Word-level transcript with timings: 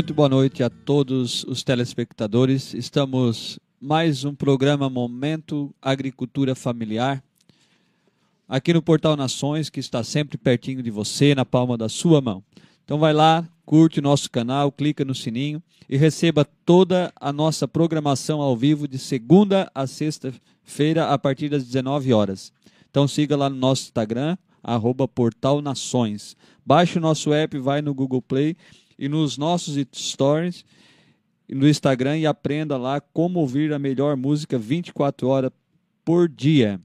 Muito 0.00 0.14
boa 0.14 0.30
noite 0.30 0.62
a 0.62 0.70
todos 0.70 1.44
os 1.44 1.62
telespectadores. 1.62 2.72
Estamos 2.72 3.60
mais 3.78 4.24
um 4.24 4.34
programa 4.34 4.88
Momento 4.88 5.74
Agricultura 5.82 6.54
Familiar. 6.54 7.22
Aqui 8.48 8.72
no 8.72 8.80
Portal 8.80 9.14
Nações, 9.14 9.68
que 9.68 9.78
está 9.78 10.02
sempre 10.02 10.38
pertinho 10.38 10.82
de 10.82 10.90
você, 10.90 11.34
na 11.34 11.44
palma 11.44 11.76
da 11.76 11.86
sua 11.86 12.22
mão. 12.22 12.42
Então 12.82 12.98
vai 12.98 13.12
lá, 13.12 13.46
curte 13.66 13.98
o 13.98 14.02
nosso 14.02 14.30
canal, 14.30 14.72
clica 14.72 15.04
no 15.04 15.14
sininho 15.14 15.62
e 15.86 15.98
receba 15.98 16.46
toda 16.64 17.12
a 17.20 17.30
nossa 17.30 17.68
programação 17.68 18.40
ao 18.40 18.56
vivo 18.56 18.88
de 18.88 18.98
segunda 18.98 19.70
a 19.74 19.86
sexta-feira 19.86 21.08
a 21.08 21.18
partir 21.18 21.50
das 21.50 21.62
19 21.62 22.10
horas. 22.14 22.54
Então 22.88 23.06
siga 23.06 23.36
lá 23.36 23.50
no 23.50 23.56
nosso 23.56 23.82
Instagram, 23.82 24.38
arroba 24.62 25.06
Portal 25.06 25.60
Nações. 25.60 26.34
Baixe 26.64 26.96
o 26.96 27.02
nosso 27.02 27.34
app, 27.34 27.58
vai 27.58 27.82
no 27.82 27.92
Google 27.92 28.22
Play 28.22 28.56
e 29.00 29.08
nos 29.08 29.38
nossos 29.38 29.76
stories 29.94 30.62
no 31.48 31.66
Instagram 31.66 32.18
e 32.18 32.26
aprenda 32.26 32.76
lá 32.76 33.00
como 33.00 33.40
ouvir 33.40 33.72
a 33.72 33.78
melhor 33.78 34.14
música 34.14 34.58
24 34.58 35.26
horas 35.26 35.50
por 36.04 36.28
dia. 36.28 36.78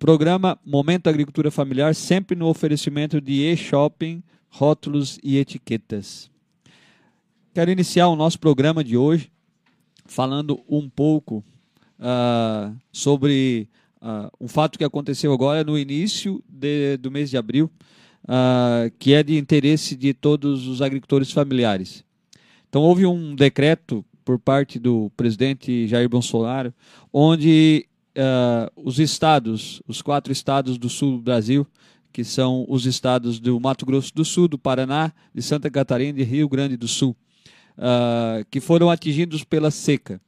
Programa 0.00 0.58
Momento 0.64 1.08
Agricultura 1.08 1.50
Familiar, 1.50 1.94
sempre 1.94 2.36
no 2.36 2.48
oferecimento 2.48 3.20
de 3.20 3.44
e-shopping, 3.44 4.22
rótulos 4.48 5.18
e 5.22 5.38
etiquetas. 5.38 6.30
Quero 7.54 7.70
iniciar 7.70 8.08
o 8.08 8.16
nosso 8.16 8.38
programa 8.38 8.82
de 8.82 8.96
hoje 8.96 9.30
falando 10.04 10.60
um 10.68 10.88
pouco 10.88 11.42
uh, 11.98 12.76
sobre 12.92 13.68
uh, 14.02 14.30
um 14.40 14.48
fato 14.48 14.78
que 14.78 14.84
aconteceu 14.84 15.32
agora 15.32 15.62
no 15.62 15.78
início 15.78 16.42
de, 16.48 16.96
do 16.96 17.10
mês 17.10 17.30
de 17.30 17.36
abril. 17.36 17.70
Uh, 18.28 18.92
que 18.98 19.14
é 19.14 19.22
de 19.22 19.38
interesse 19.38 19.96
de 19.96 20.12
todos 20.12 20.68
os 20.68 20.82
agricultores 20.82 21.32
familiares. 21.32 22.04
Então, 22.68 22.82
houve 22.82 23.06
um 23.06 23.34
decreto 23.34 24.04
por 24.24 24.38
parte 24.38 24.78
do 24.78 25.10
presidente 25.16 25.88
Jair 25.88 26.08
Bolsonaro, 26.08 26.72
onde 27.12 27.86
uh, 28.10 28.70
os 28.76 28.98
estados, 28.98 29.82
os 29.88 30.02
quatro 30.02 30.30
estados 30.30 30.76
do 30.76 30.88
sul 30.88 31.16
do 31.16 31.22
Brasil, 31.22 31.66
que 32.12 32.22
são 32.22 32.66
os 32.68 32.84
estados 32.84 33.40
do 33.40 33.58
Mato 33.58 33.86
Grosso 33.86 34.14
do 34.14 34.24
Sul, 34.24 34.48
do 34.48 34.58
Paraná, 34.58 35.12
de 35.34 35.40
Santa 35.40 35.70
Catarina 35.70 36.20
e 36.20 36.24
Rio 36.24 36.48
Grande 36.48 36.76
do 36.76 36.86
Sul, 36.86 37.16
uh, 37.78 38.44
que 38.50 38.60
foram 38.60 38.90
atingidos 38.90 39.44
pela 39.44 39.70
seca. 39.70 40.20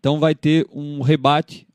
Então, 0.00 0.18
vai 0.18 0.34
ter 0.34 0.66
um 0.72 1.00
rebate 1.00 1.66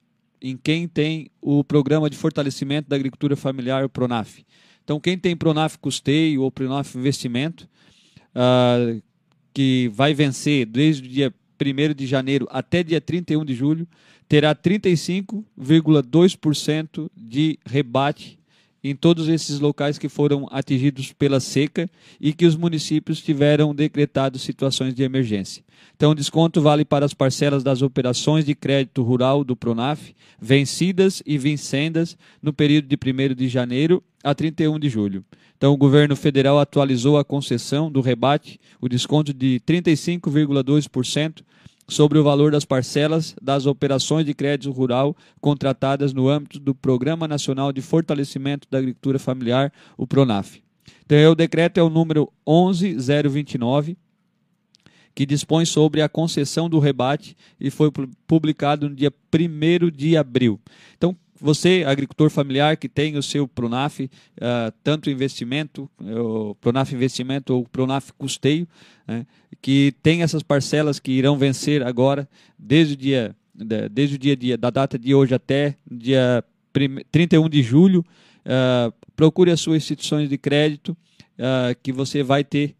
em 0.41 0.57
quem 0.57 0.87
tem 0.87 1.31
o 1.41 1.63
programa 1.63 2.09
de 2.09 2.17
fortalecimento 2.17 2.89
da 2.89 2.95
agricultura 2.95 3.35
familiar, 3.35 3.85
o 3.85 3.89
PRONAF. 3.89 4.45
Então, 4.87 4.99
quem 5.01 5.17
tem 5.17 5.35
PRONAF 5.35 5.77
Custeio 5.79 6.43
ou 6.43 6.49
PRONAF 6.49 6.97
Investimento, 6.97 7.67
uh, 8.33 9.03
que 9.53 9.91
vai 9.93 10.13
vencer 10.13 10.65
desde 10.65 11.05
o 11.05 11.11
dia 11.11 11.33
1 11.61 11.93
de 11.93 12.07
janeiro 12.07 12.47
até 12.49 12.81
dia 12.83 13.01
31 13.01 13.43
de 13.43 13.53
julho, 13.53 13.85
terá 14.29 14.55
35,2% 14.55 17.11
de 17.13 17.59
rebate 17.65 18.36
em 18.89 18.95
todos 18.95 19.27
esses 19.27 19.59
locais 19.59 19.97
que 19.97 20.09
foram 20.09 20.47
atingidos 20.51 21.11
pela 21.11 21.39
seca 21.39 21.89
e 22.19 22.33
que 22.33 22.45
os 22.45 22.55
municípios 22.55 23.21
tiveram 23.21 23.73
decretado 23.73 24.39
situações 24.39 24.93
de 24.93 25.03
emergência. 25.03 25.63
Então, 25.95 26.11
o 26.11 26.15
desconto 26.15 26.61
vale 26.61 26.85
para 26.85 27.05
as 27.05 27.13
parcelas 27.13 27.63
das 27.63 27.81
operações 27.81 28.45
de 28.45 28.53
crédito 28.53 29.01
rural 29.03 29.43
do 29.43 29.55
Pronaf, 29.55 30.13
vencidas 30.39 31.23
e 31.25 31.37
vincendas 31.37 32.17
no 32.41 32.53
período 32.53 32.87
de 32.87 32.95
1 32.95 33.33
de 33.35 33.47
janeiro 33.47 34.03
a 34.23 34.33
31 34.35 34.79
de 34.79 34.89
julho. 34.89 35.25
Então, 35.57 35.73
o 35.73 35.77
governo 35.77 36.15
federal 36.15 36.59
atualizou 36.59 37.17
a 37.17 37.25
concessão 37.25 37.91
do 37.91 37.99
rebate, 37.99 38.59
o 38.79 38.87
desconto 38.87 39.33
de 39.33 39.59
35,2% 39.65 41.41
sobre 41.87 42.19
o 42.19 42.23
valor 42.23 42.51
das 42.51 42.65
parcelas 42.65 43.35
das 43.41 43.65
operações 43.65 44.25
de 44.25 44.33
crédito 44.33 44.71
rural 44.71 45.15
contratadas 45.39 46.13
no 46.13 46.27
âmbito 46.27 46.59
do 46.59 46.75
Programa 46.75 47.27
Nacional 47.27 47.71
de 47.71 47.81
Fortalecimento 47.81 48.67
da 48.69 48.77
Agricultura 48.77 49.17
Familiar, 49.17 49.71
o 49.97 50.05
PRONAF. 50.05 50.61
Então, 51.05 51.31
o 51.31 51.35
decreto 51.35 51.79
é 51.79 51.83
o 51.83 51.89
número 51.89 52.31
11029, 52.45 53.97
que 55.15 55.25
dispõe 55.25 55.65
sobre 55.65 56.01
a 56.01 56.09
concessão 56.09 56.69
do 56.69 56.77
rebate 56.77 57.35
e 57.59 57.71
foi 57.71 57.89
publicado 58.27 58.89
no 58.89 58.95
dia 58.95 59.11
1 59.33 59.89
de 59.89 60.17
abril. 60.17 60.59
Então, 60.97 61.15
você, 61.39 61.83
agricultor 61.85 62.29
familiar 62.29 62.77
que 62.77 62.89
tem 62.89 63.17
o 63.17 63.23
seu 63.23 63.47
Pronaf, 63.47 63.99
uh, 64.01 64.09
tanto 64.83 65.09
investimento, 65.09 65.89
o 65.99 66.55
Pronaf 66.55 66.93
investimento 66.93 67.53
ou 67.53 67.65
Pronaf 67.65 68.11
custeio, 68.17 68.67
né, 69.07 69.25
que 69.61 69.93
tem 70.01 70.21
essas 70.21 70.43
parcelas 70.43 70.99
que 70.99 71.11
irão 71.11 71.37
vencer 71.37 71.83
agora, 71.83 72.27
desde 72.57 72.93
o 72.93 72.97
dia, 72.97 73.35
desde 73.91 74.15
o 74.15 74.19
dia, 74.19 74.35
dia 74.35 74.57
da 74.57 74.69
data 74.69 74.97
de 74.97 75.13
hoje 75.13 75.33
até 75.33 75.75
dia 75.89 76.43
31 77.11 77.49
de 77.49 77.61
julho, 77.63 78.05
uh, 78.45 78.93
procure 79.15 79.51
as 79.51 79.59
suas 79.59 79.77
instituições 79.77 80.29
de 80.29 80.37
crédito, 80.37 80.89
uh, 80.89 81.75
que 81.81 81.91
você 81.91 82.23
vai 82.23 82.43
ter 82.43 82.75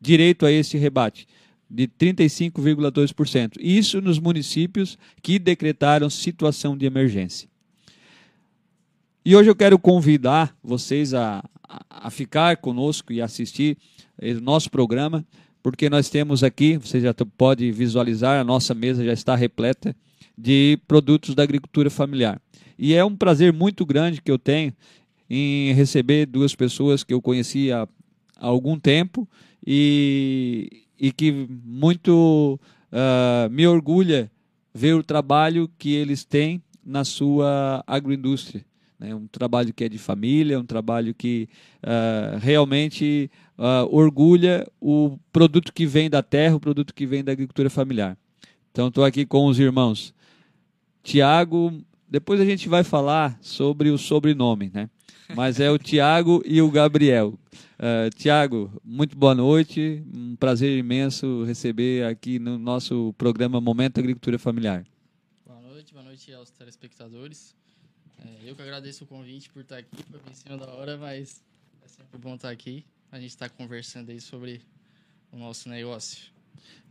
direito 0.00 0.46
a 0.46 0.52
esse 0.52 0.78
rebate 0.78 1.26
de 1.70 1.86
35,2%. 1.86 3.56
Isso 3.60 4.00
nos 4.00 4.18
municípios 4.18 4.98
que 5.22 5.38
decretaram 5.38 6.08
situação 6.08 6.76
de 6.76 6.86
emergência. 6.86 7.48
E 9.24 9.34
hoje 9.34 9.50
eu 9.50 9.56
quero 9.56 9.78
convidar 9.78 10.56
vocês 10.62 11.12
a, 11.12 11.44
a 11.90 12.10
ficar 12.10 12.56
conosco 12.58 13.12
e 13.12 13.20
assistir 13.20 13.76
o 14.20 14.40
nosso 14.40 14.70
programa, 14.70 15.26
porque 15.62 15.90
nós 15.90 16.08
temos 16.08 16.42
aqui, 16.42 16.78
você 16.78 17.00
já 17.00 17.12
pode 17.36 17.70
visualizar, 17.72 18.40
a 18.40 18.44
nossa 18.44 18.74
mesa 18.74 19.04
já 19.04 19.12
está 19.12 19.34
repleta 19.34 19.94
de 20.36 20.78
produtos 20.86 21.34
da 21.34 21.42
agricultura 21.42 21.90
familiar. 21.90 22.40
E 22.78 22.94
é 22.94 23.04
um 23.04 23.16
prazer 23.16 23.52
muito 23.52 23.84
grande 23.84 24.22
que 24.22 24.30
eu 24.30 24.38
tenho 24.38 24.72
em 25.28 25.72
receber 25.72 26.26
duas 26.26 26.54
pessoas 26.54 27.02
que 27.02 27.12
eu 27.12 27.20
conheci 27.20 27.72
há, 27.72 27.82
há 28.36 28.46
algum 28.46 28.78
tempo 28.78 29.28
e, 29.66 30.84
e 30.98 31.12
que 31.12 31.48
muito 31.64 32.58
uh, 32.92 33.50
me 33.50 33.66
orgulha 33.66 34.30
ver 34.72 34.94
o 34.94 35.02
trabalho 35.02 35.68
que 35.76 35.92
eles 35.92 36.24
têm 36.24 36.62
na 36.84 37.04
sua 37.04 37.82
agroindústria. 37.86 38.64
Né? 38.98 39.14
Um 39.14 39.26
trabalho 39.26 39.72
que 39.72 39.84
é 39.84 39.88
de 39.88 39.98
família, 39.98 40.58
um 40.58 40.64
trabalho 40.64 41.14
que 41.14 41.48
uh, 41.82 42.38
realmente 42.38 43.30
uh, 43.56 43.88
orgulha 43.94 44.66
o 44.80 45.18
produto 45.32 45.72
que 45.72 45.86
vem 45.86 46.10
da 46.10 46.22
terra, 46.22 46.56
o 46.56 46.60
produto 46.60 46.94
que 46.94 47.06
vem 47.06 47.22
da 47.22 47.32
agricultura 47.32 47.70
familiar. 47.70 48.16
Então, 48.72 48.88
estou 48.88 49.04
aqui 49.04 49.24
com 49.24 49.46
os 49.46 49.58
irmãos 49.58 50.14
Tiago. 51.02 51.72
Depois 52.08 52.40
a 52.40 52.44
gente 52.44 52.68
vai 52.68 52.82
falar 52.82 53.38
sobre 53.40 53.90
o 53.90 53.98
sobrenome, 53.98 54.70
né? 54.72 54.88
Mas 55.34 55.60
é 55.60 55.70
o 55.70 55.78
Tiago 55.78 56.42
e 56.44 56.60
o 56.62 56.70
Gabriel. 56.70 57.38
Uh, 57.78 58.08
Tiago, 58.16 58.72
muito 58.82 59.16
boa 59.16 59.34
noite. 59.34 60.02
Um 60.14 60.34
prazer 60.36 60.76
imenso 60.78 61.44
receber 61.44 62.04
aqui 62.04 62.38
no 62.38 62.58
nosso 62.58 63.14
programa 63.18 63.60
Momento 63.60 63.98
Agricultura 63.98 64.38
Familiar. 64.38 64.84
Boa 65.46 65.60
noite, 65.60 65.92
boa 65.92 66.04
noite 66.04 66.32
aos 66.32 66.50
telespectadores. 66.50 67.54
É, 68.24 68.50
eu 68.50 68.56
que 68.56 68.62
agradeço 68.62 69.04
o 69.04 69.06
convite 69.06 69.48
por 69.50 69.62
estar 69.62 69.78
aqui, 69.78 69.96
foi 70.10 70.20
bem 70.20 70.32
em 70.32 70.34
cima 70.34 70.56
da 70.56 70.66
hora, 70.72 70.96
mas 70.96 71.42
é 71.84 71.88
sempre 71.88 72.18
bom 72.18 72.34
estar 72.34 72.50
aqui. 72.50 72.84
A 73.10 73.18
gente 73.18 73.30
está 73.30 73.48
conversando 73.48 74.10
aí 74.10 74.20
sobre 74.20 74.60
o 75.30 75.38
nosso 75.38 75.68
negócio. 75.68 76.30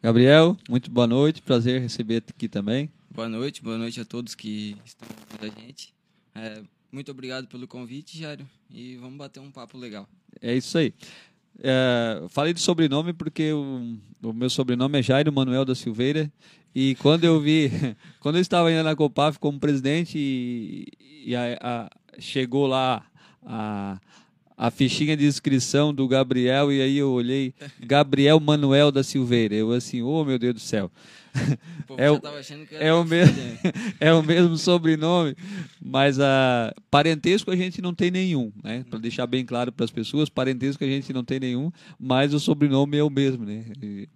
Gabriel, 0.02 0.58
muito 0.70 0.90
boa 0.90 1.08
noite, 1.08 1.42
prazer 1.42 1.82
receber 1.82 2.24
aqui 2.28 2.48
também. 2.48 2.92
Boa 3.10 3.28
noite, 3.28 3.62
boa 3.62 3.78
noite 3.78 4.00
a 4.00 4.06
todos 4.06 4.36
que 4.36 4.78
estão 4.86 5.08
ouvindo 5.10 5.52
a 5.52 5.62
gente. 5.62 5.94
É, 6.34 6.64
muito 6.92 7.12
obrigado 7.12 7.48
pelo 7.48 7.68
convite, 7.68 8.18
Jairo, 8.18 8.48
e 8.70 8.96
vamos 8.98 9.18
bater 9.18 9.40
um 9.40 9.52
papo 9.52 9.78
legal. 9.78 10.08
É 10.42 10.56
isso 10.56 10.78
aí. 10.78 10.94
É, 11.64 12.24
falei 12.30 12.54
de 12.54 12.60
sobrenome 12.60 13.14
porque 13.14 13.52
o, 13.52 13.98
o, 14.24 14.34
meu 14.34 14.50
sobrenome 14.50 15.00
é 15.00 15.02
Jairo 15.02 15.32
Manuel 15.32 15.66
da 15.66 15.76
Silveira. 15.76 16.32
E 16.74 16.96
quando 16.96 17.24
eu 17.24 17.40
vi, 17.40 17.72
quando 18.20 18.36
eu 18.36 18.42
estava 18.42 18.72
indo 18.72 18.84
na 18.84 18.96
Copaf 18.96 19.40
como 19.40 19.60
presidente 19.60 20.18
e, 20.18 20.88
e 21.26 21.36
a, 21.36 21.58
a, 21.60 21.90
chegou 22.20 22.68
lá 22.68 23.04
a, 23.44 24.00
a 24.58 24.72
fichinha 24.72 25.16
de 25.16 25.26
inscrição 25.26 25.94
do 25.94 26.08
Gabriel 26.08 26.72
e 26.72 26.82
aí 26.82 26.98
eu 26.98 27.12
olhei 27.12 27.54
Gabriel 27.80 28.40
Manuel 28.40 28.92
da 28.92 29.04
Silveira, 29.04 29.54
eu 29.54 29.72
assim, 29.72 30.02
oh 30.02 30.26
meu 30.26 30.40
Deus 30.40 30.56
do 30.56 30.60
céu. 30.60 30.92
é, 31.98 32.10
o, 32.10 32.20
é, 32.72 32.92
o 32.92 33.04
mesmo, 33.06 33.38
é 34.00 34.12
o 34.12 34.24
mesmo 34.24 34.58
sobrenome, 34.58 35.36
mas 35.80 36.20
a 36.20 36.74
parentesco 36.90 37.52
a 37.52 37.56
gente 37.56 37.80
não 37.80 37.94
tem 37.94 38.10
nenhum, 38.10 38.52
né? 38.64 38.84
Para 38.90 38.98
deixar 38.98 39.28
bem 39.28 39.46
claro 39.46 39.72
para 39.72 39.86
as 39.86 39.92
pessoas, 39.92 40.30
parentesco 40.30 40.84
a 40.84 40.88
gente 40.88 41.14
não 41.14 41.24
tem 41.24 41.40
nenhum, 41.40 41.72
mas 42.00 42.34
o 42.34 42.40
sobrenome 42.40 42.98
é 42.98 43.04
o 43.04 43.10
mesmo, 43.12 43.46
né? 43.46 43.66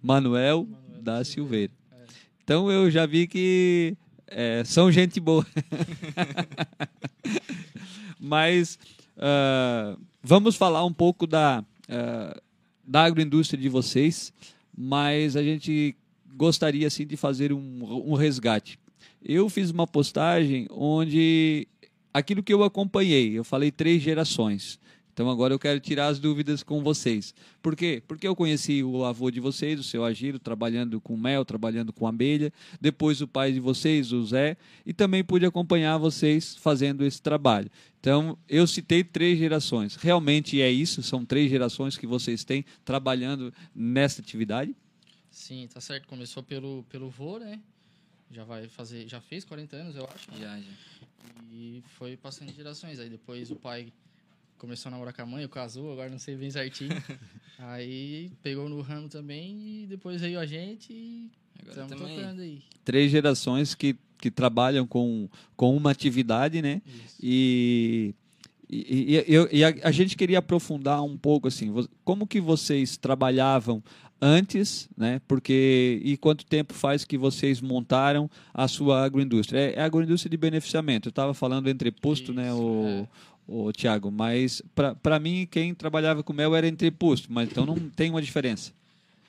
Manuel, 0.02 0.66
Manuel 0.66 1.02
da 1.02 1.22
Silveira. 1.22 1.72
É. 1.92 2.04
Então 2.42 2.68
eu 2.68 2.90
já 2.90 3.06
vi 3.06 3.28
que 3.28 3.96
é, 4.26 4.64
são 4.64 4.90
gente 4.90 5.20
boa. 5.20 5.46
mas 8.18 8.76
uh, 9.16 10.00
vamos 10.22 10.56
falar 10.56 10.84
um 10.84 10.92
pouco 10.92 11.26
da, 11.26 11.64
uh, 11.88 12.40
da 12.86 13.04
agroindústria 13.04 13.60
de 13.60 13.68
vocês, 13.68 14.32
mas 14.76 15.36
a 15.36 15.42
gente 15.42 15.96
gostaria 16.34 16.86
assim 16.86 17.06
de 17.06 17.16
fazer 17.16 17.52
um, 17.52 18.10
um 18.10 18.14
resgate. 18.14 18.78
Eu 19.24 19.48
fiz 19.48 19.70
uma 19.70 19.86
postagem 19.86 20.66
onde 20.70 21.68
aquilo 22.12 22.42
que 22.42 22.52
eu 22.52 22.62
acompanhei, 22.62 23.38
eu 23.38 23.44
falei 23.44 23.70
três 23.70 24.02
gerações. 24.02 24.78
Então 25.12 25.28
agora 25.28 25.52
eu 25.52 25.58
quero 25.58 25.78
tirar 25.78 26.06
as 26.06 26.18
dúvidas 26.18 26.62
com 26.62 26.82
vocês. 26.82 27.34
Por 27.60 27.76
quê? 27.76 28.02
Porque 28.08 28.26
eu 28.26 28.34
conheci 28.34 28.82
o 28.82 29.04
avô 29.04 29.30
de 29.30 29.40
vocês, 29.40 29.78
o 29.78 29.82
seu 29.82 30.04
Agiro, 30.04 30.38
trabalhando 30.38 31.00
com 31.00 31.16
mel, 31.16 31.44
trabalhando 31.44 31.92
com 31.92 32.06
abelha. 32.06 32.52
Depois 32.80 33.20
o 33.20 33.28
pai 33.28 33.52
de 33.52 33.60
vocês, 33.60 34.10
o 34.12 34.24
Zé. 34.24 34.56
E 34.86 34.92
também 34.92 35.22
pude 35.22 35.44
acompanhar 35.44 35.98
vocês 35.98 36.56
fazendo 36.56 37.04
esse 37.04 37.20
trabalho. 37.20 37.70
Então 38.00 38.38
eu 38.48 38.66
citei 38.66 39.04
três 39.04 39.38
gerações. 39.38 39.96
Realmente 39.96 40.60
é 40.60 40.70
isso? 40.70 41.02
São 41.02 41.24
três 41.24 41.50
gerações 41.50 41.96
que 41.96 42.06
vocês 42.06 42.42
têm 42.42 42.64
trabalhando 42.84 43.52
nessa 43.74 44.22
atividade? 44.22 44.74
Sim, 45.30 45.68
tá 45.72 45.80
certo. 45.80 46.08
Começou 46.08 46.42
pelo, 46.42 46.84
pelo 46.84 47.10
vô, 47.10 47.38
né? 47.38 47.60
Já 48.30 48.44
vai 48.44 48.66
fazer, 48.66 49.06
já 49.06 49.20
fez 49.20 49.44
40 49.44 49.76
anos, 49.76 49.96
eu 49.96 50.08
acho. 50.14 50.30
Já, 50.40 50.58
já. 50.58 50.72
E 51.50 51.82
foi 51.98 52.16
passando 52.16 52.48
de 52.48 52.56
gerações. 52.56 52.98
Aí 52.98 53.10
depois 53.10 53.50
o 53.50 53.56
pai 53.56 53.92
começou 54.62 54.90
a 54.90 54.92
namorar 54.92 55.12
com 55.12 55.22
a 55.22 55.26
mãe, 55.26 55.48
casou, 55.48 55.90
agora 55.90 56.08
não 56.08 56.20
sei 56.20 56.36
bem 56.36 56.48
certinho. 56.48 56.90
aí 57.58 58.30
pegou 58.44 58.68
no 58.68 58.80
ramo 58.80 59.08
também 59.08 59.82
e 59.82 59.86
depois 59.88 60.20
veio 60.20 60.38
a 60.38 60.46
gente 60.46 60.92
e 60.92 61.32
estamos 61.66 61.96
tocando 61.96 62.42
aí. 62.42 62.62
Três 62.84 63.10
gerações 63.10 63.74
que, 63.74 63.96
que 64.18 64.30
trabalham 64.30 64.86
com, 64.86 65.28
com 65.56 65.76
uma 65.76 65.90
atividade, 65.90 66.62
né? 66.62 66.80
Isso. 66.86 67.16
E 67.20 68.14
e, 68.74 69.18
e, 69.28 69.58
e 69.58 69.64
a, 69.64 69.74
a, 69.82 69.90
gente 69.90 70.16
queria 70.16 70.38
aprofundar 70.38 71.02
um 71.02 71.18
pouco 71.18 71.46
assim, 71.46 71.70
como 72.04 72.26
que 72.26 72.40
vocês 72.40 72.96
trabalhavam 72.96 73.82
antes, 74.22 74.88
né? 74.96 75.20
Porque 75.26 76.00
e 76.04 76.16
quanto 76.16 76.46
tempo 76.46 76.72
faz 76.72 77.04
que 77.04 77.18
vocês 77.18 77.60
montaram 77.60 78.30
a 78.54 78.68
sua 78.68 79.04
agroindústria? 79.04 79.58
É, 79.58 79.74
é 79.74 79.82
agroindústria 79.82 80.30
de 80.30 80.36
beneficiamento. 80.36 81.08
Eu 81.08 81.10
estava 81.10 81.34
falando 81.34 81.68
entreposto, 81.68 82.32
né? 82.32 82.54
O, 82.54 82.86
é. 82.86 83.08
O 83.46 83.72
Tiago, 83.72 84.10
mas 84.10 84.62
para 85.02 85.18
mim 85.18 85.46
quem 85.50 85.74
trabalhava 85.74 86.22
com 86.22 86.32
mel 86.32 86.54
era 86.54 86.66
entreposto, 86.66 87.32
mas 87.32 87.50
então 87.50 87.66
não 87.66 87.76
tem 87.90 88.10
uma 88.10 88.22
diferença. 88.22 88.72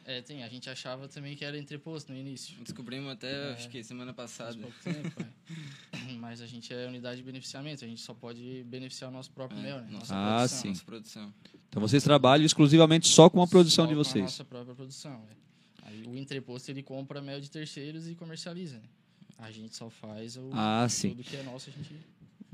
É, 0.06 0.22
tem. 0.22 0.44
A 0.44 0.50
gente 0.50 0.70
achava 0.70 1.08
também 1.08 1.36
que 1.36 1.46
era 1.46 1.58
entreposto 1.58 2.12
no 2.12 2.18
início. 2.18 2.56
Descobrimos 2.62 3.12
até, 3.12 3.32
é, 3.32 3.54
acho 3.54 3.70
que 3.70 3.82
semana 3.84 4.14
passada. 4.14 4.58
Pouco 4.58 4.76
tempo, 4.84 5.22
é. 5.22 6.14
Mas 6.20 6.42
a 6.42 6.46
gente 6.46 6.74
é 6.74 6.88
unidade 6.88 7.18
de 7.18 7.24
beneficiamento. 7.24 7.86
A 7.86 7.88
gente 7.88 8.02
só 8.02 8.14
pode 8.14 8.64
beneficiar 8.66 9.10
o 9.10 9.14
nosso 9.14 9.32
próprio 9.32 9.60
é, 9.60 9.64
mel, 9.64 9.82
né? 9.82 9.88
Nossa 9.92 10.14
ah, 10.14 10.38
produção. 10.38 10.60
sim. 10.60 10.70
Nossa 10.70 10.84
produção. 10.84 11.34
Então 11.70 11.82
vocês 11.82 12.04
trabalham 12.04 12.46
exclusivamente 12.46 13.08
só 13.08 13.30
com 13.30 13.42
a 13.42 13.48
produção 13.48 13.86
só 13.86 13.90
de 13.90 13.96
vocês? 13.96 14.14
Com 14.14 14.20
a 14.20 14.24
nossa 14.24 14.46
própria 14.46 14.76
produção. 14.76 15.24
É. 15.30 15.88
Aí, 15.88 16.04
o 16.06 16.16
entreposto 16.18 16.70
ele 16.70 16.84
compra 16.84 17.22
mel 17.22 17.40
de 17.40 17.50
terceiros 17.50 18.08
e 18.08 18.16
comercializa. 18.16 18.76
Né? 18.76 18.84
A 19.38 19.52
gente 19.52 19.76
só 19.76 19.90
faz 19.90 20.36
o 20.36 20.50
ah, 20.54 20.88
sim. 20.90 21.10
tudo 21.10 21.24
que 21.24 21.36
é 21.36 21.44
nosso. 21.44 21.70
A 21.70 21.74
gente... 21.74 21.96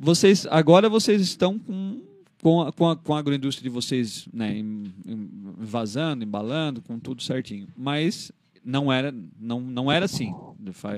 Vocês 0.01 0.47
agora 0.49 0.87
vocês 0.87 1.21
estão 1.21 1.59
com 1.59 2.01
com 2.41 2.61
a, 2.61 2.71
com 2.71 2.89
a, 2.89 2.95
com 2.95 3.13
a 3.13 3.19
agroindústria 3.19 3.63
de 3.63 3.73
vocês 3.73 4.25
né, 4.31 4.57
em, 4.57 4.93
em, 5.05 5.29
vazando, 5.57 6.23
embalando, 6.23 6.81
com 6.81 6.97
tudo 6.97 7.21
certinho. 7.21 7.67
Mas 7.75 8.31
não 8.63 8.91
era, 8.91 9.13
não, 9.37 9.59
não 9.59 9.91
era 9.91 10.05
assim. 10.05 10.33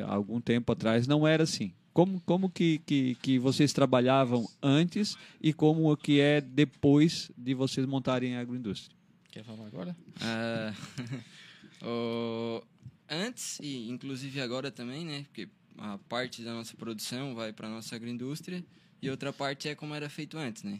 Há 0.05 0.13
algum 0.13 0.39
tempo 0.39 0.72
atrás 0.72 1.08
não 1.08 1.27
era 1.27 1.41
assim. 1.43 1.74
Como, 1.93 2.22
como 2.22 2.48
que, 2.48 2.79
que, 2.86 3.15
que 3.15 3.39
vocês 3.39 3.74
trabalhavam 3.74 4.48
antes 4.62 5.17
e 5.41 5.51
como 5.51 5.98
que 5.98 6.22
é 6.22 6.39
depois 6.39 7.31
de 7.36 7.55
vocês 7.55 7.88
montarem 7.88 8.38
a 8.38 8.41
agroindústria? 8.41 8.96
Quer 9.31 9.43
falar 9.43 9.65
agora? 9.65 9.96
Uh, 11.84 12.63
antes, 13.10 13.60
e 13.60 13.89
inclusive 13.89 14.39
agora 14.39 14.70
também, 14.70 15.03
né? 15.03 15.24
Porque 15.24 15.50
a 15.79 15.98
parte 16.08 16.43
da 16.43 16.53
nossa 16.53 16.77
produção 16.77 17.34
vai 17.34 17.51
para 17.51 17.65
a 17.65 17.72
nossa 17.72 17.96
agroindústria 17.96 18.63
e 19.01 19.10
outra 19.10 19.34
parte 19.34 19.67
é 19.67 19.75
como 19.75 19.96
era 19.96 20.10
feito 20.10 20.38
antes, 20.38 20.63
né? 20.63 20.79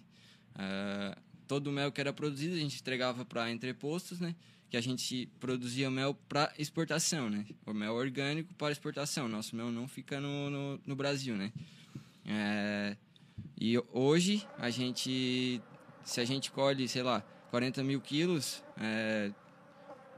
Uh, 0.56 1.20
todo 1.48 1.68
o 1.68 1.72
mel 1.72 1.92
que 1.92 2.00
era 2.00 2.14
produzido 2.14 2.56
a 2.56 2.60
gente 2.60 2.80
entregava 2.80 3.26
para 3.26 3.52
entrepostos, 3.52 4.20
né? 4.20 4.36
Que 4.70 4.78
a 4.78 4.82
gente 4.82 5.28
produzia 5.40 5.90
mel 5.90 6.14
para 6.30 6.54
exportação, 6.58 7.30
né? 7.30 7.46
O 7.66 7.74
mel 7.74 7.94
orgânico 7.94 8.54
para 8.54 8.72
exportação. 8.72 9.28
Nosso 9.28 9.56
mel 9.56 9.72
não 9.72 9.88
fica 9.88 10.22
no, 10.22 10.50
no, 10.50 10.80
no 10.86 10.96
Brasil, 10.96 11.36
né? 11.36 11.52
É, 12.26 12.96
e 13.60 13.78
hoje 13.92 14.48
a 14.58 14.70
gente, 14.70 15.62
se 16.04 16.22
a 16.22 16.26
gente 16.26 16.52
colhe, 16.52 16.88
sei 16.88 17.04
lá, 17.04 17.22
40 17.50 17.84
mil 17.84 18.00
quilos, 18.00 18.64
é, 18.78 19.32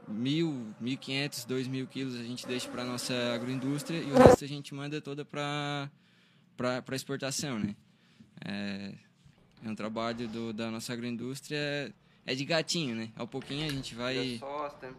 mil, 0.06 0.74
mil 0.78 0.98
quinhentos, 0.98 1.44
dois 1.44 1.66
mil 1.66 1.86
quilos 1.86 2.14
a 2.14 2.22
gente 2.22 2.46
deixa 2.46 2.68
para 2.68 2.84
nossa 2.84 3.14
agroindústria 3.34 3.98
e 3.98 4.12
o 4.12 4.14
resto 4.14 4.44
a 4.44 4.48
gente 4.48 4.74
manda 4.74 5.00
toda 5.00 5.24
para 5.24 5.90
para 6.56 6.94
exportação, 6.94 7.58
né? 7.58 7.74
É, 8.44 8.92
é 9.64 9.68
um 9.68 9.74
trabalho 9.74 10.28
do, 10.28 10.52
da 10.52 10.70
nossa 10.70 10.92
agroindústria, 10.92 11.92
é 12.26 12.34
de 12.34 12.44
gatinho, 12.44 12.94
né? 12.94 13.10
Ao 13.16 13.26
pouquinho 13.26 13.66
a 13.66 13.70
gente 13.70 13.94
vai, 13.94 14.40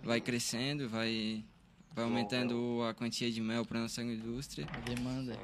vai 0.04 0.22
crescendo, 0.22 0.88
vai, 0.88 1.44
vai 1.94 2.04
aumentando 2.04 2.82
a 2.88 2.94
quantia 2.94 3.32
de 3.32 3.42
mel 3.42 3.66
para 3.66 3.80
nossa 3.80 4.04
indústria. 4.04 4.68
A 4.72 4.80
demanda. 4.80 5.38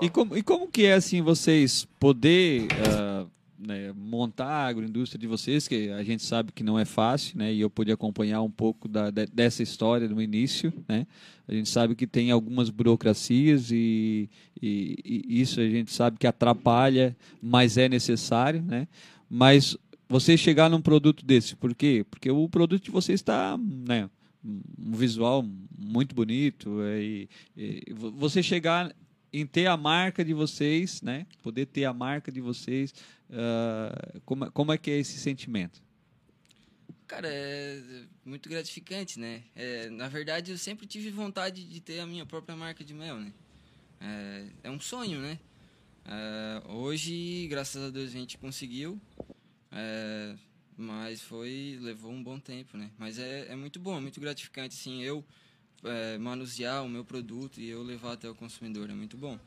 E 0.00 0.08
como, 0.08 0.36
e 0.36 0.42
como 0.42 0.68
que 0.68 0.86
é 0.86 0.94
assim 0.94 1.20
vocês 1.22 1.86
poder 1.98 2.68
uh, 2.72 3.30
né, 3.66 3.92
montar 3.94 4.46
a 4.46 4.66
agroindústria 4.66 5.18
de 5.18 5.26
vocês, 5.26 5.68
que 5.68 5.90
a 5.90 6.02
gente 6.02 6.22
sabe 6.22 6.52
que 6.52 6.62
não 6.62 6.78
é 6.78 6.84
fácil, 6.84 7.38
né? 7.38 7.52
E 7.52 7.60
eu 7.60 7.70
pude 7.70 7.92
acompanhar 7.92 8.42
um 8.42 8.50
pouco 8.50 8.88
da, 8.88 9.10
de, 9.10 9.26
dessa 9.26 9.62
história 9.62 10.08
no 10.08 10.20
início, 10.20 10.72
né? 10.88 11.06
A 11.46 11.54
gente 11.54 11.68
sabe 11.68 11.94
que 11.94 12.06
tem 12.06 12.30
algumas 12.30 12.70
burocracias 12.70 13.70
e, 13.70 14.28
e, 14.60 14.96
e 15.04 15.40
isso 15.40 15.60
a 15.60 15.68
gente 15.68 15.92
sabe 15.92 16.18
que 16.18 16.26
atrapalha, 16.26 17.16
mas 17.40 17.76
é 17.76 17.88
necessário, 17.88 18.62
né? 18.62 18.88
Mas 19.28 19.76
você 20.08 20.36
chegar 20.36 20.68
num 20.68 20.80
produto 20.82 21.24
desse, 21.24 21.56
por 21.56 21.74
quê? 21.74 22.04
Porque 22.10 22.30
o 22.30 22.48
produto 22.48 22.84
de 22.84 22.90
vocês 22.90 23.20
está, 23.20 23.58
né? 23.58 24.08
um 24.44 24.92
visual 24.92 25.44
muito 25.78 26.14
bonito 26.14 26.82
é, 26.82 27.00
e, 27.00 27.28
e, 27.56 27.92
você 27.94 28.42
chegar 28.42 28.92
em 29.32 29.46
ter 29.46 29.66
a 29.66 29.76
marca 29.76 30.24
de 30.24 30.34
vocês, 30.34 31.00
né? 31.00 31.26
Poder 31.42 31.66
ter 31.66 31.84
a 31.84 31.92
marca 31.92 32.30
de 32.30 32.40
vocês, 32.40 32.92
uh, 33.30 34.20
como, 34.24 34.50
como 34.52 34.72
é 34.72 34.78
que 34.78 34.90
é 34.90 34.98
esse 34.98 35.18
sentimento? 35.18 35.82
Cara, 37.06 37.28
é 37.28 38.04
muito 38.24 38.48
gratificante, 38.48 39.18
né? 39.18 39.42
É, 39.54 39.90
na 39.90 40.08
verdade, 40.08 40.50
eu 40.50 40.58
sempre 40.58 40.86
tive 40.86 41.10
vontade 41.10 41.64
de 41.64 41.80
ter 41.80 42.00
a 42.00 42.06
minha 42.06 42.24
própria 42.24 42.56
marca 42.56 42.84
de 42.84 42.94
mel, 42.94 43.18
né? 43.18 43.32
É, 44.00 44.46
é 44.64 44.70
um 44.70 44.80
sonho, 44.80 45.20
né? 45.20 45.38
É, 46.04 46.68
hoje, 46.70 47.46
graças 47.48 47.82
a 47.82 47.90
Deus, 47.90 48.08
a 48.08 48.12
gente 48.12 48.36
conseguiu, 48.38 49.00
é, 49.70 50.34
mas 50.76 51.20
foi 51.20 51.78
levou 51.80 52.12
um 52.12 52.22
bom 52.22 52.38
tempo, 52.38 52.76
né? 52.76 52.90
Mas 52.98 53.18
é, 53.18 53.46
é 53.48 53.56
muito 53.56 53.78
bom, 53.78 54.00
muito 54.00 54.20
gratificante, 54.20 54.74
assim, 54.74 55.02
eu 55.02 55.24
é, 55.84 56.18
manusear 56.18 56.84
o 56.84 56.88
meu 56.88 57.04
produto 57.04 57.60
e 57.60 57.68
eu 57.68 57.82
levar 57.82 58.12
até 58.12 58.28
o 58.28 58.34
consumidor, 58.34 58.88
é 58.90 58.94
muito 58.94 59.16
bom. 59.16 59.38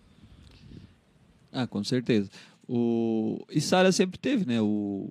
Ah, 1.51 1.65
com 1.65 1.83
certeza. 1.83 2.29
O 2.67 3.45
e 3.49 3.61
Sara 3.61 3.91
sempre 3.91 4.17
teve, 4.17 4.45
né? 4.45 4.61
O, 4.61 5.09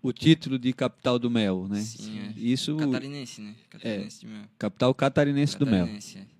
o 0.00 0.12
título 0.12 0.58
de 0.58 0.72
capital 0.72 1.18
do 1.18 1.30
mel, 1.30 1.66
né? 1.68 1.80
Sim, 1.80 2.18
é. 2.20 2.32
Isso 2.36 2.76
catarinense, 2.76 3.40
né? 3.40 3.54
Catarinense 3.68 4.16
é, 4.16 4.20
de 4.20 4.26
mel. 4.26 4.44
Capital 4.58 4.94
catarinense, 4.94 5.58
catarinense 5.58 6.16
do 6.16 6.20
mel. 6.20 6.24
É. 6.24 6.37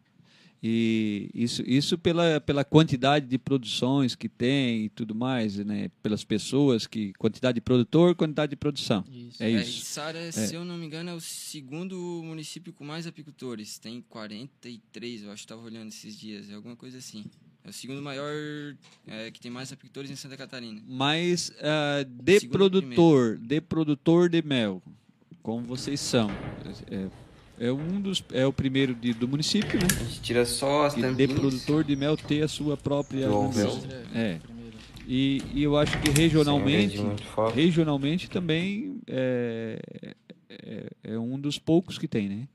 E 0.62 1.30
isso, 1.32 1.62
isso 1.64 1.96
pela, 1.96 2.40
pela 2.40 2.64
quantidade 2.64 3.26
de 3.26 3.38
produções 3.38 4.16
que 4.16 4.28
tem 4.28 4.86
e 4.86 4.88
tudo 4.88 5.14
mais, 5.14 5.56
né? 5.58 5.88
Pelas 6.02 6.24
pessoas 6.24 6.86
que 6.86 7.12
quantidade 7.14 7.56
de 7.56 7.60
produtor, 7.60 8.14
quantidade 8.16 8.50
de 8.50 8.56
produção. 8.56 9.04
Isso. 9.08 9.42
É, 9.42 9.52
é 9.52 9.62
isso. 9.62 9.84
Sara, 9.84 10.18
é. 10.18 10.32
se 10.32 10.54
eu 10.54 10.64
não 10.64 10.76
me 10.76 10.86
engano, 10.86 11.10
é 11.10 11.14
o 11.14 11.20
segundo 11.20 11.96
município 12.24 12.72
com 12.72 12.84
mais 12.84 13.06
apicultores. 13.06 13.78
Tem 13.78 14.02
43, 14.08 15.22
eu 15.22 15.30
acho 15.30 15.42
que 15.42 15.44
estava 15.44 15.62
olhando 15.62 15.88
esses 15.88 16.18
dias, 16.18 16.50
é 16.50 16.54
alguma 16.54 16.74
coisa 16.74 16.98
assim. 16.98 17.24
É 17.64 17.70
o 17.70 17.72
segundo 17.72 18.02
maior 18.02 18.32
é, 19.06 19.30
que 19.30 19.40
tem 19.40 19.50
mais 19.50 19.72
apicultores 19.72 20.10
em 20.10 20.16
Santa 20.16 20.36
Catarina. 20.36 20.82
Mas 20.88 21.50
uh, 21.50 22.04
de 22.04 22.48
produtor, 22.48 23.38
de 23.38 23.60
produtor 23.60 24.28
de 24.28 24.42
mel, 24.42 24.82
como 25.42 25.64
vocês 25.64 26.00
são, 26.00 26.30
é, 26.90 27.08
é 27.60 27.72
um 27.72 28.00
dos 28.00 28.22
é 28.32 28.46
o 28.46 28.52
primeiro 28.52 28.94
de, 28.94 29.12
do 29.12 29.26
município, 29.26 29.78
né? 29.78 29.86
A 29.90 30.04
gente 30.04 30.20
tira 30.20 30.44
só 30.44 30.86
as 30.86 30.94
tampinhas. 30.94 31.16
De 31.16 31.28
produtor 31.28 31.84
de 31.84 31.96
mel 31.96 32.16
ter 32.16 32.42
a 32.42 32.48
sua 32.48 32.76
própria 32.76 33.26
indústria. 33.26 34.04
É. 34.14 34.38
E, 35.06 35.42
e, 35.54 35.62
eu 35.62 35.76
acho 35.76 35.98
que 36.02 36.10
regionalmente, 36.10 36.98
regionalmente 37.54 38.28
também 38.28 39.00
é, 39.06 39.80
é, 40.50 40.90
é 41.02 41.18
um 41.18 41.40
dos 41.40 41.58
poucos 41.58 41.96
que 41.96 42.06
tem, 42.06 42.28
né? 42.28 42.48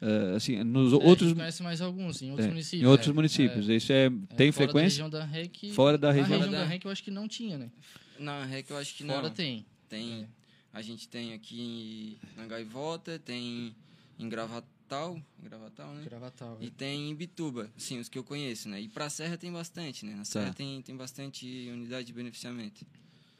Uh, 0.00 0.36
assim, 0.36 0.62
nos 0.62 0.92
é, 0.92 0.96
outros. 0.96 1.22
A 1.22 1.28
gente 1.28 1.36
conhece 1.36 1.62
mais 1.62 1.80
alguns, 1.82 2.22
em 2.22 2.30
outros 2.30 2.46
é, 2.46 2.50
municípios. 2.50 2.82
Em 2.82 2.86
outros 2.86 3.10
é, 3.10 3.12
municípios. 3.12 3.68
É, 3.68 3.74
Isso 3.74 3.92
é, 3.92 4.10
tem 4.34 4.50
fora 4.50 4.66
frequência? 4.66 5.08
Da 5.08 5.08
região 5.08 5.10
da 5.10 5.24
REC, 5.24 5.74
fora 5.74 5.98
da 5.98 6.10
região, 6.10 6.38
na 6.38 6.44
região 6.44 6.60
da 6.60 6.66
REC 6.66 6.84
eu 6.84 6.90
acho 6.90 7.02
que 7.02 7.10
não 7.10 7.28
tinha, 7.28 7.58
né? 7.58 7.70
Na 8.18 8.44
REC 8.44 8.70
eu 8.70 8.78
acho 8.78 8.94
que 8.94 9.02
fora 9.02 9.14
não. 9.14 9.22
Fora 9.24 9.34
tem. 9.34 9.66
Tem. 9.88 10.26
A 10.72 10.80
gente 10.80 11.08
tem 11.08 11.34
aqui 11.34 12.16
na 12.36 12.46
Gaivota, 12.46 13.18
tem 13.18 13.74
em 14.24 14.28
Gravatal, 14.28 15.20
Gravatal, 15.38 15.94
né? 15.94 16.04
Gravatal. 16.04 16.58
E 16.60 16.70
tem 16.70 17.10
em 17.10 17.14
Bituba, 17.14 17.70
assim, 17.76 17.98
os 17.98 18.08
que 18.08 18.18
eu 18.18 18.24
conheço, 18.24 18.68
né? 18.68 18.80
E 18.80 18.88
pra 18.88 19.08
Serra 19.08 19.36
tem 19.36 19.52
bastante, 19.52 20.04
né? 20.04 20.14
Na 20.14 20.24
Serra 20.24 20.48
tá. 20.48 20.54
tem, 20.54 20.82
tem 20.82 20.96
bastante 20.96 21.46
unidade 21.72 22.06
de 22.06 22.12
beneficiamento. 22.12 22.84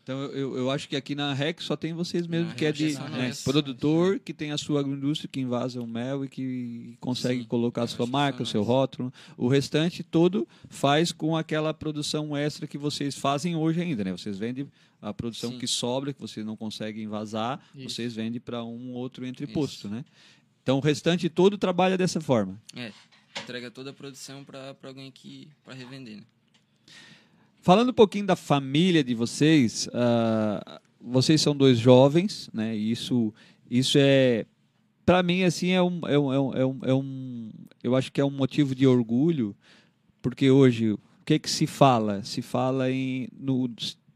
Então 0.03 0.23
eu, 0.25 0.57
eu 0.57 0.71
acho 0.71 0.89
que 0.89 0.97
aqui 0.97 1.15
na 1.15 1.33
REC 1.35 1.61
só 1.61 1.77
tem 1.77 1.93
vocês 1.93 2.27
mesmo, 2.27 2.55
que 2.55 2.65
é 2.65 2.73
de 2.73 2.95
né, 2.95 3.31
produtor, 3.45 4.19
que 4.19 4.33
tem 4.33 4.51
a 4.51 4.59
sua 4.59 4.81
agroindústria, 4.81 5.29
que 5.31 5.41
invasa 5.41 5.81
o 5.81 5.87
mel 5.87 6.25
e 6.25 6.29
que 6.29 6.97
consegue 7.01 7.43
Sim, 7.43 7.47
colocar 7.47 7.83
a 7.83 7.87
sua 7.87 8.07
marca, 8.07 8.43
o 8.43 8.47
seu 8.47 8.63
rótulo. 8.63 9.13
O 9.37 9.47
restante 9.47 10.03
todo 10.03 10.49
faz 10.69 11.13
com 11.13 11.37
aquela 11.37 11.75
produção 11.75 12.37
extra 12.37 12.67
que 12.67 12.79
vocês 12.79 13.15
fazem 13.15 13.55
hoje 13.55 13.81
ainda, 13.81 14.03
né? 14.03 14.13
Vocês 14.13 14.39
vendem 14.39 14.67
a 15.03 15.15
produção 15.15 15.53
Sim. 15.53 15.59
que 15.59 15.67
sobra, 15.67 16.13
que 16.13 16.21
vocês 16.21 16.45
não 16.45 16.57
conseguem 16.57 17.05
invasar, 17.05 17.65
Isso. 17.75 17.91
vocês 17.91 18.15
vendem 18.15 18.41
para 18.41 18.65
um 18.65 18.93
outro 18.93 19.27
entreposto, 19.27 19.87
Isso. 19.87 19.89
né? 19.89 20.05
Então 20.63 20.79
o 20.79 20.81
restante 20.81 21.29
todo 21.29 21.59
trabalha 21.59 21.97
dessa 21.97 22.21
forma. 22.21 22.61
É, 22.77 22.93
entrega 23.41 23.71
toda 23.71 23.91
a 23.91 23.93
produção 23.93 24.45
para 24.45 24.75
alguém 24.83 25.11
que 25.11 25.49
para 25.65 25.75
revender. 25.75 26.17
Né? 26.17 26.23
Falando 27.63 27.91
um 27.91 27.95
pouquinho 27.95 28.27
da 28.27 28.37
família 28.37 29.05
de 29.05 29.15
vocês, 29.15 29.87
uh, 29.89 30.81
vocês 31.01 31.41
são 31.41 31.55
dois 31.55 31.79
jovens, 31.79 32.49
né? 32.53 32.75
isso, 32.75 33.35
isso 33.71 33.99
é, 33.99 34.47
para 35.05 35.23
mim, 35.23 35.43
assim, 35.43 35.71
é 35.71 35.83
um, 35.83 36.01
é 36.07 36.19
um, 36.19 36.33
é 36.33 36.65
um, 36.65 36.81
é 36.85 36.95
um, 36.95 37.51
eu 37.83 37.97
acho 37.97 38.13
que 38.13 38.21
é 38.21 38.25
um 38.25 38.31
motivo 38.31 38.75
de 38.75 38.87
orgulho, 38.87 39.55
porque 40.23 40.51
hoje 40.51 40.93
o 40.93 41.01
que 41.25 41.39
que 41.39 41.51
se 41.51 41.67
fala? 41.67 42.23
Se 42.23 42.41
fala 42.41 42.91
em 42.91 43.29
no, 43.39 43.69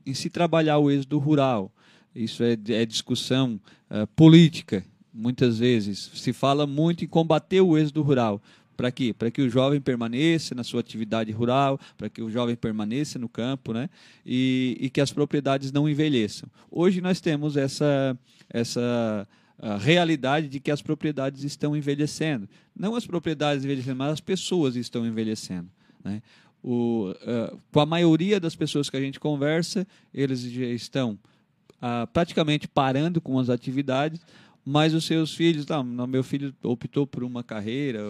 em 0.07 0.15
se 0.15 0.31
trabalhar 0.31 0.79
o 0.79 0.91
êxodo 0.91 1.19
rural. 1.19 1.73
Isso 2.15 2.43
é, 2.45 2.53
é 2.69 2.87
discussão 2.87 3.61
uh, 3.91 4.07
política, 4.15 4.85
muitas 5.15 5.59
vezes. 5.59 6.11
Se 6.15 6.33
fala 6.33 6.67
muito 6.67 7.05
em 7.05 7.09
combater 7.09 7.61
o 7.61 7.79
êxodo 7.79 8.03
rural. 8.03 8.43
Para 8.77 8.91
quê? 8.91 9.15
Para 9.17 9.31
que 9.31 9.41
o 9.41 9.49
jovem 9.49 9.81
permaneça 9.81 10.55
na 10.55 10.65
sua 10.65 10.81
atividade 10.81 11.31
rural, 11.31 11.79
para 11.97 12.09
que 12.09 12.21
o 12.21 12.29
jovem 12.29 12.57
permaneça 12.57 13.19
no 13.21 13.29
campo, 13.29 13.73
né? 13.73 13.89
E, 14.27 14.77
e 14.81 14.91
que 14.91 15.01
as 15.01 15.13
propriedades 15.13 15.71
não 15.71 15.89
envelheçam. 15.89 16.49
Hoje 16.69 17.01
nós 17.01 17.21
temos 17.21 17.57
essa, 17.57 18.19
essa 18.51 19.29
realidade 19.81 20.49
de 20.49 20.61
que 20.61 20.71
as 20.71 20.83
propriedades 20.83 21.45
estão 21.45 21.77
envelhecendo. 21.77 22.49
Não 22.77 22.97
as 22.97 23.07
propriedades 23.07 23.65
envelhecendo, 23.65 23.97
mas 23.97 24.13
as 24.13 24.21
pessoas 24.21 24.75
estão 24.77 25.07
envelhecendo. 25.07 25.69
Né? 26.03 26.21
O, 26.63 27.11
uh, 27.11 27.59
com 27.73 27.81
a 27.81 27.87
maioria 27.87 28.41
das 28.41 28.57
pessoas 28.57 28.91
que 28.91 28.97
a 28.97 29.01
gente 29.01 29.21
conversa, 29.21 29.87
eles 30.13 30.41
já 30.41 30.67
estão 30.67 31.19
uh, 31.75 32.07
praticamente 32.13 32.67
parando 32.67 33.21
com 33.21 33.39
as 33.39 33.49
atividades, 33.49 34.21
mas 34.65 34.95
os 34.95 35.05
seus 35.05 35.35
filhos, 35.35 35.67
não, 35.67 36.07
meu 36.07 36.25
filho 36.25 36.55
optou 36.63 37.07
por 37.07 37.23
uma 37.23 37.45
carreira, 37.45 38.01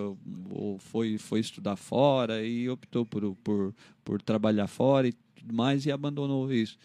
ou 0.50 0.78
foi, 0.78 1.18
foi 1.18 1.40
estudar 1.40 1.74
fora 1.74 2.44
e 2.44 2.68
optou 2.68 3.04
por, 3.04 3.34
por, 3.42 3.74
por 4.04 4.22
trabalhar 4.22 4.68
fora 4.68 5.08
e 5.08 5.12
tudo 5.34 5.52
mais 5.52 5.84
e 5.84 5.90
abandonou 5.90 6.52
isso. 6.52 6.78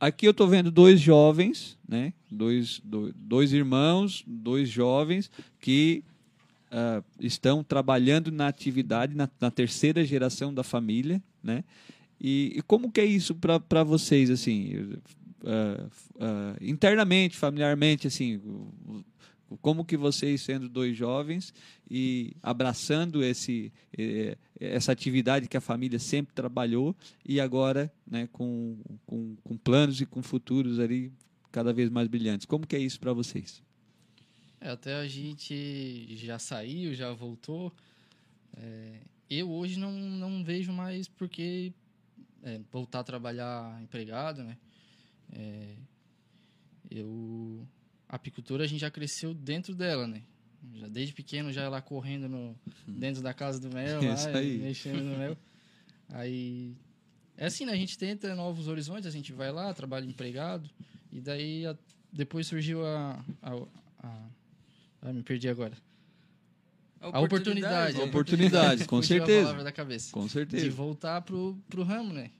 Aqui 0.00 0.26
eu 0.26 0.30
estou 0.30 0.48
vendo 0.48 0.70
dois 0.70 1.00
jovens, 1.00 1.76
né? 1.86 2.12
dois, 2.30 2.80
dois, 2.82 3.12
dois 3.14 3.52
irmãos, 3.52 4.24
dois 4.26 4.68
jovens 4.68 5.30
que 5.60 6.02
uh, 6.70 7.04
estão 7.20 7.62
trabalhando 7.62 8.30
na 8.30 8.48
atividade, 8.48 9.14
na, 9.14 9.28
na, 9.40 9.50
terceira 9.50 10.04
geração 10.04 10.52
da 10.52 10.62
família. 10.62 11.22
Né? 11.42 11.64
E, 12.20 12.54
e 12.56 12.62
como 12.62 12.90
que 12.90 13.00
é 13.00 13.06
isso 13.06 13.34
para 13.34 13.84
vocês, 13.84 14.30
assim? 14.30 14.98
Uh, 15.46 16.56
internamente, 16.60 17.36
familiarmente, 17.36 18.06
assim, 18.06 18.40
como 19.60 19.84
que 19.84 19.96
vocês, 19.96 20.42
sendo 20.42 20.68
dois 20.68 20.96
jovens 20.96 21.54
e 21.88 22.34
abraçando 22.42 23.22
esse, 23.22 23.72
eh, 23.96 24.36
essa 24.58 24.90
atividade 24.90 25.48
que 25.48 25.56
a 25.56 25.60
família 25.60 25.98
sempre 25.98 26.34
trabalhou 26.34 26.96
e 27.24 27.40
agora 27.40 27.92
né, 28.06 28.28
com, 28.32 28.76
com, 29.06 29.36
com 29.36 29.56
planos 29.56 30.00
e 30.00 30.06
com 30.06 30.22
futuros 30.22 30.80
ali 30.80 31.12
cada 31.52 31.72
vez 31.72 31.88
mais 31.90 32.08
brilhantes. 32.08 32.44
Como 32.44 32.66
que 32.66 32.74
é 32.74 32.78
isso 32.78 32.98
para 32.98 33.12
vocês? 33.12 33.62
É, 34.60 34.70
até 34.70 34.96
a 34.96 35.06
gente 35.06 36.16
já 36.16 36.38
saiu, 36.38 36.92
já 36.92 37.12
voltou. 37.12 37.72
É, 38.56 39.00
eu 39.30 39.50
hoje 39.50 39.78
não, 39.78 39.92
não 39.92 40.42
vejo 40.42 40.72
mais 40.72 41.06
porque 41.06 41.72
é, 42.42 42.60
voltar 42.72 43.00
a 43.00 43.04
trabalhar 43.04 43.80
empregado, 43.80 44.42
né? 44.42 44.56
É, 45.32 45.74
eu 46.90 47.66
a 48.08 48.16
apicultura 48.16 48.64
a 48.64 48.66
gente 48.66 48.80
já 48.80 48.90
cresceu 48.90 49.34
dentro 49.34 49.74
dela, 49.74 50.06
né? 50.06 50.22
Já 50.74 50.88
desde 50.88 51.12
pequeno 51.12 51.52
já 51.52 51.68
lá 51.68 51.80
correndo 51.80 52.28
no, 52.28 52.56
dentro 52.86 53.22
da 53.22 53.34
casa 53.34 53.60
do 53.60 53.72
mel, 53.72 54.00
lá, 54.02 54.40
mexendo 54.60 55.02
no 55.02 55.18
mel. 55.18 55.36
Aí 56.08 56.74
é 57.36 57.46
assim, 57.46 57.66
né? 57.66 57.72
A 57.72 57.76
gente 57.76 57.98
tenta 57.98 58.34
novos 58.34 58.68
horizontes, 58.68 59.06
a 59.06 59.10
gente 59.10 59.32
vai 59.32 59.52
lá, 59.52 59.72
trabalha 59.74 60.06
empregado 60.06 60.68
e 61.12 61.20
daí 61.20 61.66
a, 61.66 61.76
depois 62.12 62.46
surgiu 62.46 62.84
a, 62.86 63.24
a, 63.42 63.54
a, 64.02 64.28
a 65.02 65.12
me 65.12 65.22
perdi 65.22 65.48
agora. 65.48 65.76
A 67.00 67.20
oportunidade. 67.20 68.00
A 68.00 68.04
oportunidade, 68.04 68.84
com 68.86 69.02
certeza. 69.02 69.40
A 69.40 69.44
palavra 69.44 69.64
da 69.64 69.72
cabeça. 69.72 70.12
Com 70.12 70.28
certeza. 70.28 70.64
De 70.64 70.70
voltar 70.70 71.20
pro, 71.22 71.56
pro 71.68 71.82
ramo, 71.82 72.12
né? 72.12 72.30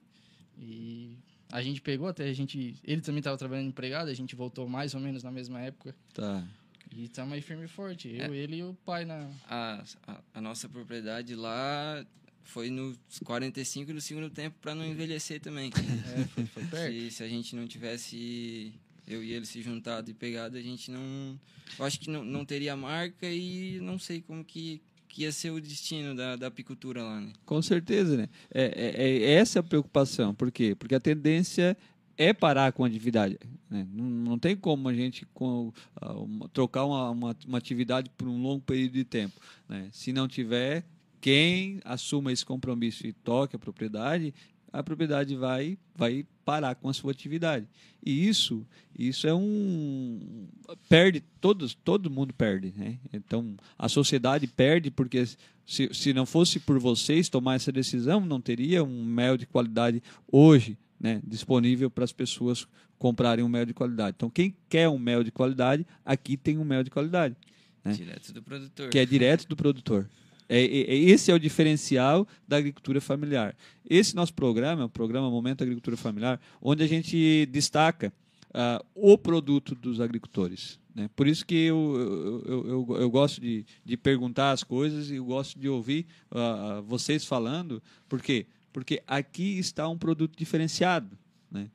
E 0.58 1.18
a 1.56 1.62
gente 1.62 1.80
pegou 1.80 2.06
até 2.06 2.28
a 2.28 2.32
gente. 2.34 2.76
Ele 2.84 3.00
também 3.00 3.20
estava 3.20 3.38
trabalhando 3.38 3.68
empregado, 3.68 4.10
a 4.10 4.14
gente 4.14 4.36
voltou 4.36 4.68
mais 4.68 4.94
ou 4.94 5.00
menos 5.00 5.22
na 5.22 5.30
mesma 5.30 5.58
época. 5.62 5.96
Tá. 6.12 6.46
E 6.94 7.04
estamos 7.04 7.32
aí 7.32 7.40
firme 7.40 7.64
e 7.64 7.68
forte. 7.68 8.14
Eu, 8.14 8.34
é. 8.34 8.36
ele 8.36 8.56
e 8.56 8.62
o 8.62 8.74
pai 8.84 9.06
na. 9.06 9.30
A, 9.48 9.82
a, 10.06 10.20
a, 10.34 10.40
nossa 10.42 10.68
propriedade 10.68 11.34
lá 11.34 12.04
foi 12.44 12.68
nos 12.68 12.98
45 13.24 13.94
do 13.94 14.02
segundo 14.02 14.28
tempo 14.28 14.58
para 14.60 14.74
não 14.74 14.84
envelhecer 14.84 15.40
também. 15.40 15.70
É, 16.14 16.24
foi, 16.26 16.44
foi 16.44 16.64
perto. 16.66 16.92
Se, 16.92 17.10
se 17.12 17.22
a 17.22 17.28
gente 17.28 17.56
não 17.56 17.66
tivesse 17.66 18.74
eu 19.06 19.24
e 19.24 19.32
ele 19.32 19.46
se 19.46 19.62
juntado 19.62 20.10
e 20.10 20.14
pegado, 20.14 20.58
a 20.58 20.62
gente 20.62 20.90
não. 20.90 21.40
Eu 21.78 21.86
acho 21.86 21.98
que 21.98 22.10
não, 22.10 22.22
não 22.22 22.44
teria 22.44 22.76
marca 22.76 23.26
e 23.26 23.80
não 23.80 23.98
sei 23.98 24.20
como 24.20 24.44
que, 24.44 24.82
que 25.16 25.22
ia 25.22 25.32
ser 25.32 25.50
o 25.50 25.58
destino 25.58 26.14
da, 26.14 26.36
da 26.36 26.48
apicultura 26.48 27.02
lá, 27.02 27.18
né? 27.18 27.32
Com 27.46 27.62
certeza, 27.62 28.18
né? 28.18 28.28
É, 28.52 28.64
é, 28.76 29.16
é 29.16 29.32
essa 29.32 29.60
a 29.60 29.62
preocupação. 29.62 30.34
Por 30.34 30.52
quê? 30.52 30.74
Porque 30.74 30.94
a 30.94 31.00
tendência 31.00 31.74
é 32.18 32.34
parar 32.34 32.70
com 32.72 32.84
a 32.84 32.86
atividade. 32.86 33.38
Né? 33.70 33.86
Não, 33.90 34.04
não 34.04 34.38
tem 34.38 34.54
como 34.54 34.90
a 34.90 34.92
gente 34.92 35.24
com, 35.32 35.72
uh, 36.02 36.48
trocar 36.50 36.84
uma, 36.84 37.10
uma, 37.10 37.36
uma, 37.46 37.56
atividade 37.56 38.10
por 38.10 38.28
um 38.28 38.42
longo 38.42 38.60
período 38.60 38.92
de 38.92 39.04
tempo. 39.04 39.40
Né? 39.66 39.88
Se 39.90 40.12
não 40.12 40.28
tiver 40.28 40.84
quem 41.18 41.80
assuma 41.82 42.30
esse 42.30 42.44
compromisso 42.44 43.06
e 43.06 43.12
toque 43.14 43.56
a 43.56 43.58
propriedade, 43.58 44.34
a 44.78 44.82
propriedade 44.82 45.34
vai, 45.34 45.78
vai 45.94 46.26
parar 46.44 46.74
com 46.74 46.88
a 46.88 46.92
sua 46.92 47.10
atividade. 47.10 47.66
E 48.04 48.28
isso, 48.28 48.64
isso 48.96 49.26
é 49.26 49.34
um 49.34 50.46
perde 50.86 51.22
todos, 51.40 51.74
todo 51.74 52.10
mundo 52.10 52.34
perde, 52.34 52.74
né? 52.76 52.98
Então 53.10 53.56
a 53.78 53.88
sociedade 53.88 54.46
perde 54.46 54.90
porque 54.90 55.24
se, 55.66 55.88
se 55.92 56.12
não 56.12 56.26
fosse 56.26 56.60
por 56.60 56.78
vocês 56.78 57.30
tomar 57.30 57.54
essa 57.54 57.72
decisão, 57.72 58.20
não 58.20 58.40
teria 58.40 58.84
um 58.84 59.04
mel 59.04 59.38
de 59.38 59.46
qualidade 59.46 60.02
hoje, 60.30 60.76
né, 61.00 61.22
disponível 61.26 61.90
para 61.90 62.04
as 62.04 62.12
pessoas 62.12 62.68
comprarem 62.98 63.44
um 63.44 63.48
mel 63.48 63.64
de 63.64 63.72
qualidade. 63.72 64.14
Então 64.16 64.28
quem 64.28 64.54
quer 64.68 64.88
um 64.90 64.98
mel 64.98 65.24
de 65.24 65.32
qualidade, 65.32 65.86
aqui 66.04 66.36
tem 66.36 66.58
um 66.58 66.64
mel 66.64 66.84
de 66.84 66.90
qualidade. 66.90 67.34
Né? 67.82 67.94
Direto 67.94 68.32
do 68.32 68.42
produtor. 68.42 68.90
Que 68.90 68.98
é 68.98 69.06
direto 69.06 69.48
do 69.48 69.56
produtor. 69.56 70.08
É, 70.48 70.60
é, 70.60 70.80
é, 70.92 70.94
esse 70.94 71.30
é 71.30 71.34
o 71.34 71.38
diferencial 71.38 72.26
da 72.46 72.56
agricultura 72.56 73.00
familiar. 73.00 73.56
Esse 73.88 74.14
nosso 74.14 74.34
programa, 74.34 74.84
o 74.84 74.88
programa 74.88 75.30
Momento 75.30 75.62
Agricultura 75.62 75.96
Familiar, 75.96 76.40
onde 76.60 76.82
a 76.82 76.86
gente 76.86 77.46
destaca 77.46 78.12
uh, 78.50 78.84
o 78.94 79.18
produto 79.18 79.74
dos 79.74 80.00
agricultores. 80.00 80.78
Né? 80.94 81.10
Por 81.14 81.26
isso 81.26 81.44
que 81.44 81.54
eu, 81.54 82.42
eu, 82.46 82.66
eu, 82.66 82.96
eu 83.00 83.10
gosto 83.10 83.40
de, 83.40 83.66
de, 83.84 83.96
perguntar 83.96 84.52
as 84.52 84.64
coisas 84.64 85.10
e 85.10 85.16
eu 85.16 85.24
gosto 85.24 85.58
de 85.58 85.68
ouvir 85.68 86.06
uh, 86.30 86.82
vocês 86.82 87.24
falando. 87.24 87.82
Por 88.08 88.22
quê? 88.22 88.46
Porque 88.72 89.02
aqui 89.06 89.58
está 89.58 89.88
um 89.88 89.98
produto 89.98 90.36
diferenciado. 90.36 91.18
Né? 91.50 91.68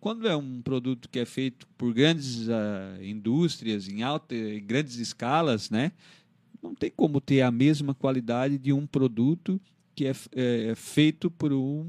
Quando 0.00 0.26
é 0.26 0.34
um 0.34 0.62
produto 0.62 1.08
que 1.08 1.18
é 1.18 1.26
feito 1.26 1.66
por 1.76 1.92
grandes 1.92 2.48
uh, 2.48 3.02
indústrias, 3.02 3.88
em 3.88 4.02
alta, 4.02 4.34
grandes 4.62 4.96
escalas, 4.96 5.68
né? 5.68 5.92
Não 6.62 6.74
tem 6.74 6.90
como 6.90 7.20
ter 7.20 7.42
a 7.42 7.50
mesma 7.50 7.94
qualidade 7.94 8.58
de 8.58 8.72
um 8.72 8.86
produto 8.86 9.60
que 9.94 10.06
é, 10.06 10.12
é, 10.34 10.66
é 10.68 10.74
feito 10.74 11.30
por 11.30 11.52
um, 11.52 11.84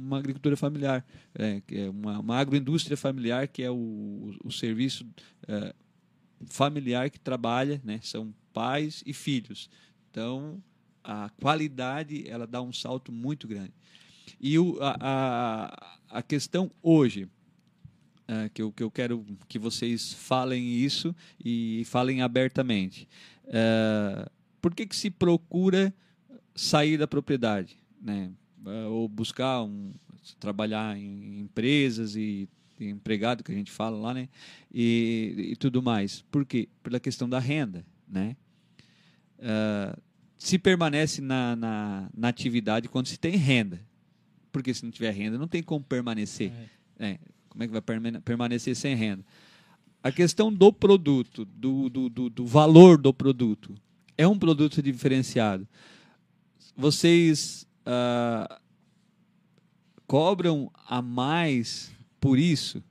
uma 0.00 0.18
agricultura 0.18 0.56
familiar, 0.56 1.04
é, 1.34 1.62
é 1.70 1.88
uma, 1.88 2.18
uma, 2.18 2.36
agroindústria 2.36 2.96
familiar, 2.96 3.46
que 3.46 3.62
é 3.62 3.70
o, 3.70 3.74
o, 3.74 4.34
o 4.44 4.50
serviço 4.50 5.06
é, 5.46 5.74
familiar 6.46 7.10
que 7.10 7.20
trabalha, 7.20 7.80
né? 7.84 8.00
são 8.02 8.34
pais 8.52 9.02
e 9.06 9.12
filhos. 9.12 9.70
Então, 10.10 10.62
a 11.04 11.30
qualidade 11.40 12.28
ela 12.28 12.46
dá 12.46 12.60
um 12.60 12.72
salto 12.72 13.12
muito 13.12 13.46
grande. 13.46 13.72
E 14.40 14.58
o, 14.58 14.78
a, 14.80 14.96
a, 15.00 16.18
a 16.18 16.22
questão 16.22 16.70
hoje, 16.82 17.28
é, 18.26 18.48
que, 18.48 18.62
eu, 18.62 18.72
que 18.72 18.82
eu 18.82 18.90
quero 18.90 19.24
que 19.48 19.58
vocês 19.58 20.12
falem 20.12 20.64
isso 20.74 21.14
e 21.44 21.84
falem 21.86 22.22
abertamente. 22.22 23.08
É, 23.46 24.28
por 24.60 24.74
que, 24.74 24.86
que 24.86 24.96
se 24.96 25.10
procura 25.10 25.92
sair 26.54 26.96
da 26.96 27.06
propriedade? 27.06 27.76
Né? 28.00 28.32
É, 28.66 28.86
ou 28.86 29.08
buscar 29.08 29.62
um, 29.62 29.92
trabalhar 30.38 30.96
em 30.96 31.40
empresas 31.40 32.16
e 32.16 32.48
empregado 32.80 33.44
que 33.44 33.52
a 33.52 33.54
gente 33.54 33.70
fala 33.70 33.96
lá, 33.96 34.14
né? 34.14 34.28
E, 34.72 35.50
e 35.52 35.56
tudo 35.56 35.82
mais. 35.82 36.22
Por 36.30 36.44
quê? 36.44 36.68
Pela 36.82 36.98
questão 36.98 37.28
da 37.28 37.38
renda, 37.38 37.84
né? 38.08 38.36
Uh, 39.38 40.00
se 40.38 40.58
permanece 40.58 41.20
na, 41.20 41.54
na, 41.54 42.10
na, 42.16 42.28
atividade 42.28 42.88
quando 42.88 43.06
se 43.06 43.18
tem 43.18 43.36
renda. 43.36 43.80
Porque 44.50 44.74
se 44.74 44.84
não 44.84 44.90
tiver 44.90 45.12
renda, 45.12 45.38
não 45.38 45.48
tem 45.48 45.62
como 45.62 45.84
permanecer. 45.84 46.52
É. 46.98 47.10
É, 47.10 47.18
como 47.48 47.62
é 47.62 47.66
que 47.66 47.72
vai 47.72 47.82
permanecer 48.24 48.74
sem 48.74 48.94
renda? 48.94 49.24
A 50.02 50.10
questão 50.10 50.52
do 50.52 50.72
produto, 50.72 51.44
do, 51.44 51.88
do, 51.88 52.08
do, 52.08 52.30
do 52.30 52.46
valor 52.46 52.98
do 52.98 53.14
produto. 53.14 53.74
É 54.16 54.26
um 54.26 54.38
produto 54.38 54.82
diferenciado. 54.82 55.66
Vocês 56.76 57.66
uh, 57.86 58.60
cobram 60.06 60.70
a 60.86 61.00
mais 61.00 61.92
por 62.20 62.38
isso? 62.38 62.82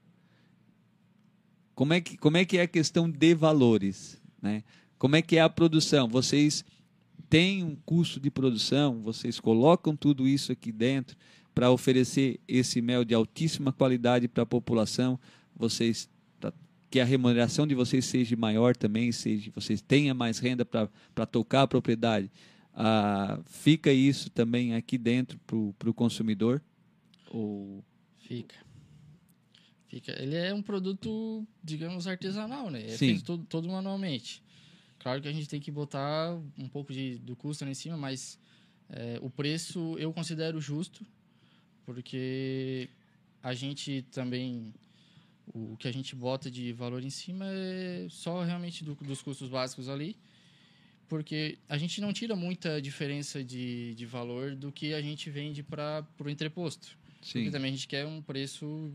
Como 1.76 1.94
é 1.94 2.02
que, 2.02 2.18
como 2.18 2.38
é, 2.38 2.46
que 2.46 2.58
é 2.58 2.62
a 2.62 2.68
questão 2.68 3.10
de 3.10 3.34
valores? 3.34 4.22
Né? 4.42 4.64
Como 4.98 5.16
é 5.16 5.22
que 5.22 5.38
é 5.38 5.42
a 5.42 5.50
produção? 5.50 6.08
Vocês 6.08 6.64
têm 7.30 7.64
um 7.64 7.76
custo 7.86 8.20
de 8.20 8.30
produção, 8.30 9.02
vocês 9.02 9.40
colocam 9.40 9.96
tudo 9.96 10.28
isso 10.28 10.52
aqui 10.52 10.72
dentro. 10.72 11.18
para 11.54 11.70
oferecer 11.70 12.40
esse 12.48 12.82
mel 12.82 13.04
de 13.04 13.14
altíssima 13.14 13.74
qualidade 13.74 14.28
para 14.28 14.44
a 14.44 14.46
população, 14.46 15.20
vocês 15.54 16.10
que 16.92 17.00
a 17.00 17.06
remuneração 17.06 17.66
de 17.66 17.74
vocês 17.74 18.06
seja 18.06 18.36
maior 18.36 18.76
também, 18.76 19.12
seja 19.14 19.50
vocês 19.56 19.82
tenham 19.82 20.14
mais 20.14 20.40
renda 20.40 20.66
para 20.66 21.26
tocar 21.26 21.64
a 21.64 21.68
propriedade. 21.68 22.30
Ah, 22.74 23.40
fica 23.46 23.92
isso 23.92 24.30
também 24.30 24.76
aqui 24.76 24.98
dentro 24.98 25.40
para 25.40 25.90
o 25.90 25.94
consumidor? 25.94 26.62
Ou... 27.32 27.84
Fica. 28.20 28.56
Fica. 29.88 30.22
Ele 30.22 30.36
é 30.36 30.54
um 30.54 30.62
produto, 30.62 31.48
digamos, 31.64 32.08
artesanal, 32.08 32.70
né? 32.70 32.84
É 32.84 32.90
Sim. 32.90 33.08
feito 33.08 33.24
todo, 33.24 33.46
todo 33.46 33.68
manualmente. 33.70 34.44
Claro 35.00 35.22
que 35.22 35.28
a 35.28 35.34
gente 35.34 35.50
tem 35.50 35.60
que 35.60 35.72
botar 35.72 36.38
um 36.58 36.68
pouco 36.68 36.94
de, 36.94 37.18
do 37.20 37.36
custo 37.36 37.66
lá 37.66 37.72
em 37.72 37.74
cima, 37.74 37.98
mas 37.98 38.38
é, 38.90 39.18
o 39.22 39.30
preço 39.30 39.96
eu 39.98 40.14
considero 40.14 40.60
justo, 40.62 41.06
porque 41.86 42.90
a 43.42 43.54
gente 43.54 44.06
também. 44.12 44.74
O 45.54 45.76
que 45.78 45.88
a 45.88 45.92
gente 45.92 46.16
bota 46.16 46.50
de 46.50 46.72
valor 46.74 47.04
em 47.04 47.10
cima 47.10 47.46
é 47.48 48.08
só 48.10 48.44
realmente 48.44 48.84
do- 48.84 48.96
dos 48.96 49.22
custos 49.22 49.50
básicos 49.50 49.90
ali, 49.90 50.16
porque 51.10 51.58
a 51.68 51.78
gente 51.78 52.00
não 52.00 52.14
tira 52.14 52.36
muita 52.36 52.82
diferença 52.82 53.44
de, 53.44 53.94
de 53.96 54.06
valor 54.06 54.56
do 54.56 54.72
que 54.72 54.94
a 54.94 55.02
gente 55.02 55.30
vende 55.30 55.62
para 55.62 56.06
o 56.20 56.30
entreposto. 56.30 56.98
Porque 57.20 57.46
Sim. 57.46 57.52
também 57.52 57.70
a 57.72 57.76
gente 57.76 57.88
quer 57.88 58.06
um 58.06 58.22
preço 58.22 58.92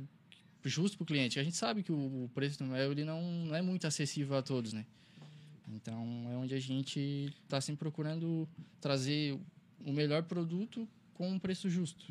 justo 0.65 0.97
para 0.97 1.05
o 1.05 1.07
cliente. 1.07 1.39
A 1.39 1.45
gente 1.45 1.57
sabe 1.57 1.83
que 1.83 1.93
o, 1.93 2.25
o 2.25 2.31
preço 2.35 2.59
do 2.59 2.65
mel 2.65 2.91
ele 2.91 3.05
não, 3.05 3.23
não 3.47 3.55
é 3.55 3.63
muito 3.63 3.87
acessível 3.87 4.37
a 4.37 4.43
todos, 4.43 4.73
né? 4.73 4.85
Então 5.75 6.29
é 6.33 6.37
onde 6.37 6.55
a 6.55 6.61
gente 6.61 7.33
está 7.45 7.61
sempre 7.61 7.81
procurando 7.81 8.49
trazer 8.81 9.39
o 9.85 9.93
melhor 9.93 10.23
produto 10.23 10.89
com 11.15 11.31
um 11.31 11.39
preço 11.39 11.69
justo. 11.69 12.07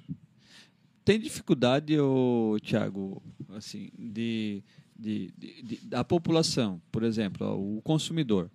Tem 1.05 1.19
dificuldade, 1.19 1.97
ô, 1.99 2.57
Tiago, 2.61 3.21
assim, 3.55 3.89
de, 3.97 4.63
de, 4.99 5.31
de- 5.37 5.61
de- 5.61 5.79
da 5.85 6.03
população, 6.03 6.81
por 6.91 7.03
exemplo, 7.03 7.45
ó, 7.47 7.55
o 7.55 7.79
consumidor. 7.83 8.49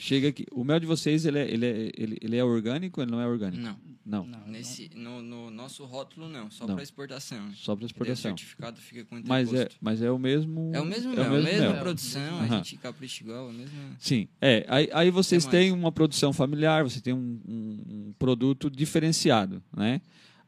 Chega 0.00 0.28
aqui, 0.28 0.46
o 0.52 0.62
mel 0.62 0.78
de 0.78 0.86
vocês, 0.86 1.24
ele 1.26 1.38
é, 1.40 1.50
ele 1.50 1.66
é, 1.66 1.90
ele, 1.96 2.18
ele 2.20 2.36
é 2.36 2.44
orgânico 2.44 3.00
ou 3.00 3.04
ele 3.04 3.10
não 3.10 3.20
é 3.20 3.26
orgânico? 3.26 3.60
Não, 3.60 3.76
Não, 4.06 4.24
Não, 4.24 4.46
nesse, 4.46 4.88
no, 4.94 5.20
no 5.20 5.50
nosso 5.50 5.84
rótulo 5.84 6.28
não, 6.28 6.48
só 6.52 6.66
para 6.66 6.80
exportação. 6.84 7.52
só 7.54 7.74
para 7.74 7.80
Daí 7.80 7.84
o 7.84 7.86
exportação. 7.86 8.30
certificado 8.30 8.80
fica 8.80 9.04
com 9.04 9.20
Mas 9.26 9.52
é, 9.52 9.68
mas 9.80 10.00
é 10.00 10.08
o 10.08 10.16
mesmo... 10.18 10.70
É 10.72 10.80
o 10.80 10.84
mesmo 10.84 11.12
é 11.14 11.16
mel, 11.16 11.24
o 11.24 11.26
a 11.26 11.30
mesmo 11.30 11.44
mesma 11.50 11.72
mel. 11.72 11.80
produção, 11.82 12.40
a 12.40 12.46
gente 12.46 12.76
capricha 12.76 13.24
igual, 13.24 13.48
a 13.48 13.52
mesma... 13.52 13.78
Sim, 13.98 14.28
é. 14.40 14.64
Aí, 14.68 14.88
aí 14.92 15.10
vocês 15.10 15.44
É 15.46 15.50
têm 15.50 15.72
uma 15.72 15.90
produção 15.90 16.32
familiar, 16.32 16.84
você 16.84 17.00
tem 17.00 17.12
um, 17.12 17.40
um- 17.44 17.82
um 18.08 18.14
produto 18.18 18.70
diferenciado, 18.70 19.60
né? 19.76 20.00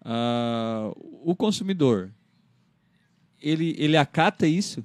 Ah, 0.02 0.90
o 0.96 1.34
consumidor, 1.36 2.12
ele, 3.40 3.74
ele 3.78 3.96
acata 3.96 4.46
isso? 4.46 4.84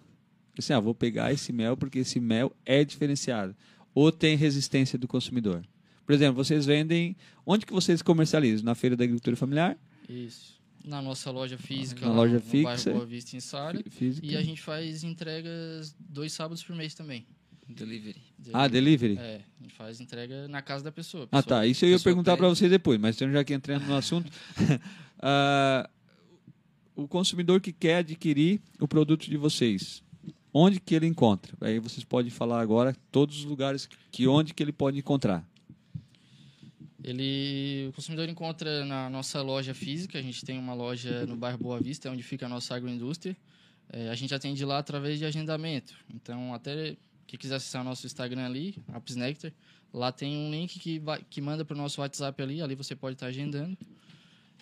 Assim, 0.57 0.73
ah, 0.73 0.79
vou 0.79 0.95
pegar 0.95 1.31
esse 1.33 1.51
mel 1.51 1.75
porque 1.75 1.99
esse 1.99 2.19
mel 2.19 2.55
é 2.65 2.83
diferenciado. 2.83 3.55
Ou 3.93 4.11
tem 4.11 4.35
resistência 4.37 4.97
do 4.97 5.07
consumidor? 5.07 5.65
Por 6.05 6.13
exemplo, 6.13 6.43
vocês 6.43 6.65
vendem... 6.65 7.15
Onde 7.45 7.65
que 7.65 7.73
vocês 7.73 8.01
comercializam? 8.01 8.63
Na 8.65 8.75
Feira 8.75 8.95
da 8.95 9.03
Agricultura 9.03 9.35
Familiar? 9.35 9.77
Isso. 10.07 10.55
Na 10.83 11.01
nossa 11.01 11.31
loja 11.31 11.57
física, 11.57 12.05
Na 12.05 12.13
loja 12.13 12.35
no 12.35 12.41
fixa. 12.41 12.63
bairro 12.63 12.93
Boa 12.93 13.05
Vista 13.05 13.35
em 13.35 13.39
Sara. 13.39 13.83
E 14.21 14.37
a 14.37 14.43
gente 14.43 14.61
faz 14.61 15.03
entregas 15.03 15.95
dois 15.99 16.31
sábados 16.31 16.63
por 16.63 16.75
mês 16.75 16.93
também. 16.93 17.25
Delivery. 17.67 18.21
Ah, 18.53 18.67
delivery? 18.67 19.17
É, 19.17 19.41
a 19.59 19.63
gente 19.63 19.73
faz 19.73 19.99
entrega 19.99 20.47
na 20.47 20.61
casa 20.61 20.83
da 20.83 20.91
pessoa. 20.91 21.23
Ah, 21.31 21.41
pessoa- 21.41 21.61
tá. 21.61 21.65
Isso 21.65 21.83
eu 21.85 21.89
ia 21.89 21.99
perguntar 21.99 22.37
para 22.37 22.47
vocês 22.47 22.69
depois, 22.69 22.99
mas 22.99 23.15
então 23.15 23.31
já 23.31 23.43
que 23.43 23.53
entrando 23.53 23.85
no 23.85 23.95
assunto, 23.95 24.31
ah, 25.19 25.89
o 26.95 27.07
consumidor 27.07 27.59
que 27.59 27.73
quer 27.73 27.97
adquirir 27.97 28.61
o 28.79 28.87
produto 28.87 29.27
de 29.27 29.35
vocês, 29.35 30.03
onde 30.53 30.79
que 30.79 30.93
ele 30.93 31.07
encontra? 31.07 31.53
Aí 31.59 31.79
vocês 31.79 32.03
podem 32.03 32.29
falar 32.29 32.61
agora 32.61 32.95
todos 33.11 33.39
os 33.39 33.45
lugares 33.45 33.89
que 34.11 34.27
onde 34.27 34.53
que 34.53 34.61
ele 34.61 34.71
pode 34.71 34.99
encontrar. 34.99 35.43
Ele, 37.03 37.87
o 37.89 37.93
consumidor 37.93 38.27
encontra 38.29 38.83
na 38.85 39.09
nossa 39.09 39.41
loja 39.41 39.73
física, 39.75 40.17
a 40.17 40.21
gente 40.21 40.43
tem 40.43 40.57
uma 40.57 40.73
loja 40.73 41.25
no 41.27 41.35
bairro 41.35 41.57
Boa 41.57 41.79
Vista, 41.79 42.09
onde 42.09 42.23
fica 42.23 42.47
a 42.47 42.49
nossa 42.49 42.75
agroindústria. 42.75 43.35
É, 43.89 44.09
a 44.09 44.15
gente 44.15 44.33
atende 44.33 44.65
lá 44.65 44.79
através 44.79 45.19
de 45.19 45.25
agendamento. 45.25 45.93
Então, 46.11 46.51
até 46.53 46.97
quem 47.27 47.37
quiser 47.39 47.55
acessar 47.55 47.81
o 47.81 47.85
nosso 47.85 48.05
Instagram 48.05 48.45
ali, 48.45 48.75
Apps 48.93 49.15
Nectar, 49.15 49.51
lá 49.93 50.11
tem 50.11 50.35
um 50.35 50.51
link 50.51 50.79
que, 50.79 50.99
vai, 50.99 51.21
que 51.29 51.41
manda 51.41 51.63
para 51.65 51.73
o 51.73 51.77
nosso 51.77 52.01
WhatsApp 52.01 52.41
ali, 52.41 52.61
ali 52.61 52.75
você 52.75 52.95
pode 52.95 53.15
estar 53.15 53.27
agendando 53.27 53.77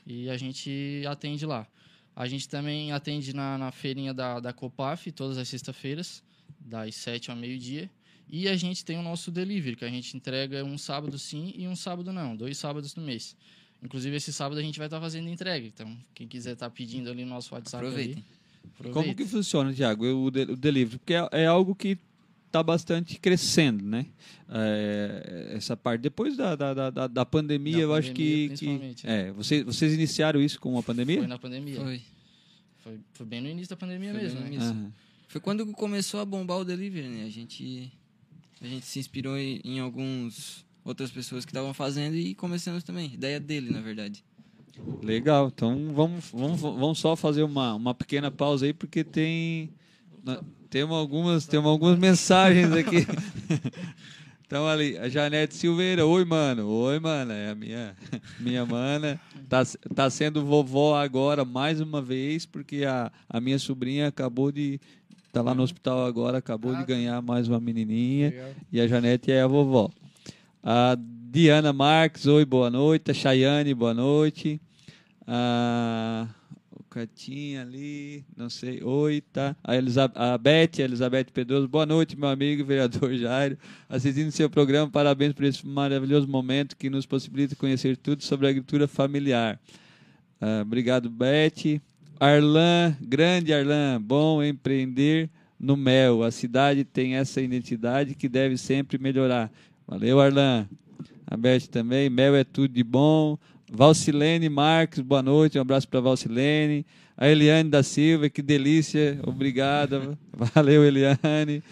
e 0.06 0.30
a 0.30 0.38
gente 0.38 1.04
atende 1.08 1.46
lá. 1.46 1.68
A 2.16 2.28
gente 2.28 2.48
também 2.48 2.92
atende 2.92 3.34
na, 3.34 3.58
na 3.58 3.72
feirinha 3.72 4.14
da, 4.14 4.40
da 4.40 4.54
Copaf, 4.54 5.12
todas 5.12 5.38
as 5.38 5.48
sextas-feiras, 5.50 6.24
das 6.60 6.94
7 6.96 7.32
ao 7.32 7.38
meio-dia. 7.38 7.90
E 8.30 8.48
a 8.48 8.56
gente 8.56 8.86
tem 8.86 8.98
o 8.98 9.02
nosso 9.02 9.32
delivery, 9.32 9.76
que 9.76 9.84
a 9.86 9.90
gente 9.90 10.16
entrega 10.16 10.64
um 10.64 10.78
sábado 10.78 11.18
sim 11.18 11.54
e 11.56 11.68
um 11.68 11.76
sábado 11.76 12.14
não, 12.14 12.36
dois 12.36 12.58
sábados 12.58 12.96
no 12.96 13.04
mês. 13.04 13.36
Inclusive, 13.82 14.16
esse 14.16 14.32
sábado 14.32 14.60
a 14.60 14.62
gente 14.62 14.78
vai 14.78 14.88
estar 14.88 15.02
fazendo 15.02 15.28
entrega. 15.28 15.66
Então, 15.68 15.98
quem 16.14 16.28
quiser 16.28 16.54
estar 16.54 16.70
pedindo 16.70 17.10
ali 17.10 17.24
no 17.26 17.32
nosso 17.32 17.54
WhatsApp, 17.54 17.84
Aproveitem. 17.84 18.14
ali, 18.14 18.24
aproveita. 18.74 19.00
Como 19.00 19.16
que 19.16 19.26
funciona, 19.26 19.74
Tiago, 19.74 20.06
o, 20.06 20.32
de- 20.32 20.44
o 20.52 20.56
delivery? 20.56 21.00
Porque 21.00 21.14
é, 21.16 21.28
é 21.32 21.46
algo 21.48 21.76
que 21.76 21.98
está 22.54 22.62
bastante 22.62 23.20
crescendo, 23.20 23.84
né? 23.84 24.06
É, 24.48 25.54
essa 25.56 25.76
parte. 25.76 26.02
Depois 26.02 26.38
da, 26.38 26.56
da, 26.56 26.92
da- 26.92 27.08
da, 27.08 27.26
pandemia, 27.26 27.78
Da 27.78 27.82
eu 27.82 27.94
acho 27.96 28.14
que. 28.14 28.50
que 28.50 28.96
é, 29.04 29.32
vocês, 29.32 29.64
vocês 29.64 29.92
iniciaram 29.94 30.40
isso 30.40 30.60
com 30.60 30.78
a 30.78 30.84
pandemia? 30.84 31.18
Foi 31.18 31.28
na 31.28 31.40
pandemia. 31.40 31.82
Foi. 31.82 32.02
Foi, 32.78 33.00
foi 33.14 33.26
bem 33.26 33.42
no 33.42 33.50
início 33.50 33.70
da 33.70 33.78
pandemia 33.78 34.12
Foi 34.12 34.22
mesmo, 34.22 34.40
né? 34.42 34.58
Aham. 34.58 34.92
Foi 35.28 35.42
quando 35.42 35.66
começou 35.72 36.20
a 36.20 36.26
bombar 36.26 36.60
o 36.60 36.66
delivery, 36.66 37.08
né? 37.08 37.24
A 37.24 37.30
gente, 37.30 37.92
a 38.62 38.68
gente 38.68 38.86
se 38.86 39.00
inspirou 39.00 39.36
em, 39.36 39.60
em 39.64 39.80
alguns 39.80 40.64
outras 40.86 41.10
pessoas 41.10 41.46
que 41.46 41.50
estavam 41.50 41.74
fazendo 41.74 42.16
e 42.16 42.36
começamos 42.36 42.84
também. 42.84 43.12
Ideia 43.14 43.40
dele, 43.40 43.72
na 43.72 43.82
verdade. 43.82 44.24
Legal, 45.02 45.48
então 45.48 45.92
vamos, 45.94 46.30
vamos, 46.32 46.62
vamos 46.62 47.00
só 47.00 47.16
fazer 47.16 47.42
uma, 47.42 47.74
uma 47.74 47.96
pequena 47.96 48.30
pausa 48.30 48.66
aí, 48.68 48.74
porque 48.74 49.04
tem. 49.04 49.72
Temos 50.74 50.98
algumas, 50.98 51.46
temos 51.46 51.70
algumas 51.70 52.00
mensagens 52.00 52.72
aqui. 52.72 53.06
Então 54.46 54.68
ali, 54.68 54.96
a 55.00 55.10
Janete 55.10 55.56
Silveira, 55.56 56.06
oi 56.06 56.24
mano, 56.26 56.68
oi 56.68 57.00
mana, 57.00 57.34
é 57.34 57.50
a 57.50 57.56
minha, 57.56 57.96
minha 58.40 58.64
mana, 58.64 59.20
tá, 59.50 59.64
tá 59.96 60.08
sendo 60.12 60.46
vovó 60.46 60.96
agora 60.96 61.44
mais 61.44 61.82
uma 61.82 62.00
vez, 62.00 62.46
porque 62.46 62.86
a, 62.86 63.12
a 63.28 63.42
minha 63.42 63.58
sobrinha 63.58 64.08
acabou 64.10 64.52
de, 64.52 64.80
tá 65.32 65.42
lá 65.42 65.56
no 65.56 65.64
hospital 65.64 66.06
agora, 66.06 66.38
acabou 66.38 66.72
Ah, 66.72 66.76
de 66.76 66.82
tá. 66.82 66.86
ganhar 66.86 67.20
mais 67.24 67.48
uma 67.48 67.60
menininha, 67.60 68.30
Legal. 68.30 68.50
e 68.72 68.80
a 68.82 68.88
Janete 68.88 69.32
é 69.32 69.42
a 69.42 69.48
vovó. 69.48 69.90
A 70.62 70.96
Diana 71.32 71.74
Marques, 71.74 72.28
oi, 72.28 72.46
boa 72.46 72.70
noite. 72.70 73.10
A 73.10 73.14
Chayane, 73.14 73.74
boa 73.74 73.94
noite. 73.96 74.62
A, 75.26 76.28
Catinha 76.94 77.64
ali, 77.64 78.24
não 78.38 78.52
sei, 78.52 78.84
oi, 78.84 79.20
tá. 79.34 79.56
A, 79.64 79.76
Elisa, 79.76 80.12
a 80.14 80.38
Beth, 80.38 80.78
a 80.78 80.82
Elizabeth 80.84 81.26
Pedroso, 81.34 81.68
boa 81.68 81.88
noite, 81.88 82.16
meu 82.16 82.30
amigo 82.30 82.64
vereador 82.64 83.16
Jairo. 83.16 83.58
Assistindo 83.90 84.32
seu 84.32 84.48
programa, 84.48 84.92
parabéns 84.92 85.34
por 85.34 85.44
esse 85.44 85.66
maravilhoso 85.66 86.28
momento 86.28 86.78
que 86.78 86.92
nos 86.92 87.08
possibilita 87.08 87.56
conhecer 87.56 87.98
tudo 87.98 88.24
sobre 88.24 88.46
a 88.46 88.52
agricultura 88.52 88.88
familiar. 88.88 89.60
Ah, 90.40 90.62
obrigado, 90.62 91.10
Beth. 91.10 91.82
Arlan, 92.20 92.96
grande 93.02 93.52
Arlan, 93.52 94.00
bom 94.00 94.44
empreender 94.44 95.32
no 95.60 95.76
mel. 95.76 96.22
A 96.22 96.30
cidade 96.30 96.84
tem 96.84 97.16
essa 97.16 97.42
identidade 97.42 98.14
que 98.14 98.30
deve 98.30 98.56
sempre 98.56 99.00
melhorar. 99.00 99.52
Valeu, 99.88 100.22
Arlan. 100.22 100.68
A 101.26 101.36
Beth 101.36 101.68
também. 101.72 102.08
Mel 102.08 102.36
é 102.36 102.44
tudo 102.44 102.72
de 102.72 102.84
bom. 102.84 103.36
Valcilene 103.76 104.50
Marques, 104.50 105.00
boa 105.00 105.24
noite. 105.24 105.58
Um 105.58 105.62
abraço 105.62 105.88
para 105.88 106.00
Valcilene. 106.00 106.86
A 107.18 107.28
Eliane 107.28 107.72
da 107.72 107.82
Silva, 107.82 108.30
que 108.30 108.44
delícia. 108.44 109.20
Obrigada. 109.24 110.16
Valeu, 110.32 110.86
Eliane. 110.86 111.64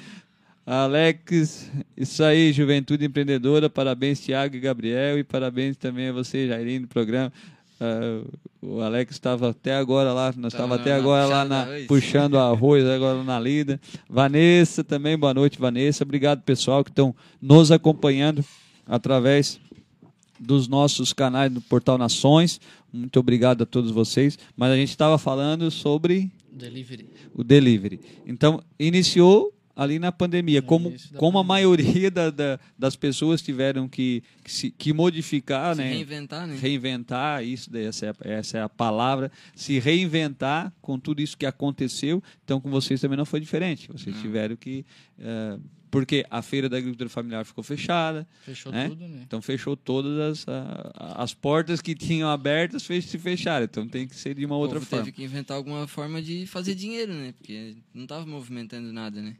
A 0.65 0.83
Alex, 0.83 1.71
isso 1.95 2.23
aí, 2.23 2.51
Juventude 2.51 3.05
Empreendedora. 3.05 3.69
Parabéns, 3.69 4.19
Tiago 4.19 4.55
e 4.55 4.59
Gabriel. 4.59 5.19
E 5.19 5.23
parabéns 5.23 5.77
também 5.77 6.07
a 6.07 6.11
você, 6.11 6.47
Jairinho, 6.47 6.81
do 6.81 6.87
programa. 6.87 7.31
Ah, 7.79 8.23
o 8.59 8.81
Alex 8.81 9.11
estava 9.13 9.51
até 9.51 9.75
agora 9.75 10.11
lá, 10.11 10.33
nós 10.37 10.53
Tava 10.53 10.75
estávamos 10.75 10.79
até 10.79 10.93
agora 10.93 11.25
lá 11.25 11.45
na, 11.45 11.67
puxando 11.87 12.37
arroz 12.37 12.83
agora 12.83 13.23
na 13.23 13.39
lida. 13.39 13.79
Vanessa 14.09 14.83
também, 14.83 15.15
boa 15.17 15.35
noite, 15.35 15.59
Vanessa. 15.59 16.03
Obrigado, 16.03 16.41
pessoal, 16.41 16.83
que 16.83 16.89
estão 16.89 17.15
nos 17.39 17.71
acompanhando 17.71 18.43
através 18.87 19.59
dos 20.41 20.67
nossos 20.67 21.13
canais 21.13 21.51
do 21.51 21.61
Portal 21.61 21.97
Nações. 21.97 22.59
Muito 22.91 23.19
obrigado 23.19 23.61
a 23.61 23.65
todos 23.65 23.91
vocês. 23.91 24.39
Mas 24.57 24.71
a 24.71 24.75
gente 24.75 24.89
estava 24.89 25.17
falando 25.19 25.69
sobre 25.69 26.31
Delivery. 26.51 27.07
o 27.35 27.43
delivery. 27.43 27.99
Então, 28.25 28.61
iniciou 28.79 29.53
ali 29.73 29.99
na 29.99 30.11
pandemia, 30.11 30.59
No 30.59 30.67
como, 30.67 30.89
como 31.15 31.39
a 31.39 31.43
pandemia. 31.43 31.43
maioria 31.47 32.11
da- 32.11 32.29
da- 32.29 32.59
das 32.77 32.95
pessoas 32.95 33.41
tiveram 33.41 33.87
que, 33.87 34.21
que, 34.43 34.51
se- 34.51 34.69
que 34.71 34.91
modificar, 34.91 35.75
Se 35.75 35.81
né? 35.81 35.93
reinventar, 35.93 36.45
né? 36.47 36.57
reinventar, 36.59 37.43
isso 37.43 37.71
daí, 37.71 37.85
essa, 37.85 38.07
é, 38.07 38.09
a- 38.09 38.15
essa 38.31 38.57
é 38.57 38.61
a 38.61 38.67
palavra, 38.69 39.31
se 39.55 39.79
reinventar 39.79 40.73
com 40.81 40.99
tudo 40.99 41.21
isso 41.21 41.37
que 41.37 41.45
aconteceu. 41.45 42.21
Então, 42.43 42.59
com 42.59 42.69
vocês 42.69 42.99
também 42.99 43.17
não 43.17 43.25
foi 43.25 43.39
diferente. 43.39 43.87
Vocês 43.91 44.13
Não. 44.15 44.21
tiveram 44.21 44.55
que. 44.57 44.85
eh, 45.19 45.57
porque 45.91 46.25
a 46.29 46.41
feira 46.41 46.69
da 46.69 46.77
agricultura 46.77 47.09
familiar 47.09 47.43
ficou 47.45 47.63
fechada, 47.63 48.25
Fechou 48.45 48.71
né? 48.71 48.87
tudo, 48.87 49.05
né? 49.07 49.21
então 49.27 49.41
fechou 49.41 49.75
todas 49.75 50.17
as, 50.17 50.47
a- 50.47 51.21
as 51.21 51.33
portas 51.33 51.81
que 51.81 51.93
tinham 51.93 52.29
abertas, 52.29 52.85
fez 52.85 53.03
se 53.05 53.19
fecharam. 53.19 53.65
Então 53.65 53.85
tem 53.87 54.07
que 54.07 54.15
ser 54.15 54.33
de 54.33 54.45
uma 54.45 54.55
O 54.55 54.59
outra 54.59 54.79
povo 54.79 54.89
forma. 54.89 55.03
teve 55.05 55.15
que 55.15 55.23
inventar 55.23 55.57
alguma 55.57 55.85
forma 55.87 56.21
de 56.21 56.47
fazer 56.47 56.73
dinheiro, 56.75 57.13
né? 57.13 57.33
Porque 57.37 57.75
não 57.93 58.07
tava 58.07 58.25
movimentando 58.25 58.91
nada, 58.93 59.21
né? 59.21 59.35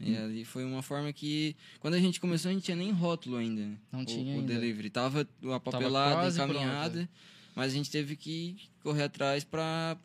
E 0.00 0.12
Hum. 0.12 0.24
ali 0.26 0.44
foi 0.44 0.64
uma 0.64 0.80
forma 0.82 1.12
que, 1.12 1.56
quando 1.80 1.94
a 1.94 1.98
gente 1.98 2.20
começou, 2.20 2.50
a 2.50 2.54
gente 2.54 2.62
tinha 2.64 2.76
nem 2.76 2.92
rótulo 2.92 3.36
ainda. 3.36 3.62
né? 3.62 3.76
Não 3.90 4.02
o, 4.02 4.04
tinha 4.04 4.36
o 4.36 4.40
ainda. 4.40 4.52
delivery. 4.54 4.90
Tava 4.90 5.26
a 5.52 5.58
papelada 5.58 6.14
quase 6.14 6.38
encaminhada, 6.40 6.90
pronta. 6.94 7.08
mas 7.56 7.72
a 7.72 7.74
gente 7.74 7.90
teve 7.90 8.14
que 8.14 8.56
correr 8.82 9.04
atrás 9.04 9.42
pra 9.42 9.96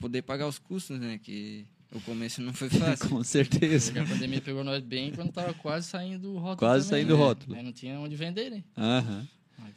poder 0.00 0.22
pagar 0.22 0.48
os 0.48 0.58
custos, 0.58 0.98
né? 0.98 1.20
Que 1.22 1.64
o 1.94 2.00
começo 2.00 2.42
não 2.42 2.52
foi 2.52 2.68
fácil. 2.70 3.08
Com 3.08 3.22
certeza. 3.24 3.92
Porque 3.92 4.06
a 4.06 4.12
pandemia 4.14 4.40
pegou 4.40 4.62
nós 4.64 4.82
bem 4.82 5.12
quando 5.12 5.32
tava 5.32 5.54
quase 5.54 5.86
saindo 5.88 6.32
o 6.32 6.38
rótulo 6.38 6.56
Quase 6.56 6.88
também, 6.88 7.02
saindo 7.02 7.14
o 7.14 7.18
né? 7.18 7.24
rótulo. 7.24 7.56
Aí 7.56 7.62
não 7.62 7.72
tinha 7.72 7.98
onde 7.98 8.16
vender, 8.16 8.50
né? 8.50 8.64
Aham. 8.76 9.26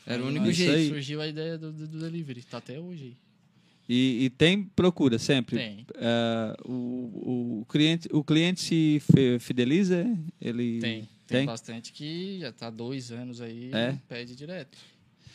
Era 0.05 0.23
o 0.23 0.27
único 0.27 0.51
jeito. 0.51 0.73
Aí. 0.73 0.87
Surgiu 0.89 1.21
a 1.21 1.27
ideia 1.27 1.57
do, 1.57 1.71
do, 1.71 1.87
do 1.87 1.99
delivery. 1.99 2.41
Tá 2.43 2.57
até 2.57 2.79
hoje 2.79 3.03
aí. 3.05 3.17
E, 3.89 4.25
e 4.25 4.29
tem 4.29 4.63
procura 4.63 5.17
sempre. 5.17 5.55
Tem. 5.57 5.85
Eh, 5.95 6.57
o, 6.65 7.61
o, 7.61 7.65
cliente, 7.69 8.09
o 8.11 8.21
cliente 8.23 8.59
se 8.61 9.01
fideliza? 9.39 10.05
Ele 10.41 10.79
Tem. 10.79 11.01
Tem, 11.25 11.37
Tem? 11.39 11.45
bastante 11.45 11.91
que 11.93 12.39
já 12.39 12.51
tá 12.51 12.67
há 12.67 12.69
dois 12.69 13.11
anos 13.11 13.39
aí 13.41 13.69
É? 13.73 13.97
pede 14.07 14.35
direto. 14.35 14.77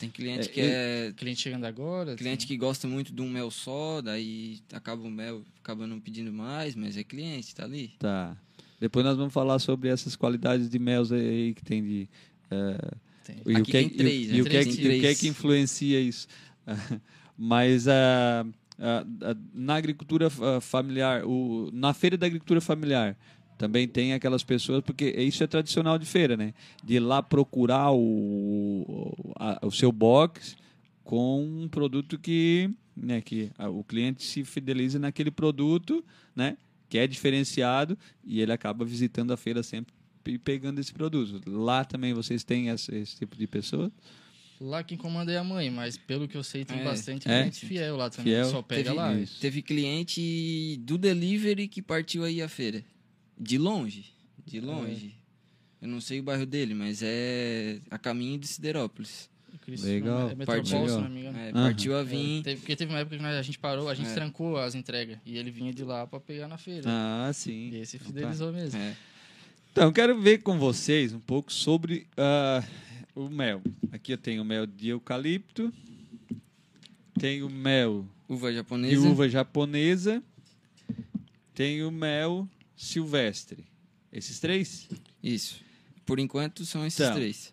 Tem 0.03 0.11
cliente 0.11 0.49
É, 0.49 0.53
que 0.53 0.61
e- 0.61 0.65
é 0.65 1.13
Cliente 1.17 1.41
chegando 1.41 1.65
agora. 1.65 2.17
Cliente 2.17 2.45
que 2.45 2.57
gosta 2.57 2.89
muito 2.89 3.13
de 3.15 3.23
um 3.23 3.29
mel 3.31 3.53
só, 3.53 4.03
daí 4.03 4.59
acaba 4.73 5.01
o 5.07 5.11
mel, 5.11 5.45
acaba 5.63 5.87
não 5.87 6.01
pedindo 6.01 6.33
mais, 6.33 6.75
mas 6.75 6.97
é 6.97 7.05
cliente, 7.05 7.55
tá 7.55 7.63
ali. 7.65 7.93
Tá. 8.01 8.37
Depois 8.81 9.05
nós 9.07 9.17
vamos 9.17 9.33
falar 9.33 9.61
sobre 9.61 9.89
essas 9.89 10.17
qualidades 10.17 10.69
de 10.69 10.77
mel 10.77 11.05
aí 11.13 11.55
que 11.55 11.63
tem 11.65 11.81
de. 11.85 12.09
eh, 12.51 12.91
Tem. 13.25 13.37
e 13.47 13.53
o 13.55 13.59
Aqui 13.59 13.71
que, 13.71 13.77
é 13.77 13.81
tem 13.81 13.89
três, 13.91 14.29
e, 14.29 14.33
né? 14.33 14.41
o 14.41 14.45
que 14.45 14.57
é 14.57 14.63
e 14.65 14.67
o 14.99 15.01
que 15.01 15.07
é 15.07 15.15
que 15.15 15.29
influencia 15.29 16.01
isso? 16.01 16.27
Mas 17.39 17.87
ah, 17.87 18.45
ah, 18.81 19.07
na 19.55 19.77
agricultura 19.77 20.27
ah, 20.27 20.61
familiar, 20.61 21.25
o, 21.25 21.71
na 21.73 21.95
feira 21.95 22.17
da 22.17 22.27
agricultura 22.27 22.61
familiar, 22.61 23.17
também 23.59 23.87
tem 23.87 24.13
aquelas 24.13 24.43
pessoas, 24.43 24.83
porque 24.83 25.05
isso 25.11 25.43
é 25.43 25.47
tradicional 25.47 25.99
de 25.99 26.07
feira, 26.07 26.37
né? 26.37 26.53
De 26.83 26.95
ir 26.95 27.01
lá 27.01 27.23
procurar 27.23 27.93
o, 27.93 29.35
a- 29.37 29.61
o 29.67 29.71
seu 29.71 29.93
box 29.93 30.57
com 31.05 31.43
um 31.45 31.69
produto 31.69 32.19
que, 32.19 32.71
né, 32.97 33.21
que 33.21 33.51
o 33.71 33.83
cliente 33.85 34.23
se 34.25 34.45
fideliza 34.45 34.99
naquele 34.99 35.31
produto, 35.31 36.05
né? 36.35 36.57
Que 36.89 36.99
é 36.99 37.07
diferenciado 37.07 37.97
e 38.25 38.41
ele 38.41 38.53
acaba 38.53 38.85
visitando 38.85 39.33
a 39.33 39.37
feira 39.37 39.63
sempre 39.63 39.95
e 40.27 40.39
pegando 40.39 40.79
esse 40.79 40.93
produto. 40.93 41.41
Lá 41.49 41.85
também 41.85 42.13
vocês 42.15 42.45
têm 42.45 42.69
esse, 42.69 42.95
esse 42.95 43.17
tipo 43.17 43.37
de 43.37 43.47
pessoa? 43.47 43.91
Lá 44.61 44.85
quem 44.85 44.97
comanda 44.97 45.33
é 45.33 45.39
a 45.39 45.43
mãe, 45.43 45.71
mas 45.71 45.97
pelo 45.97 46.29
que 46.29 46.37
eu 46.37 46.45
sei 46.45 46.65
tem 46.65 46.79
É. 46.81 46.85
bastante 46.85 47.29
É? 47.29 47.41
cliente 47.41 47.67
fiel 47.67 47.97
lá 47.97 48.09
também. 48.11 48.33
Fiel. 48.33 48.45
Só 48.51 48.63
pega 48.63 48.85
Teve- 48.85 48.95
lá. 48.97 49.15
Isso. 49.15 49.41
Teve 49.41 49.61
cliente 49.63 50.77
do 50.83 50.97
delivery 50.97 51.67
que 51.67 51.83
partiu 51.83 52.23
aí 52.23 52.41
à 52.41 52.49
feira. 52.49 52.85
De 53.39 53.59
longe, 53.59 54.07
de 54.47 54.61
longe. 54.61 55.15
Eu 55.81 55.89
não 55.89 56.01
sei 56.01 56.21
o 56.21 56.23
bairro 56.23 56.47
dele, 56.47 56.75
mas 56.75 57.01
é 57.03 57.81
a 57.91 57.99
caminho 57.99 58.39
de 58.39 58.47
Siderópolis. 58.47 59.29
Legal. 59.67 60.31
É 60.31 60.35
Partiu. 60.45 60.79
Metropol, 60.79 60.89
se 60.89 60.95
não 61.03 61.09
me 61.11 61.21
engano. 61.21 61.39
É, 61.39 61.53
partiu 61.53 61.97
a 61.97 62.01
É, 62.01 62.05
vir. 62.05 62.43
teve- 62.43 62.61
porque 62.61 62.75
teve 62.77 62.93
uma 62.93 63.01
época 63.01 63.17
que 63.17 63.23
nós- 63.23 63.35
a 63.37 63.43
gente 63.43 63.59
parou, 63.59 63.89
a 63.89 63.95
gente 63.95 64.09
É. 64.11 64.15
trancou 64.15 64.57
as 64.59 64.75
entregas. 64.75 65.19
E 65.27 65.37
ele 65.37 65.51
vinha 65.51 65.73
de 65.73 65.85
lá 65.85 66.07
pra 66.07 66.19
pegar 66.21 66.49
na 66.49 66.57
feira. 66.57 66.85
Ah, 66.89 67.31
sim. 67.33 67.71
E 67.71 67.77
esse 67.79 67.97
Então, 67.97 68.07
fidelizou 68.09 68.53
mesmo. 68.53 68.79
É. 68.81 68.97
Então, 69.71 69.85
eu 69.85 69.93
quero 69.93 70.21
ver 70.21 70.39
com 70.39 70.59
vocês 70.59 71.13
um 71.13 71.21
pouco 71.21 71.53
sobre 71.53 72.07
ah, 72.17 72.63
o 73.15 73.29
mel. 73.29 73.61
Aqui 73.93 74.13
eu 74.13 74.19
tenho 74.19 74.45
mel 74.45 74.67
de 74.67 74.89
eucalipto, 74.89 75.73
tenho 77.19 77.49
mel 77.51 78.07
Uva 78.29 78.51
de 78.51 78.57
japonesa. 78.57 79.09
uva 79.09 79.29
japonesa, 79.29 80.23
tenho 81.55 81.91
mel 81.91 82.49
silvestre. 82.77 83.65
Esses 84.13 84.39
três? 84.41 84.89
Isso. 85.23 85.61
Por 86.05 86.19
enquanto 86.19 86.65
são 86.65 86.85
esses 86.87 87.01
Então. 87.01 87.15
três. 87.15 87.53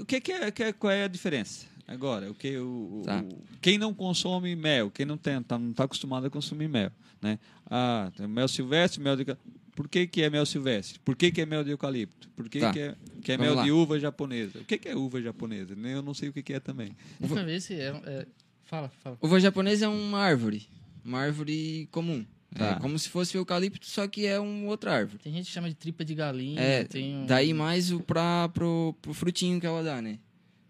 O 0.00 0.04
que, 0.06 0.20
que 0.20 0.32
é, 0.32 0.50
que 0.50 0.62
é- 0.62 0.72
qual 0.72 0.90
é 0.92 1.04
a 1.04 1.08
diferença? 1.08 1.66
Agora, 1.86 2.30
o 2.30 2.34
que 2.34 2.56
o, 2.56 3.02
Tá. 3.04 3.20
o- 3.22 3.42
quem 3.60 3.76
não 3.76 3.92
consome 3.92 4.54
mel, 4.56 4.90
quem 4.90 5.04
não 5.04 5.18
tem, 5.18 5.42
tá, 5.42 5.58
não 5.58 5.72
está 5.72 5.84
acostumado 5.84 6.26
a 6.26 6.30
consumir 6.30 6.68
mel, 6.68 6.90
né? 7.20 7.38
Ah, 7.66 8.10
tem 8.16 8.26
mel 8.26 8.48
silvestre, 8.48 9.00
mel 9.00 9.16
de 9.16 9.26
por 9.74 9.88
que, 9.88 10.06
que 10.06 10.22
é 10.22 10.30
mel 10.30 10.46
silvestre? 10.46 10.98
Por 11.00 11.16
que, 11.16 11.30
que 11.30 11.40
é 11.40 11.46
mel 11.46 11.64
de 11.64 11.70
eucalipto? 11.70 12.28
Por 12.30 12.48
que, 12.48 12.60
Tá. 12.60 12.72
que 12.72 12.78
é, 12.80 12.96
que 13.22 13.32
é 13.32 13.36
Vamos 13.36 13.50
mel 13.52 13.56
lá. 13.56 13.64
de 13.64 13.72
uva 13.72 13.98
japonesa? 13.98 14.58
O 14.60 14.64
que, 14.64 14.78
que 14.78 14.88
é 14.88 14.96
uva 14.96 15.20
japonesa? 15.20 15.74
Nem- 15.74 15.92
Eu 15.92 16.02
não 16.02 16.14
sei 16.14 16.28
o 16.28 16.32
que, 16.32 16.42
que 16.42 16.52
é 16.54 16.60
também. 16.60 16.96
Nunca 17.20 17.44
vi 17.44 17.52
esse. 17.52 17.74
É, 17.74 17.88
é- 18.04 18.26
Fala, 18.64 18.88
fala. 19.02 19.18
Uva 19.20 19.38
japonesa 19.40 19.84
é 19.84 19.88
uma 19.88 20.18
árvore. 20.18 20.66
Uma 21.04 21.18
árvore 21.20 21.88
comum. 21.90 22.24
Tá. 22.54 22.72
É 22.72 22.74
como 22.80 22.98
se 22.98 23.08
fosse 23.08 23.36
o 23.36 23.40
eucalipto, 23.40 23.86
só 23.86 24.06
que 24.06 24.26
é 24.26 24.38
uma 24.38 24.68
outra 24.68 24.92
árvore. 24.94 25.18
Tem 25.22 25.32
gente 25.32 25.46
que 25.46 25.52
chama 25.52 25.68
de 25.68 25.74
tripa 25.74 26.04
de 26.04 26.14
galinha. 26.14 26.60
É, 26.60 26.84
tem 26.84 27.16
um... 27.16 27.26
daí 27.26 27.54
mais 27.54 27.90
o 27.90 28.00
pra, 28.00 28.48
pro, 28.50 28.94
pro 29.00 29.14
frutinho 29.14 29.58
que 29.58 29.66
ela 29.66 29.82
dá, 29.82 30.02
né? 30.02 30.18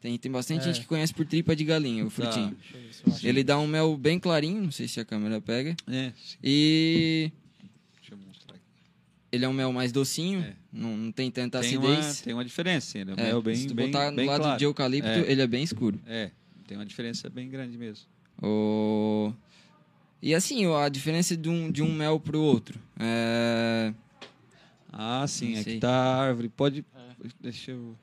Tem, 0.00 0.16
tem 0.18 0.30
bastante 0.30 0.60
É. 0.62 0.64
gente 0.72 0.80
que 0.80 0.86
conhece 0.86 1.12
por 1.14 1.24
tripa 1.26 1.54
de 1.56 1.64
galinha, 1.64 2.04
o 2.06 2.10
frutinho. 2.10 2.56
Deixa 2.56 2.76
eu 2.76 2.82
ver 2.82 2.92
se 2.94 3.02
eu 3.06 3.12
acho. 3.12 3.26
Ele 3.26 3.42
dá 3.44 3.58
um 3.58 3.66
mel 3.66 3.96
bem 3.96 4.18
clarinho, 4.18 4.62
não 4.62 4.70
sei 4.70 4.86
se 4.88 5.00
a 5.00 5.04
câmera 5.04 5.40
pega. 5.40 5.74
É, 5.88 6.12
E 6.42 7.30
deixa 8.00 8.14
eu 8.14 8.18
mostrar 8.18 8.54
aqui. 8.54 8.64
ele 9.32 9.44
é 9.44 9.48
um 9.48 9.52
mel 9.52 9.72
mais 9.72 9.90
docinho, 9.92 10.40
É. 10.40 10.54
não, 10.72 10.96
não 10.96 11.12
tem 11.12 11.30
tanta 11.30 11.60
Tem 11.60 11.76
uma, 11.78 11.92
acidez. 11.94 12.20
tem 12.20 12.32
uma 12.34 12.44
diferença, 12.44 13.04
né? 13.04 13.14
O 13.14 13.20
É, 13.20 13.24
mel 13.24 13.42
bem, 13.42 13.54
se 13.56 13.66
tu 13.66 13.74
bem, 13.74 13.86
botar 13.90 14.10
bem 14.12 14.24
no 14.26 14.30
lado 14.32 14.42
claro. 14.42 14.58
de 14.58 14.64
eucalipto, 14.64 15.08
É. 15.08 15.30
ele 15.30 15.42
é 15.42 15.46
bem 15.46 15.62
escuro. 15.62 16.00
É, 16.06 16.30
tem 16.66 16.76
uma 16.76 16.86
diferença 16.86 17.28
bem 17.30 17.48
grande 17.48 17.76
mesmo. 17.78 18.06
O... 18.40 19.32
E 20.22 20.34
assim, 20.34 20.64
ó, 20.66 20.80
a 20.82 20.88
diferença 20.88 21.36
de 21.36 21.48
um, 21.48 21.70
de 21.70 21.82
um 21.82 21.92
mel 21.92 22.20
pro 22.20 22.40
outro. 22.40 22.78
É... 22.98 23.92
Ah, 24.92 25.26
sim, 25.26 25.54
aqui 25.54 25.64
sei. 25.64 25.78
tá 25.80 25.90
a 25.90 26.16
árvore. 26.26 26.48
Pode. 26.48 26.84
É. 26.94 27.28
Deixa 27.40 27.72
eu. 27.72 27.96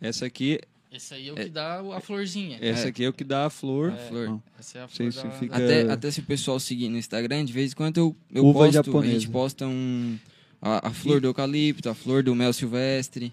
Essa 0.00 0.26
aqui, 0.26 0.58
Esse 0.90 1.14
aí 1.14 1.28
é 1.28 1.32
o 1.32 1.36
que 1.36 1.48
dá 1.48 1.80
a 1.96 2.00
florzinha. 2.00 2.58
essa 2.60 2.86
É. 2.86 2.88
aqui 2.88 3.04
é 3.04 3.08
o 3.08 3.12
que 3.12 3.24
dá 3.24 3.46
a 3.46 3.50
flor. 3.50 3.92
A 3.92 3.96
flor. 3.96 4.40
Essa 4.58 4.78
é 4.78 4.82
a 4.82 4.88
flor 4.88 5.12
se 5.12 5.22
da... 5.22 5.30
fica- 5.32 5.54
Até, 5.56 5.82
É. 5.82 5.90
até 5.92 6.10
se 6.10 6.20
o 6.20 6.24
pessoal 6.24 6.58
seguir 6.58 6.88
no 6.88 6.96
Instagram, 6.98 7.44
de 7.44 7.52
vez 7.52 7.72
em 7.72 7.74
quando 7.76 7.98
eu, 7.98 8.16
eu 8.32 8.44
Uva 8.44 8.60
posto, 8.60 8.72
japonesa. 8.74 9.16
a 9.16 9.18
gente 9.18 9.28
posta 9.30 9.66
um, 9.66 10.18
a, 10.60 10.88
a 10.88 10.90
flor 10.90 11.20
do 11.20 11.28
eucalipto, 11.28 11.88
a 11.88 11.94
flor 11.94 12.22
do 12.22 12.34
mel 12.34 12.52
silvestre, 12.52 13.32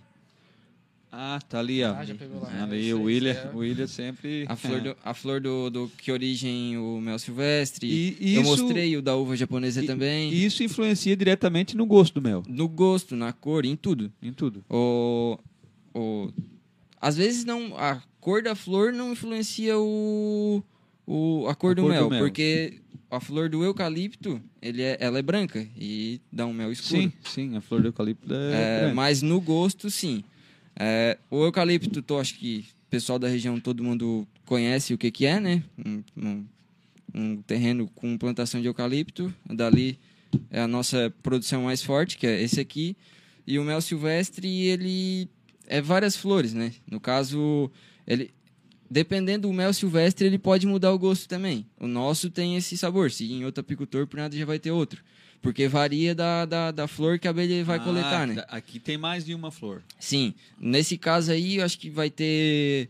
Ah, 1.11 1.39
tá 1.49 1.57
ali, 1.59 1.83
ó. 1.83 1.93
Ah, 1.95 2.05
já 2.05 2.13
pegou 2.13 2.39
lá. 2.41 2.63
Ali, 2.63 2.87
Isso 2.89 2.97
o 2.97 3.03
William, 3.03 3.31
é- 3.31 3.51
o 3.53 3.57
William 3.57 3.87
sempre. 3.87 4.45
a 4.47 4.55
flor, 4.55 4.79
do, 4.81 4.95
a 5.03 5.13
flor 5.15 5.41
do, 5.41 5.69
do 5.71 5.91
que 5.97 6.11
origem 6.11 6.77
o 6.77 7.01
mel 7.01 7.17
silvestre. 7.17 7.87
E 8.19 8.35
eu 8.35 8.41
isso- 8.43 8.51
mostrei 8.63 8.95
o 8.95 9.01
da 9.01 9.15
uva 9.15 9.35
japonesa 9.35 9.83
e- 9.83 9.87
também. 9.87 10.31
E 10.31 10.45
isso 10.45 10.61
influencia 10.63 11.15
diretamente 11.15 11.75
no 11.75 11.85
gosto 11.85 12.13
do 12.13 12.21
mel, 12.21 12.43
No 12.47 12.67
gosto, 12.67 13.15
na 13.15 13.33
cor, 13.33 13.65
em 13.65 13.75
tudo. 13.75 14.11
em 14.21 14.31
tudo. 14.31 14.63
O, 14.69 15.39
o, 15.95 16.31
às 17.01 17.17
vezes 17.17 17.43
não 17.43 17.75
a 17.75 18.01
cor 18.21 18.43
da 18.43 18.53
flor 18.53 18.93
não 18.93 19.11
influencia 19.13 19.79
o, 19.79 20.63
o 21.07 21.47
a 21.47 21.55
cor, 21.55 21.71
A 21.71 21.73
do, 21.75 21.81
cor 21.81 21.89
do 21.91 21.95
mel, 21.95 22.09
mel. 22.11 22.19
porque 22.19 22.75
a 23.09 23.19
flor 23.19 23.49
do 23.49 23.63
eucalipto 23.63 24.39
ele 24.61 24.83
é, 24.83 24.95
ela 24.99 25.17
é 25.17 25.21
branca 25.23 25.67
e 25.75 26.21
dá 26.31 26.45
um 26.45 26.53
mel 26.53 26.71
escuro. 26.71 27.01
Sim, 27.01 27.11
sim, 27.23 27.57
a 27.57 27.61
flor 27.61 27.81
do 27.81 27.87
eucalipto 27.87 28.31
é. 28.31 28.89
É, 28.89 28.93
mas 28.93 29.23
no 29.23 29.41
gosto, 29.41 29.89
sim. 29.89 30.23
É, 30.75 31.17
o 31.29 31.43
eucalipto, 31.43 32.01
tô, 32.01 32.19
acho 32.19 32.35
que 32.35 32.65
o 32.87 32.89
pessoal 32.89 33.19
da 33.19 33.27
região, 33.27 33.59
todo 33.59 33.83
mundo 33.83 34.27
conhece 34.45 34.93
o 34.93 34.97
que, 34.97 35.11
que 35.11 35.25
é, 35.25 35.39
né? 35.39 35.63
Um, 35.85 36.03
um- 36.17 36.45
um 37.13 37.41
terreno 37.41 37.87
com 37.95 38.17
plantação 38.17 38.61
de 38.61 38.67
eucalipto. 38.67 39.33
Dali 39.49 39.97
é 40.51 40.61
a 40.61 40.67
nossa 40.67 41.11
produção 41.23 41.63
mais 41.63 41.81
forte, 41.81 42.17
que 42.17 42.27
é 42.27 42.41
esse 42.41 42.59
aqui. 42.59 42.95
E 43.47 43.57
o 43.57 43.63
mel 43.63 43.81
silvestre, 43.81 44.47
ele 44.47 45.27
é 45.67 45.81
várias 45.81 46.15
flores, 46.15 46.53
né? 46.53 46.71
No 46.89 46.99
caso, 46.99 47.69
ele... 48.05 48.31
Dependendo 48.89 49.47
do 49.47 49.53
mel 49.53 49.71
silvestre, 49.73 50.25
ele 50.25 50.39
pode 50.39 50.65
mudar 50.65 50.91
o 50.91 50.97
gosto 50.97 51.27
também. 51.27 51.65
O 51.79 51.87
nosso 51.87 52.29
tem 52.29 52.55
esse 52.55 52.75
sabor. 52.77 53.11
Se 53.11 53.31
em 53.31 53.45
outro 53.45 53.61
apicultor, 53.61 54.07
por 54.07 54.17
nada 54.17 54.35
já 54.35 54.45
vai 54.45 54.57
ter 54.57 54.71
outro. 54.71 55.03
Porque 55.41 55.67
varia 55.67 56.13
da, 56.15 56.43
da, 56.45 56.71
da 56.71 56.87
flor 56.87 57.17
que 57.19 57.27
a 57.27 57.31
abelha 57.31 57.63
vai 57.63 57.77
Ah, 57.77 57.81
coletar, 57.83 58.27
né? 58.27 58.43
Aqui 58.49 58.79
tem 58.79 58.97
mais 58.97 59.23
de 59.23 59.33
uma 59.33 59.51
flor. 59.51 59.83
Sim, 59.99 60.33
nesse 60.59 60.97
caso 60.97 61.31
aí, 61.31 61.57
eu 61.57 61.65
acho 61.65 61.77
que 61.79 61.89
vai 61.89 62.09
ter 62.09 62.89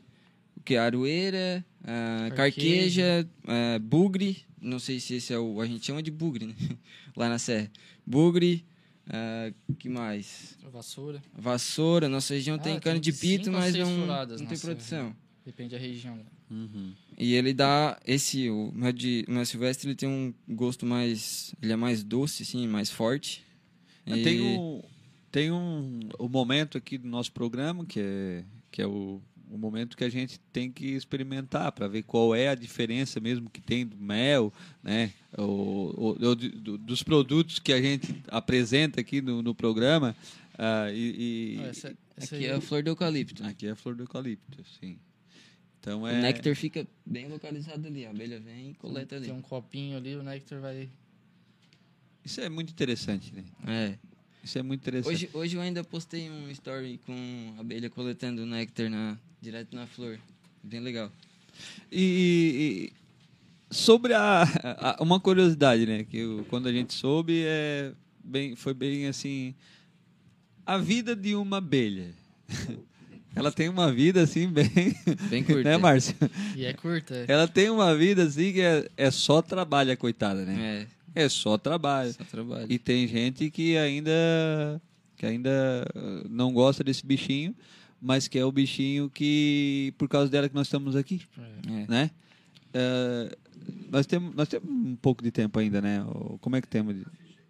o 0.57 0.61
que? 0.61 0.75
Aroeira, 0.75 1.63
ah, 1.83 2.29
Carqueja. 2.35 3.25
carqueja, 3.25 3.29
ah, 3.45 3.79
bugre. 3.79 4.37
Não 4.61 4.79
sei 4.79 4.99
se 4.99 5.15
esse 5.15 5.31
é 5.33 5.37
o. 5.37 5.61
A 5.61 5.65
gente 5.67 5.85
chama 5.85 6.01
de 6.01 6.09
bugre, 6.11 6.47
né? 6.47 6.55
Lá 7.15 7.29
na 7.29 7.37
Serra. 7.37 7.69
bugre, 8.05 8.65
ah, 9.07 9.51
que 9.77 9.87
mais? 9.89 10.57
Vassoura. 10.71 11.21
Vassoura, 11.37 12.09
nossa 12.09 12.33
região 12.33 12.55
Ah, 12.55 12.59
tem 12.59 12.79
carne 12.79 12.99
tem 12.99 13.11
de 13.11 13.19
pito, 13.19 13.51
mas 13.51 13.75
não, 13.75 14.07
não 14.07 14.45
tem 14.47 14.57
produção. 14.57 15.15
Depende 15.49 15.71
da 15.75 15.77
região. 15.81 16.15
né? 16.15 16.23
Uhum. 16.51 16.93
E 17.17 17.33
ele 17.33 17.53
dá 17.53 17.99
esse 18.05 18.49
o 18.49 18.71
mel 18.73 18.91
de 18.91 19.25
o 19.27 19.31
mel 19.31 19.45
silvestre 19.45 19.87
ele 19.89 19.95
tem 19.95 20.07
um 20.09 20.33
gosto 20.47 20.85
mais 20.85 21.53
ele 21.61 21.71
é 21.71 21.75
mais 21.75 22.03
doce 22.03 22.43
assim, 22.43 22.67
mais 22.67 22.89
forte. 22.89 23.43
E- 24.05 24.23
Tem 24.23 24.41
um, 24.41 24.81
tem 25.31 25.51
um, 25.51 25.99
um 26.19 26.27
momento 26.29 26.77
aqui 26.77 26.97
do 26.97 27.07
nosso 27.07 27.31
programa 27.31 27.85
que 27.85 27.99
é, 27.99 28.43
que 28.71 28.81
é 28.81 28.87
o, 28.87 29.21
o 29.51 29.57
momento 29.57 29.95
que 29.97 30.03
a 30.03 30.09
gente 30.09 30.39
tem 30.53 30.71
que 30.71 30.87
experimentar 30.87 31.71
para 31.71 31.87
ver 31.87 32.03
qual 32.03 32.33
é 32.35 32.47
a 32.49 32.55
diferença 32.55 33.19
mesmo 33.19 33.49
que 33.49 33.61
tem 33.61 33.85
do 33.85 33.97
mel, 33.97 34.51
né? 34.83 35.11
O, 35.37 35.41
o- 35.43 36.09
o- 36.11 36.35
do- 36.35 36.77
dos 36.77 37.03
produtos 37.03 37.59
que 37.59 37.73
a 37.73 37.81
gente 37.81 38.15
apresenta 38.27 39.01
aqui 39.01 39.21
no, 39.21 39.41
no 39.41 39.53
programa. 39.55 40.15
ah, 40.57 40.91
e, 40.91 41.55
e- 41.57 41.59
Ah, 41.61 41.67
essa, 41.67 41.97
essa 42.17 42.35
aqui 42.35 42.45
aí- 42.45 42.51
é 42.51 42.55
a 42.55 42.61
flor 42.61 42.81
do 42.83 42.89
eucalipto. 42.89 43.43
aqui 43.43 43.67
é 43.67 43.71
a 43.71 43.75
flor 43.75 43.95
do 43.95 44.03
eucalipto, 44.03 44.63
sim. 44.79 44.97
Então 45.79 46.01
O 46.03 46.07
é 46.07 46.21
néctar 46.21 46.55
fica 46.55 46.85
bem 47.05 47.27
localizado 47.27 47.87
ali, 47.87 48.05
a 48.05 48.09
abelha 48.09 48.39
vem 48.39 48.71
e 48.71 48.73
coleta 48.73 49.15
ali. 49.15 49.25
Tem 49.27 49.33
um 49.33 49.41
copinho 49.41 49.97
ali, 49.97 50.15
o 50.15 50.23
néctar 50.23 50.59
vai. 50.59 50.89
isso 52.23 52.41
é 52.41 52.49
muito 52.49 52.71
interessante, 52.71 53.33
né? 53.33 53.43
É. 53.65 53.97
Isso 54.43 54.57
é 54.57 54.61
muito 54.63 54.81
interessante. 54.81 55.13
Hoje, 55.13 55.29
hoje 55.33 55.55
eu 55.57 55.61
ainda 55.61 55.83
postei 55.83 56.29
um 56.29 56.49
story 56.51 56.99
com 57.05 57.53
a 57.57 57.61
abelha 57.61 57.89
coletando 57.89 58.43
o 58.43 58.45
néctar 58.45 58.89
na, 58.89 59.17
direto 59.41 59.75
na 59.75 59.85
flor. 59.87 60.19
Bem 60.63 60.79
legal. 60.79 61.11
E, 61.91 62.91
e 62.91 63.73
sobre 63.73 64.13
a, 64.13 64.43
a- 64.43 64.97
uma 65.01 65.19
curiosidade, 65.19 65.85
né, 65.85 66.03
que 66.03 66.17
eu- 66.17 66.45
quando 66.49 66.67
a 66.67 66.71
gente 66.73 66.93
soube 66.93 67.41
é 67.45 67.93
bem, 68.23 68.55
foi 68.55 68.73
bem 68.73 69.07
assim 69.07 69.53
a 70.65 70.77
vida 70.77 71.15
de 71.15 71.35
uma 71.35 71.57
abelha. 71.57 72.13
Ela 73.35 73.51
tem 73.51 73.69
uma 73.69 73.91
vida 73.91 74.21
assim 74.21 74.47
bem, 74.51 74.69
Bem 75.29 75.43
curta. 75.43 75.63
né, 75.63 75.77
Márcio? 75.77 76.15
E 76.55 76.65
é 76.65 76.73
curta. 76.73 77.25
Ela 77.27 77.47
tem 77.47 77.69
uma 77.69 77.95
vida 77.95 78.23
assim 78.23 78.51
que 78.53 78.61
é, 78.61 78.89
é 78.97 79.11
só 79.11 79.41
trabalho, 79.41 79.91
a 79.91 79.95
coitada, 79.95 80.43
né? 80.45 80.87
É, 81.15 81.23
É 81.23 81.29
só 81.29 81.57
trabalho. 81.57 82.11
só 82.13 82.23
trabalho. 82.23 82.65
E 82.69 82.77
tem 82.79 83.07
gente 83.07 83.49
que 83.49 83.77
ainda 83.77 84.81
que 85.15 85.25
ainda 85.25 85.85
eh, 85.95 86.23
não 86.29 86.53
gosta 86.53 86.81
desse 86.83 87.05
bichinho, 87.05 87.53
mas 88.01 88.27
que 88.27 88.39
é 88.39 88.45
o 88.45 88.51
bichinho 88.51 89.09
que 89.09 89.93
por 89.97 90.07
causa 90.07 90.29
dela 90.31 90.47
que 90.47 90.55
nós 90.55 90.67
estamos 90.67 90.95
aqui 90.95 91.21
É. 91.67 91.85
Né? 91.91 92.11
Eh, 92.73 93.37
nós 93.91 94.05
temos 94.05 94.33
nós 94.35 94.47
temos 94.47 94.67
um 94.69 94.95
pouco 94.95 95.21
de 95.23 95.29
tempo 95.31 95.59
ainda, 95.59 95.81
né? 95.81 96.03
Como 96.41 96.55
é 96.55 96.61
que 96.61 96.67
temos? 96.67 96.95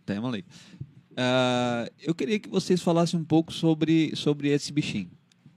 Temos 0.05 0.33
ali. 0.33 0.43
Ah, 1.15 1.89
eu 2.01 2.15
queria 2.15 2.39
que 2.39 2.49
vocês 2.49 2.81
falassem 2.81 3.19
um 3.19 3.23
pouco 3.23 3.51
sobre 3.53 4.11
sobre 4.15 4.49
esse 4.49 4.71
bichinho, 4.71 5.09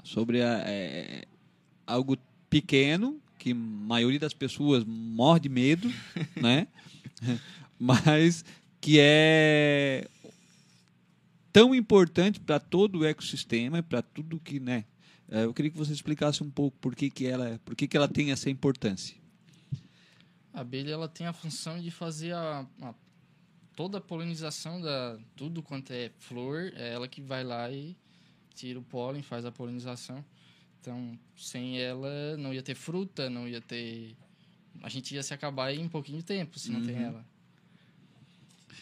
sobre 0.03 0.43
a, 0.43 0.63
eh, 0.67 1.25
algo 1.87 2.17
pequeno 2.51 3.21
que 3.39 3.53
a 3.53 3.55
maioria 3.55 4.19
das 4.21 4.35
pessoas 4.35 4.85
morre 4.85 5.41
de 5.41 5.49
medo, 5.49 5.89
né? 6.41 6.67
Mas 7.79 8.45
que 8.81 8.99
é 9.01 10.07
tão 11.53 11.75
importante 11.75 12.41
para 12.41 12.59
todo 12.59 13.01
o 13.01 13.05
ecossistema, 13.05 13.83
para 13.83 14.03
tudo 14.03 14.39
que, 14.41 14.59
né? 14.61 14.85
Eh, 15.29 15.45
Eu 15.45 15.53
queria 15.55 15.71
que 15.71 15.77
você 15.79 15.93
explicasse 15.93 16.43
um 16.43 16.51
pouco 16.51 16.77
por 16.79 16.95
que, 16.95 17.11
que 17.11 17.27
ela, 17.27 17.61
por 17.65 17.75
que, 17.75 17.87
que 17.89 17.97
ela 17.97 18.09
tem 18.09 18.31
essa 18.33 18.49
importância. 18.51 19.17
A 20.53 20.61
abelha 20.61 20.93
ela 20.93 21.09
tem 21.09 21.27
a 21.27 21.33
função 21.33 21.81
de 21.81 21.91
fazer 21.91 22.33
a, 22.33 22.67
a- 22.83 22.95
toda 23.75 23.99
a 23.99 24.01
polinização 24.01 24.81
da 24.81 25.19
tudo 25.35 25.63
quanto 25.63 25.91
é 25.93 26.11
flor, 26.19 26.73
é 26.77 26.93
ela 26.93 27.09
que 27.09 27.23
vai 27.23 27.43
lá 27.43 27.71
e 27.71 27.97
tira 28.55 28.79
o 28.79 28.83
pólen, 28.83 29.23
faz 29.23 29.45
a 29.45 29.53
polinização. 29.53 30.25
Então, 30.81 31.19
sem 31.37 31.79
ela 31.81 32.37
não 32.37 32.53
ia 32.53 32.63
ter 32.63 32.75
fruta, 32.75 33.31
não 33.31 33.47
ia 33.49 33.61
ter 33.61 34.17
a 34.83 34.89
gente 34.89 35.15
ia 35.15 35.23
se 35.23 35.33
acabar 35.35 35.73
em 35.73 35.81
um 35.85 35.89
pouquinho 35.89 36.19
de 36.19 36.25
tempo 36.25 36.59
se 36.59 36.71
não 36.71 36.83
tem 36.83 36.97
Uhum. 36.97 37.03
ela. 37.03 37.27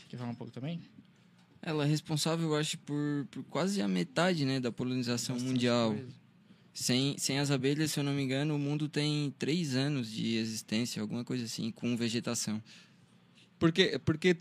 Quer 0.08 0.16
falar 0.16 0.30
um 0.30 0.34
pouco 0.34 0.52
também? 0.52 0.80
Ela 1.62 1.84
é 1.84 1.86
responsável, 1.88 2.48
eu 2.48 2.56
acho, 2.56 2.78
por, 2.78 3.26
por 3.30 3.44
quase 3.44 3.82
a 3.82 3.88
metade 3.88 4.44
né, 4.44 4.58
da 4.60 4.72
polinização 4.72 5.34
Bastante 5.36 5.52
mundial. 5.52 5.92
coisa. 5.94 6.20
Sem, 6.72 7.18
sem 7.18 7.38
as 7.38 7.50
abelhas, 7.50 7.90
se 7.90 8.00
eu 8.00 8.04
não 8.04 8.14
me 8.14 8.22
engano, 8.22 8.54
o 8.54 8.58
mundo 8.58 8.88
tem 8.88 9.34
três 9.38 9.74
anos 9.76 10.10
de 10.10 10.36
existência, 10.36 11.02
alguma 11.02 11.24
coisa 11.24 11.44
assim, 11.44 11.70
com 11.70 11.94
vegetação. 11.96 12.62
Porque, 13.58 13.98
porque 13.98 14.36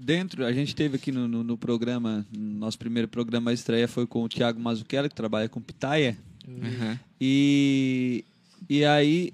dentro, 0.00 0.44
a 0.44 0.52
gente 0.52 0.74
teve 0.74 0.96
aqui 0.96 1.12
no, 1.12 1.28
no, 1.28 1.42
no 1.44 1.56
programa, 1.58 2.26
no 2.36 2.58
nosso 2.58 2.78
primeiro 2.78 3.06
programa 3.08 3.50
a 3.50 3.54
estreia 3.54 3.86
foi 3.86 4.06
com 4.06 4.22
o 4.24 4.28
Thiago 4.28 4.58
Mazzucchelli, 4.60 5.08
que 5.08 5.14
trabalha 5.14 5.48
com 5.48 5.60
pitaia. 5.60 6.16
Aham. 6.48 6.98
E, 7.20 8.24
e 8.68 8.84
aí 8.84 9.32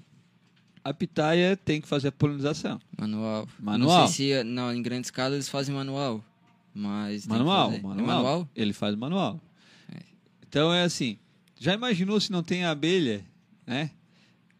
a 0.83 0.93
pitaia 0.93 1.55
tem 1.57 1.81
que 1.81 1.87
fazer 1.87 2.09
a 2.09 2.11
polinização. 2.11 2.79
Manual. 2.97 3.47
Manual. 3.59 4.01
Não 4.01 4.07
sei 4.07 4.37
se 4.37 4.43
não, 4.43 4.73
em 4.73 4.81
grande 4.81 5.07
escala 5.07 5.35
eles 5.35 5.49
fazem 5.49 5.73
manual. 5.73 6.23
Mas. 6.73 7.25
Manual, 7.25 7.71
fazer. 7.71 7.81
manual. 7.83 8.03
É 8.03 8.07
manual? 8.13 8.49
Ele 8.55 8.73
faz 8.73 8.95
manual. 8.95 9.41
É. 9.91 9.99
Então 10.47 10.71
é 10.73 10.83
assim, 10.83 11.17
já 11.59 11.73
imaginou 11.73 12.19
se 12.19 12.31
não 12.31 12.43
tem 12.43 12.65
abelha, 12.65 13.25
né? 13.65 13.89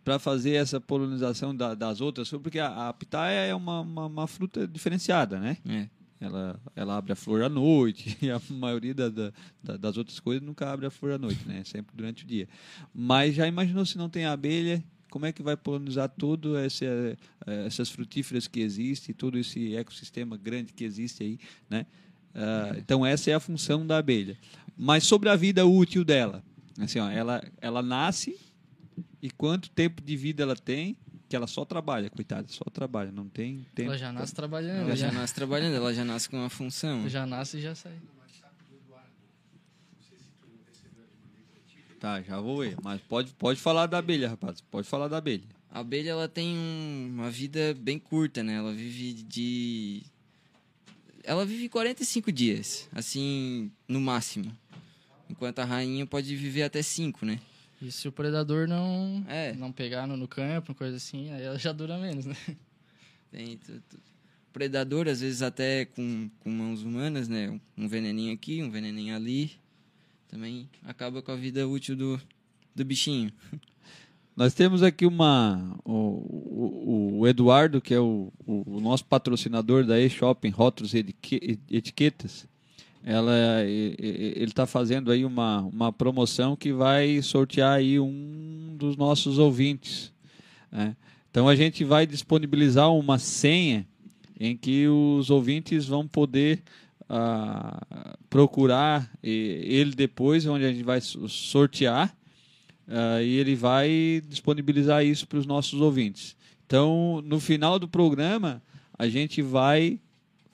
Para 0.04 0.18
fazer 0.18 0.54
essa 0.54 0.80
polinização 0.80 1.54
da- 1.56 1.76
das 1.76 2.00
outras, 2.02 2.30
porque 2.30 2.60
a, 2.60 2.88
a 2.90 2.94
pitaia 2.94 3.40
é 3.48 3.54
uma, 3.54 3.82
uma, 3.82 4.06
uma 4.06 4.26
fruta 4.28 4.66
diferenciada, 4.68 5.38
né? 5.40 5.58
É. 5.68 5.88
Ela, 6.20 6.60
ela 6.76 6.98
abre 6.98 7.12
a 7.14 7.16
flor 7.16 7.44
à 7.44 7.50
noite, 7.50 8.18
e 8.22 8.30
a 8.32 8.42
maioria 8.50 8.94
da, 8.94 9.08
da- 9.10 9.32
da- 9.64 9.78
das 9.78 9.98
outras 9.98 10.20
coisas 10.20 10.42
nunca 10.44 10.72
abre 10.72 10.86
a 10.88 10.90
flor 10.90 11.12
à 11.14 11.18
noite, 11.18 11.40
né? 11.48 11.64
Sempre 11.64 11.96
durante 11.96 12.24
o 12.24 12.28
dia. 12.28 12.48
Mas 12.94 13.36
já 13.36 13.48
imaginou 13.48 13.86
se 13.86 13.98
não 13.98 14.10
tem 14.10 14.26
abelha? 14.26 14.84
Como 15.10 15.26
é 15.26 15.32
que 15.32 15.42
vai 15.44 15.56
polinizar 15.56 16.10
todo 16.10 16.58
esse, 16.60 16.86
eh, 16.86 17.16
essas 17.66 17.90
frutíferas 17.90 18.48
que 18.48 18.60
existem, 18.60 19.16
todo 19.16 19.38
esse 19.38 19.76
ecossistema 19.76 20.36
grande 20.38 20.74
que 20.74 20.84
existe 20.84 21.24
aí, 21.24 21.40
né? 21.70 21.86
Ah, 22.36 22.76
então 22.78 23.06
essa 23.06 23.32
é 23.32 23.34
a 23.34 23.40
função 23.40 23.86
da 23.88 23.98
abelha. 23.98 24.38
Mas 24.78 25.06
sobre 25.06 25.30
a 25.30 25.36
vida 25.36 25.66
útil 25.66 26.04
dela, 26.04 26.44
assim, 26.80 27.00
ó, 27.00 27.10
ela, 27.10 27.44
ela 27.62 27.82
nasce 27.82 28.38
e 29.22 29.32
quanto 29.32 29.70
tempo 29.72 30.02
de 30.04 30.16
vida 30.18 30.44
ela 30.44 30.56
tem? 30.56 30.98
Que 31.30 31.36
ela 31.36 31.48
só 31.48 31.66
trabalha, 31.66 32.10
coitada, 32.10 32.48
só 32.48 32.64
trabalha, 32.72 33.12
não 33.12 33.28
tem 33.28 33.66
tempo. 33.76 33.90
Ela 33.90 33.98
já 33.98 34.12
nasce 34.14 34.34
trabalhando, 34.34 34.82
Ela 34.88 34.96
já 34.96 35.08
já, 35.08 35.12
nasce 35.14 35.34
trabalhando, 35.36 35.76
ela 35.76 35.94
já 35.94 36.06
nasce 36.06 36.30
com 36.30 36.38
uma 36.38 36.50
função. 36.50 37.08
já 37.10 37.26
nasce 37.26 37.58
e 37.58 37.62
já 37.62 37.76
sai. 37.76 37.94
Tá, 42.00 42.22
já 42.22 42.40
vou 42.40 42.60
ver. 42.60 42.78
Mas 42.84 43.02
pode, 43.02 43.32
pode 43.34 43.60
falar 43.60 43.88
da 43.88 43.98
abelha, 43.98 44.30
rapaz. 44.30 44.62
Pode 44.62 44.88
falar 44.88 45.08
da 45.08 45.18
abelha. 45.18 45.44
A 45.72 45.80
abelha 45.80 46.12
ela 46.12 46.28
tem 46.28 46.56
um- 46.56 47.10
uma 47.16 47.30
vida 47.30 47.74
bem 47.80 47.98
curta, 48.00 48.44
né? 48.44 48.54
Ela 48.56 48.72
vive 48.74 49.14
de. 49.14 50.04
Ela 51.24 51.46
vive 51.46 51.68
45 51.68 52.32
dias, 52.32 52.88
assim, 52.94 53.70
no 53.88 54.00
máximo. 54.00 54.56
Enquanto 55.30 55.60
a 55.60 55.66
rainha 55.66 56.06
pode 56.06 56.34
viver 56.36 56.64
até 56.64 56.82
5, 56.82 57.26
né? 57.26 57.40
E 57.82 57.92
se 57.92 58.08
o 58.08 58.12
predador 58.12 58.68
não, 58.68 59.24
É. 59.28 59.54
não 59.54 59.72
pegar 59.72 60.08
no, 60.08 60.18
no 60.18 60.28
campo, 60.28 60.74
coisa 60.74 60.98
assim, 60.98 61.32
aí 61.32 61.44
ela 61.44 61.60
já 61.60 61.72
dura 61.72 61.98
menos, 61.98 62.26
né? 62.26 62.36
Tem 63.32 63.58
tu- 63.58 63.82
tu- 63.90 64.00
predador, 64.52 65.08
às 65.08 65.22
vezes 65.22 65.42
até 65.44 65.86
com, 65.86 66.30
com 66.40 66.50
mãos 66.50 66.82
humanas, 66.82 67.28
né? 67.28 67.60
Um- 67.78 67.88
veneninho 67.88 68.34
aqui, 68.34 68.64
um 68.64 68.72
veneninho 68.72 69.16
ali. 69.16 69.52
Também 70.28 70.68
acaba 70.84 71.22
com 71.22 71.32
a 71.32 71.36
vida 71.36 71.68
útil 71.68 71.96
do, 71.96 72.22
do 72.76 72.84
bichinho. 72.84 73.32
Nós 74.36 74.54
temos 74.54 74.84
aqui 74.84 75.06
uma. 75.06 75.80
O, 75.86 75.92
o, 75.94 77.20
o 77.20 77.28
Eduardo, 77.28 77.80
que 77.82 77.94
é 77.94 78.00
o, 78.00 78.32
o, 78.46 78.78
o 78.78 78.82
nosso 78.82 79.06
patrocinador 79.06 79.86
da 79.86 80.00
E-Shopping 80.00 80.50
Rótulos 80.50 80.94
e 80.94 81.00
Etique- 81.00 81.60
Etiquetas. 81.70 82.48
Ela, 83.10 83.64
ele 83.64 84.44
está 84.44 84.66
fazendo 84.66 85.14
aí 85.14 85.24
uma, 85.24 85.62
uma 85.62 85.94
promoção 85.94 86.58
que 86.58 86.74
vai 86.74 87.22
sortear 87.22 87.78
aí 87.78 87.98
um 87.98 88.76
dos 88.78 88.98
nossos 88.98 89.40
ouvintes. 89.40 90.12
né? 90.70 90.94
Então 91.32 91.48
a 91.48 91.56
gente 91.56 91.86
vai 91.86 92.06
disponibilizar 92.06 92.94
uma 92.94 93.18
senha 93.18 93.88
em 94.38 94.58
que 94.58 94.90
os 94.90 95.30
ouvintes 95.30 95.86
vão 95.86 96.06
poder 96.06 96.62
ah, 97.08 98.18
procurar 98.30 99.10
ele 99.24 99.96
depois, 99.96 100.46
onde 100.46 100.66
a 100.66 100.70
gente 100.74 100.84
vai 100.84 101.00
so- 101.00 101.30
sortear. 101.30 102.14
Ah, 102.90 103.22
e 103.24 103.36
ele 103.36 103.56
vai 103.56 104.22
disponibilizar 104.28 105.06
isso 105.06 105.26
para 105.30 105.40
os 105.40 105.46
nossos 105.46 105.80
ouvintes. 105.80 106.36
Então, 106.66 107.24
no 107.24 107.40
final 107.40 107.80
do 107.80 107.88
programa, 107.88 108.62
a 109.00 109.08
gente 109.08 109.42
vai 109.42 109.98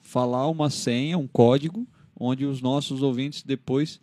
falar 0.00 0.46
uma 0.46 0.70
senha, 0.70 1.18
um 1.18 1.26
código, 1.26 1.84
onde 2.18 2.44
os 2.44 2.60
nossos 2.60 3.02
ouvintes 3.02 3.42
depois 3.42 4.00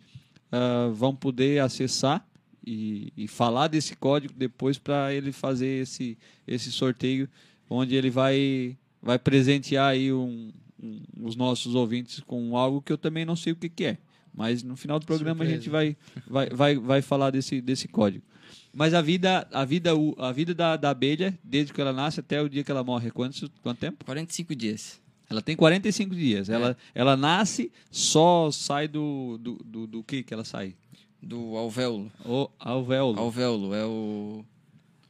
ah, 0.50 0.90
vão 0.92 1.14
poder 1.14 1.60
acessar 1.60 2.26
e, 2.66 3.12
e 3.16 3.26
falar 3.26 3.68
desse 3.68 3.96
código 3.96 4.34
depois 4.36 4.78
para 4.78 5.12
ele 5.12 5.32
fazer 5.32 5.82
esse, 5.82 6.16
esse 6.46 6.70
sorteio, 6.70 7.28
onde 7.68 7.94
ele 7.94 8.10
vai, 8.10 8.76
vai 9.02 9.18
presentear 9.18 9.88
aí 9.90 10.12
um, 10.12 10.52
um- 10.82 11.02
os 11.22 11.34
nossos 11.34 11.74
ouvintes 11.74 12.20
com 12.20 12.56
algo 12.56 12.80
que 12.80 12.92
eu 12.92 12.98
também 12.98 13.24
não 13.24 13.34
sei 13.34 13.52
o 13.52 13.56
que, 13.56 13.68
que 13.68 13.84
é. 13.84 13.98
Mas 14.34 14.62
no 14.62 14.76
final 14.76 14.98
do 14.98 15.04
programa 15.06 15.44
a 15.44 15.46
gente 15.56 15.68
vai, 15.68 15.96
vai, 16.26 16.48
vai, 16.50 16.76
vai 16.76 17.02
falar 17.02 17.30
desse, 17.30 17.60
desse 17.60 17.88
código. 17.88 18.24
Mas 18.72 18.94
a 18.94 19.02
vida, 19.02 19.46
a 19.52 19.64
vida, 19.64 19.94
o- 19.96 20.14
a 20.18 20.30
vida 20.32 20.54
da, 20.54 20.76
da 20.76 20.90
abelha, 20.90 21.36
desde 21.44 21.72
que 21.72 21.80
ela 21.80 21.92
nasce 21.92 22.20
até 22.20 22.40
o 22.40 22.48
dia 22.48 22.62
que 22.64 22.70
ela 22.70 22.84
morre, 22.84 23.10
quanto, 23.10 23.50
quanto 23.60 23.78
tempo? 23.80 24.04
45 24.04 24.54
dias. 24.54 25.01
Ela 25.30 25.40
tem 25.40 25.56
45 25.56 26.14
dias. 26.14 26.48
Ela, 26.48 26.76
ela 26.94 27.16
nasce, 27.16 27.72
só 27.90 28.50
sai 28.50 28.86
do, 28.86 29.38
do, 29.38 29.54
do, 29.64 29.86
do 29.86 30.02
que 30.04 30.22
que 30.22 30.34
ela 30.34 30.44
sai? 30.44 30.74
Do 31.22 31.56
alvéolo. 31.56 32.10
O 32.24 32.50
alvéolo. 32.58 33.18
Alvéolo 33.18 33.74
é 33.74 33.84
o. 33.86 34.44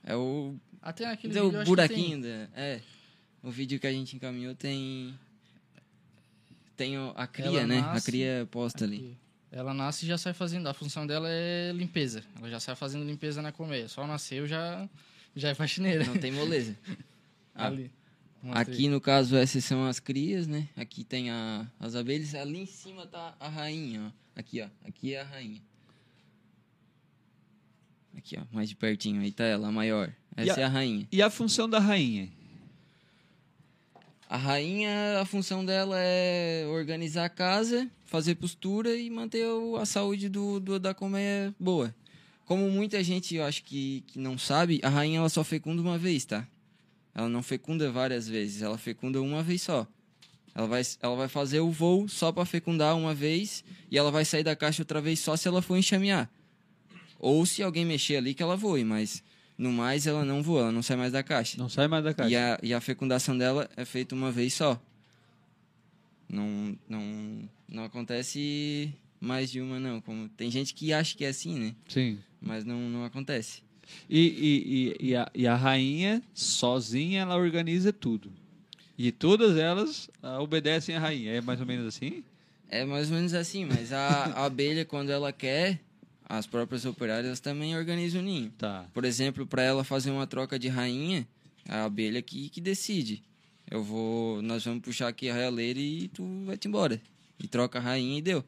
É 0.05 0.15
o. 0.17 0.55
Até 0.81 1.07
aquele 1.07 1.37
é 1.37 1.43
vídeo, 1.43 1.49
o 1.49 1.51
que 1.53 1.57
tem. 1.59 1.65
buraquinho. 1.67 2.23
Da, 2.23 2.29
é. 2.55 2.81
O 3.43 3.51
vídeo 3.51 3.81
que 3.81 3.87
a 3.87 3.93
gente 3.93 4.15
encaminhou 4.15 4.55
tem. 4.55 5.15
Tem 6.77 6.95
a 7.15 7.27
cria, 7.27 7.47
Ela 7.49 7.67
né? 7.67 7.81
nasce- 7.81 7.99
a 7.99 8.11
cria 8.13 8.49
posta 8.51 8.85
ali. 8.85 8.97
Aqui. 8.97 9.17
Ela 9.53 9.75
nasce 9.75 10.05
e 10.05 10.09
já 10.09 10.17
sai 10.17 10.33
fazendo. 10.33 10.67
A 10.69 10.75
função 10.75 11.07
dela 11.07 11.29
é 11.31 11.73
limpeza. 11.73 12.23
Ela 12.39 12.49
já 12.51 12.59
sai 12.61 12.75
fazendo 12.75 13.05
limpeza 13.05 13.43
na 13.43 13.53
colmeia. 13.53 13.89
Só 13.89 14.07
nasceu 14.07 14.47
já 14.47 14.89
já 15.37 15.49
é 15.51 15.55
faxineira. 15.55 16.05
Não 16.05 16.17
tem 16.19 16.31
moleza. 16.33 16.77
Ah, 17.55 17.67
Ali. 17.67 17.91
Mostrei. 18.43 18.75
Aqui, 18.75 18.89
no 18.89 19.01
caso, 19.01 19.37
essas 19.37 19.65
são 19.65 19.87
as 19.87 20.01
crias, 20.01 20.47
né? 20.49 20.69
Aqui 20.77 21.05
tem 21.05 21.31
a, 21.31 21.67
as 21.79 21.95
abelhas. 21.95 22.35
Ali 22.35 22.59
em 22.59 22.67
cima 22.67 23.07
tá 23.07 23.37
a 23.39 23.49
rainha, 23.49 24.09
ó. 24.09 24.41
Aqui, 24.41 24.61
ó. 24.61 24.69
Aqui 24.87 25.15
é 25.15 25.21
a 25.21 25.25
rainha. 25.25 25.63
Aqui, 28.17 28.37
ó. 28.39 28.43
Mais 28.53 28.69
de 28.69 28.75
pertinho. 28.77 29.21
Aí 29.23 29.31
tá 29.33 29.45
ela, 29.45 29.69
a 29.69 29.73
maior. 29.73 30.13
Essa 30.37 30.55
a- 30.59 30.63
é 30.63 30.65
a 30.65 30.69
rainha. 30.69 31.07
E 31.13 31.23
a 31.23 31.31
função 31.31 31.69
da 31.69 31.79
rainha? 31.79 32.29
A 34.29 34.37
rainha, 34.37 35.21
a 35.21 35.25
função 35.27 35.65
dela 35.65 35.97
é 35.99 36.65
organizar 36.67 37.27
a 37.27 37.29
casa, 37.29 37.89
fazer 38.07 38.35
postura 38.37 38.97
e 38.97 39.11
manter 39.11 39.45
a 39.79 39.85
saúde 39.85 40.29
do, 40.29 40.59
do- 40.59 40.81
da 40.81 40.95
colmeia 40.95 41.55
boa. 41.61 41.95
Como 42.47 42.69
muita 42.71 43.03
gente, 43.05 43.35
eu 43.35 43.45
acho 43.45 43.63
que, 43.63 44.03
que 44.09 44.19
não 44.19 44.37
sabe, 44.39 44.81
a 44.83 44.89
rainha 44.89 45.19
ela 45.19 45.29
só 45.29 45.45
fecunda 45.45 45.81
uma 45.83 45.99
vez, 45.99 46.25
tá? 46.25 46.47
Ela 47.15 47.29
não 47.29 47.43
fecunda 47.43 47.91
várias 47.91 48.27
vezes, 48.29 48.63
ela 48.63 48.79
fecunda 48.79 49.21
uma 49.21 49.43
vez 49.43 49.63
só. 49.63 49.87
Ela 50.55 50.67
vai, 50.67 50.83
ela 51.01 51.17
vai 51.17 51.29
fazer 51.29 51.61
o 51.61 51.71
voo 51.71 52.09
só 52.09 52.31
para 52.31 52.45
fecundar 52.45 52.97
uma 52.97 53.15
vez 53.15 53.65
e 53.91 53.97
ela 53.97 54.11
vai 54.11 54.25
sair 54.25 54.43
da 54.43 54.55
caixa 54.55 54.83
outra 54.83 55.01
vez 55.01 55.21
só 55.21 55.37
se 55.37 55.49
ela 55.49 55.63
for 55.63 55.77
enxamear. 55.77 56.31
Ou 57.19 57.47
se 57.47 57.63
alguém 57.63 57.85
mexer 57.85 58.17
ali 58.17 58.35
que 58.35 58.43
ela 58.43 58.57
voe, 58.57 58.85
mas 58.85 59.23
no 59.57 59.73
mais 59.73 60.07
ela 60.07 60.25
não 60.25 60.43
voa, 60.43 60.63
ela 60.63 60.73
não 60.73 60.83
sai 60.83 60.97
mais 60.97 61.13
da 61.13 61.23
caixa. 61.23 61.57
Não 61.57 61.69
sai 61.69 61.89
mais 61.89 62.05
da 62.05 62.13
caixa. 62.13 62.31
E 62.31 62.37
a, 62.37 62.59
e 62.63 62.75
a 62.75 62.81
fecundação 62.81 63.37
dela 63.37 63.71
é 63.77 63.85
feita 63.85 64.15
uma 64.15 64.31
vez 64.31 64.55
só. 64.55 64.81
Não, 66.29 66.77
não, 66.89 67.49
não 67.69 67.85
acontece 67.85 68.93
mais 69.21 69.51
de 69.51 69.61
uma, 69.61 69.79
não. 69.79 70.01
Como, 70.01 70.29
tem 70.31 70.51
gente 70.51 70.75
que 70.75 70.93
acha 70.93 71.17
que 71.17 71.25
é 71.25 71.29
assim, 71.29 71.59
né? 71.59 71.75
Sim. 71.89 72.19
Mas 72.41 72.65
não, 72.65 72.77
não 72.91 73.05
acontece. 73.05 73.63
E, 74.09 74.95
e, 75.01 75.09
e, 75.09 75.17
a, 75.17 75.31
e 75.35 75.47
a 75.47 75.55
rainha, 75.55 76.23
sozinha, 76.35 77.23
ela 77.23 77.37
organiza 77.37 77.93
tudo. 77.93 78.31
E 78.99 79.11
todas 79.11 79.57
elas 79.57 80.11
ah, 80.23 80.41
obedecem 80.41 80.95
à 80.95 81.01
rainha. 81.01 81.33
É 81.33 81.41
mais 81.41 81.61
ou 81.61 81.67
menos 81.67 81.87
assim? 81.87 82.23
É 82.69 82.85
mais 82.85 83.11
ou 83.11 83.17
menos 83.17 83.35
assim, 83.35 83.65
mas 83.65 83.93
a, 83.93 84.07
a 84.07 84.45
abelha, 84.47 84.85
quando 84.85 85.11
ela 85.11 85.33
quer, 85.33 85.81
as 86.25 86.47
próprias 86.47 86.85
operárias 86.85 87.41
também 87.41 87.77
organizam 87.77 88.23
o 88.23 88.25
ninho. 88.25 88.51
Tá. 88.57 88.87
Por 88.95 89.05
exemplo, 89.05 89.47
para 89.47 89.63
ela 89.63 89.85
fazer 89.85 90.11
uma 90.11 90.27
troca 90.27 90.59
de 90.59 90.69
rainha, 90.69 91.27
a 91.69 91.85
abelha 91.85 92.23
que, 92.23 92.49
que 92.49 92.61
decide. 92.61 93.23
Eu 93.71 93.83
vou, 93.83 94.41
nós 94.43 94.65
vamos 94.65 94.83
puxar 94.83 95.09
aqui 95.09 95.29
a 95.29 95.35
realeira 95.35 95.79
e 95.79 96.09
tu 96.09 96.25
vai 96.45 96.57
te 96.57 96.69
embora. 96.69 97.01
E 97.39 97.49
troca 97.49 97.79
a 97.79 97.83
rainha 97.83 98.19
e 98.19 98.23
deu. 98.23 98.45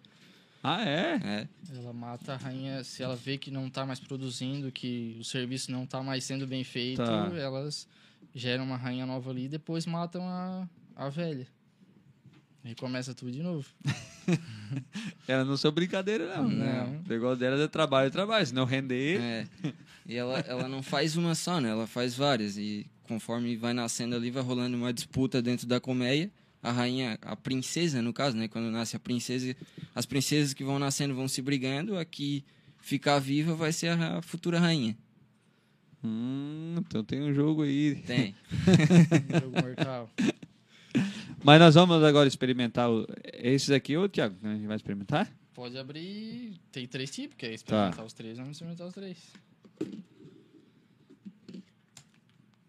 Ah, 0.66 0.82
é? 0.82 1.20
É. 1.22 1.48
Ela 1.76 1.92
mata 1.92 2.32
a 2.32 2.36
rainha 2.36 2.82
se 2.82 3.02
ela 3.02 3.14
vê 3.14 3.36
que 3.36 3.50
não 3.50 3.68
tá 3.68 3.84
mais 3.84 4.00
produzindo, 4.00 4.72
que 4.72 5.14
o 5.20 5.24
serviço 5.24 5.70
não 5.70 5.84
tá 5.84 6.02
mais 6.02 6.24
sendo 6.24 6.46
bem 6.46 6.64
feito, 6.64 7.04
Tá. 7.04 7.30
elas 7.36 7.86
geram 8.34 8.64
uma 8.64 8.76
rainha 8.78 9.04
nova 9.04 9.30
ali 9.30 9.44
e 9.44 9.48
depois 9.48 9.84
matam 9.84 10.26
a, 10.26 10.66
a 10.96 11.08
velha. 11.10 11.46
E 12.64 12.74
começa 12.74 13.12
tudo 13.12 13.30
de 13.30 13.42
novo. 13.42 13.68
Ela 15.28 15.44
não 15.44 15.54
são 15.54 15.70
brincadeira, 15.70 16.34
não. 16.34 16.48
Não. 16.48 16.96
O 17.04 17.08
negócio 17.08 17.36
dela 17.36 17.62
é 17.62 17.68
trabalho, 17.68 18.06
é 18.06 18.10
trabalho. 18.10 18.46
Se 18.46 18.54
não 18.54 18.64
render. 18.64 19.20
É. 19.20 19.46
E 20.06 20.16
ela, 20.16 20.38
ela 20.40 20.66
não 20.66 20.82
faz 20.82 21.14
uma 21.14 21.34
só, 21.34 21.60
né? 21.60 21.68
Ela 21.68 21.86
faz 21.86 22.14
várias. 22.14 22.56
E 22.56 22.86
conforme 23.02 23.54
vai 23.54 23.74
nascendo 23.74 24.16
ali, 24.16 24.30
vai 24.30 24.42
rolando 24.42 24.78
uma 24.78 24.94
disputa 24.94 25.42
dentro 25.42 25.66
da 25.66 25.78
colmeia. 25.78 26.30
A 26.64 26.72
rainha, 26.72 27.18
a 27.20 27.36
princesa, 27.36 28.00
no 28.00 28.10
caso, 28.12 28.34
né? 28.36 28.48
Quando 28.48 28.70
nasce 28.70 28.96
a 28.96 28.98
princesa, 28.98 29.54
as 29.94 30.06
princesas 30.06 30.54
que 30.54 30.64
vão 30.64 30.78
nascendo 30.78 31.14
vão 31.14 31.28
se 31.28 31.42
brigando. 31.42 31.96
A 31.98 32.04
que 32.06 32.42
ficar 32.78 33.18
viva 33.18 33.54
vai 33.54 33.70
ser 33.70 33.88
a 33.88 34.22
futura 34.22 34.58
rainha. 34.58 34.96
Hum, 36.02 36.76
então 36.78 37.04
tem 37.04 37.22
um 37.22 37.34
jogo 37.34 37.62
aí. 37.62 37.96
Tem. 38.06 38.34
Jogo 39.40 39.60
mortal. 39.62 40.10
Mas 41.42 41.60
nós 41.60 41.74
vamos 41.74 42.02
agora 42.02 42.26
experimentar 42.28 42.90
o... 42.90 43.06
esses 43.34 43.70
aqui, 43.70 43.96
ô 43.96 44.08
Thiago, 44.08 44.34
a 44.42 44.54
gente 44.54 44.66
vai 44.66 44.76
experimentar? 44.76 45.30
Pode 45.52 45.76
abrir. 45.78 46.54
Tem 46.72 46.86
três 46.86 47.10
tipos, 47.10 47.36
que 47.36 47.44
é 47.46 47.52
experimentar 47.54 47.96
Tá. 47.96 48.04
os 48.04 48.12
três, 48.14 48.36
vamos 48.38 48.52
experimentar 48.52 48.86
os 48.86 48.94
três. 48.94 49.18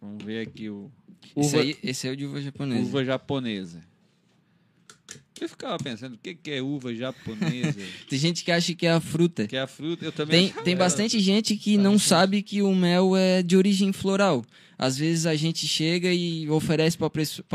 Vamos 0.01 0.23
ver 0.23 0.47
aqui 0.47 0.69
o 0.69 0.91
Esse, 1.35 1.55
uva, 1.55 1.61
aí, 1.61 1.77
esse 1.83 2.07
é 2.07 2.11
o 2.11 2.15
de 2.17 2.25
uva 2.25 2.41
japonesa. 2.41 2.81
uva 2.81 3.03
japonesa. 3.05 3.83
Eu 5.39 5.49
ficava 5.49 5.77
pensando, 5.77 6.13
o 6.13 6.17
que 6.17 6.33
que 6.33 6.49
é 6.51 6.61
uva 6.61 6.93
japonesa? 6.95 7.77
Tem 8.09 8.17
gente 8.17 8.43
que 8.43 8.51
acha 8.51 8.73
que 8.73 8.85
é 8.87 8.91
a 8.91 9.01
fruta. 9.01 9.45
que 9.47 9.55
é 9.57 9.61
a 9.61 9.67
fruta, 9.67 10.05
eu 10.05 10.11
também 10.11 10.49
Tem, 10.49 10.63
tem 10.63 10.75
bastante 10.77 11.19
gente 11.19 11.57
que 11.57 11.77
não 11.77 11.99
sabe 11.99 12.41
que 12.41 12.61
o 12.61 12.73
mel 12.73 13.15
é 13.17 13.43
de 13.43 13.57
origem 13.57 13.91
floral. 13.91 14.45
Às 14.77 14.97
vezes 14.97 15.25
a 15.25 15.35
gente 15.35 15.67
chega 15.67 16.11
e 16.13 16.49
oferece 16.49 16.97
para 16.97 17.07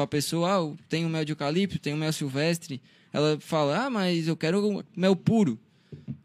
a 0.03 0.07
pessoa, 0.07 0.51
ah, 0.73 0.77
tem 0.89 1.05
o 1.07 1.09
mel 1.09 1.25
de 1.25 1.33
eucalipto, 1.33 1.79
tem 1.79 1.95
o 1.95 1.97
mel 1.97 2.13
silvestre. 2.13 2.83
Ela 3.13 3.39
fala, 3.41 3.87
ah, 3.87 3.91
mas 3.91 4.29
eu 4.29 4.37
quero 4.37 4.85
mel 4.95 5.17
puro. 5.17 5.59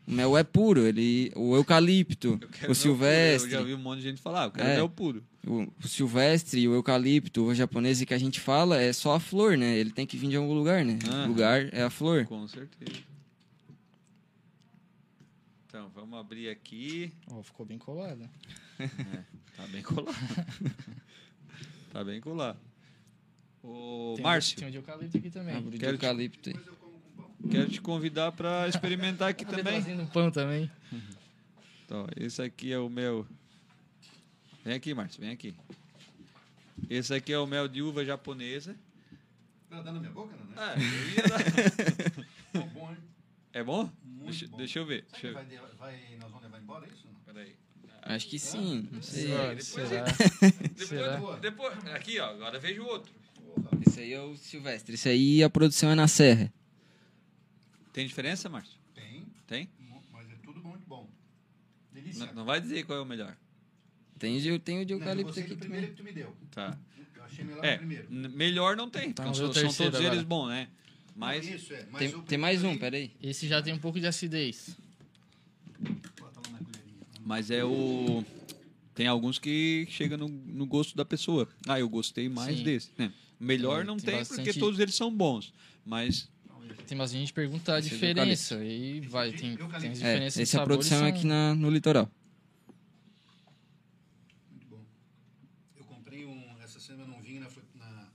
O 0.07 0.11
mel 0.11 0.37
é 0.37 0.43
puro, 0.43 0.85
ele, 0.85 1.31
o 1.35 1.55
eucalipto, 1.55 2.39
o 2.69 2.75
silvestre, 2.75 3.49
puro. 3.49 3.61
Eu 3.61 3.61
já 3.61 3.65
vi 3.65 3.73
um 3.73 3.81
monte 3.83 3.97
de 3.99 4.03
gente 4.09 4.21
falar, 4.21 4.45
eu 4.45 4.51
quero 4.51 4.67
É. 4.69 4.75
mel 4.75 4.89
puro. 4.89 5.23
O, 5.47 5.67
o 5.83 5.87
silvestre, 5.87 6.67
o 6.67 6.73
eucalipto, 6.73 7.43
o 7.45 7.53
japonês 7.55 8.03
que 8.03 8.13
a 8.13 8.17
gente 8.17 8.39
fala 8.39 8.81
é 8.81 8.91
só 8.93 9.15
a 9.15 9.19
flor, 9.19 9.57
né? 9.57 9.77
Ele 9.77 9.91
tem 9.91 10.05
que 10.05 10.17
vir 10.17 10.29
de 10.29 10.35
algum 10.35 10.53
lugar, 10.53 10.83
né? 10.85 10.97
O 11.25 11.27
lugar 11.27 11.73
é 11.73 11.83
a 11.83 11.89
flor. 11.89 12.25
Com 12.25 12.47
certeza. 12.47 13.03
Então, 15.67 15.89
vamos 15.93 16.17
abrir 16.19 16.49
aqui. 16.49 17.11
Ó, 17.31 17.41
ficou 17.43 17.65
bem 17.65 17.77
colado. 17.77 18.29
Tá 19.55 19.65
bem 19.67 19.81
colado. 19.81 20.13
tá 21.93 22.03
bem 22.03 22.19
colado. 22.19 22.59
Ô, 23.63 24.11
Tem, 24.17 24.23
Márcio, 24.25 24.57
Tem 24.57 24.67
um 24.67 24.71
de 24.71 24.75
eucalipto 24.77 25.17
aqui 25.17 25.29
também. 25.29 25.69
De 25.69 25.77
Quero 25.77 25.97
te- 25.97 26.03
eucalipto. 26.05 26.49
aí. 26.49 26.55
quero 27.49 27.69
te 27.69 27.79
convidar 27.79 28.33
para 28.33 28.67
experimentar 28.67 29.29
aqui 29.29 29.45
Ele 29.45 29.51
também. 29.63 29.81
trazendo 29.81 30.01
um 30.03 30.07
pão 30.07 30.29
também. 30.29 30.69
Então, 31.85 32.05
esse 32.17 32.41
aqui 32.41 32.73
é 32.73 32.77
o 32.77 32.89
mel. 32.89 33.25
Vem 34.65 34.73
aqui, 34.73 34.93
Márcio, 34.93 35.21
vem 35.21 35.29
aqui. 35.31 35.55
Esse 36.89 37.13
aqui 37.13 37.31
é 37.31 37.39
o 37.39 37.45
mel 37.47 37.67
de 37.67 37.81
uva 37.81 38.03
japonesa. 38.03 38.75
Tá 39.69 39.77
dando 39.81 39.93
na 39.95 39.99
minha 40.01 40.11
boca, 40.11 40.35
não, 40.35 40.45
né? 40.45 40.53
Ah, 40.57 40.75
eu 40.75 41.09
ia 41.09 41.23
dar. 41.29 42.25
Tá 42.51 42.61
bom, 42.73 42.89
hein? 42.89 42.97
É 43.53 43.63
bom? 43.63 43.91
Muito 44.03 44.25
Deixa, 44.31 44.47
bom. 44.47 44.57
deixa 44.57 44.79
eu 44.79 44.85
ver. 44.85 45.05
Deixa 45.11 45.27
eu 45.27 45.33
vai, 45.33 45.45
vai- 45.77 46.17
nós 46.19 46.29
vamos 46.31 46.41
levar 46.43 46.59
embora 46.61 46.87
isso? 46.87 47.05
Não? 47.05 47.19
Peraí. 47.33 47.55
Acho 48.01 48.27
que 48.27 48.39
sim, 48.39 48.87
não 48.91 49.01
sei. 49.01 49.27
Será? 49.27 49.47
depois 49.53 49.65
Será? 49.65 50.05
Depois, 50.61 50.87
Será? 50.87 51.35
depois, 51.39 51.87
aqui, 51.87 52.19
ó, 52.19 52.29
agora 52.29 52.59
vejo 52.59 52.83
o 52.83 52.87
outro. 52.87 53.13
Esse 53.85 53.99
aí 54.01 54.13
é 54.13 54.21
o 54.21 54.35
silvestre. 54.37 54.93
Esse 54.95 55.09
aí 55.09 55.43
a 55.43 55.49
produção 55.49 55.89
é 55.91 55.95
na 55.95 56.07
serra. 56.07 56.51
Tem 57.93 58.05
diferença, 58.07 58.47
Márcio? 58.49 58.77
Tem, 58.93 59.25
Tem? 59.47 59.69
mas 60.11 60.29
é 60.31 60.35
tudo 60.43 60.61
muito 60.63 60.85
bom. 60.87 61.09
Delícia. 61.91 62.25
Não, 62.27 62.33
não 62.35 62.45
vai 62.45 62.61
dizer 62.61 62.83
qual 62.85 62.99
é 62.99 63.01
o 63.01 63.05
melhor. 63.05 63.35
Tem, 64.17 64.39
de- 64.39 64.59
tem 64.59 64.79
o 64.81 64.85
de 64.85 64.93
eu 64.93 64.99
eucalipto 64.99 65.39
aqui 65.39 65.55
primeiro 65.55 65.87
que 65.87 65.93
tu 65.93 66.03
me 66.03 66.11
deu. 66.11 66.35
Tá. 66.51 66.77
Eu 67.15 67.23
achei 67.23 67.43
melhor 67.43 67.65
É, 67.65 67.75
o 67.75 67.77
primeiro. 67.79 68.07
melhor 68.31 68.75
não 68.77 68.89
tem, 68.89 69.11
porque 69.11 69.21
vamos 69.23 69.37
são, 69.37 69.53
são 69.53 69.85
todos 69.85 69.99
eles 69.99 70.11
agora. 70.11 70.23
bons, 70.23 70.47
né? 70.49 70.67
Mas 71.15 71.47
Isso, 71.47 71.73
é. 71.73 71.85
Mas 71.91 72.11
Tem, 72.11 72.21
tem 72.23 72.37
mais 72.37 72.63
um, 72.63 72.71
aí- 72.71 72.79
peraí. 72.79 73.11
Esse 73.21 73.47
já 73.47 73.61
tem 73.61 73.73
um 73.73 73.79
pouco 73.79 73.99
de 73.99 74.07
acidez. 74.07 74.75
Bota 76.19 76.39
lá 76.51 76.57
na 76.59 76.65
colherinha. 76.65 76.95
Mas 77.21 77.49
é 77.51 77.63
o. 77.63 78.23
Tem 78.93 79.07
alguns 79.07 79.37
que 79.39 79.85
chegam 79.89 80.17
no, 80.17 80.27
no 80.29 80.65
gosto 80.65 80.95
da 80.95 81.03
pessoa. 81.05 81.47
Ah, 81.67 81.79
eu 81.79 81.87
gostei 81.89 82.29
mais 82.29 82.57
Sim. 82.57 82.63
desse. 82.63 82.89
né? 82.97 83.11
Melhor 83.39 83.77
Tem- 83.79 83.85
não 83.87 83.97
tem 83.97 84.05
tem, 84.15 84.25
porque 84.25 84.35
bastante- 84.37 84.59
todos 84.59 84.79
eles 84.79 84.95
são 84.95 85.13
bons. 85.13 85.53
Mas 85.85 86.29
Tem 86.87 86.97
bastante 86.97 87.19
gente 87.19 87.29
que 87.29 87.33
pergunta 87.33 87.73
a 87.75 87.79
Esse 87.79 87.87
é 87.89 87.91
diferença. 87.91 88.63
E 88.63 88.99
vai, 89.01 89.31
de 89.31 89.37
tem, 89.37 89.55
tem 89.57 89.65
as 89.67 89.83
É, 89.83 89.89
diferenças 89.89 90.39
essa 90.39 90.39
é 90.39 90.43
a 90.43 90.45
sabores 90.61 90.67
produção 90.87 90.99
são- 90.99 91.07
aqui 91.07 91.25
na, 91.25 91.53
no 91.55 91.69
litoral. 91.69 92.09
Muito 94.51 94.67
bom. 94.67 94.83
Eu 95.77 95.83
comprei 95.85 96.25
um. 96.25 96.43
Essa 96.63 96.79
semana 96.79 97.13
um 97.13 97.21
vinho 97.21 97.41
na, 97.41 97.49
fru- 97.49 97.63
na, 97.75 98.07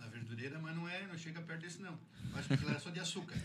na 0.00 0.06
verdureira, 0.08 0.58
mas 0.58 0.74
não 0.74 0.88
é, 0.88 1.06
não 1.06 1.16
chega 1.18 1.40
perto 1.54 1.62
desse 1.62 1.80
não. 1.80 1.96
Acho 2.34 2.48
que 2.48 2.54
aquilo 2.54 2.72
é 2.72 2.78
só 2.78 2.90
de 2.90 3.00
açúcar. 3.00 3.34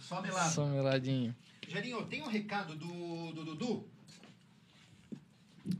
só 0.00 0.20
melado. 0.20 0.52
Só 0.52 0.66
meladinho. 0.66 1.34
Gerinho, 1.66 2.04
tem 2.06 2.22
um 2.22 2.28
recado 2.28 2.76
do, 2.76 3.32
do 3.32 3.44
Dudu? 3.44 3.88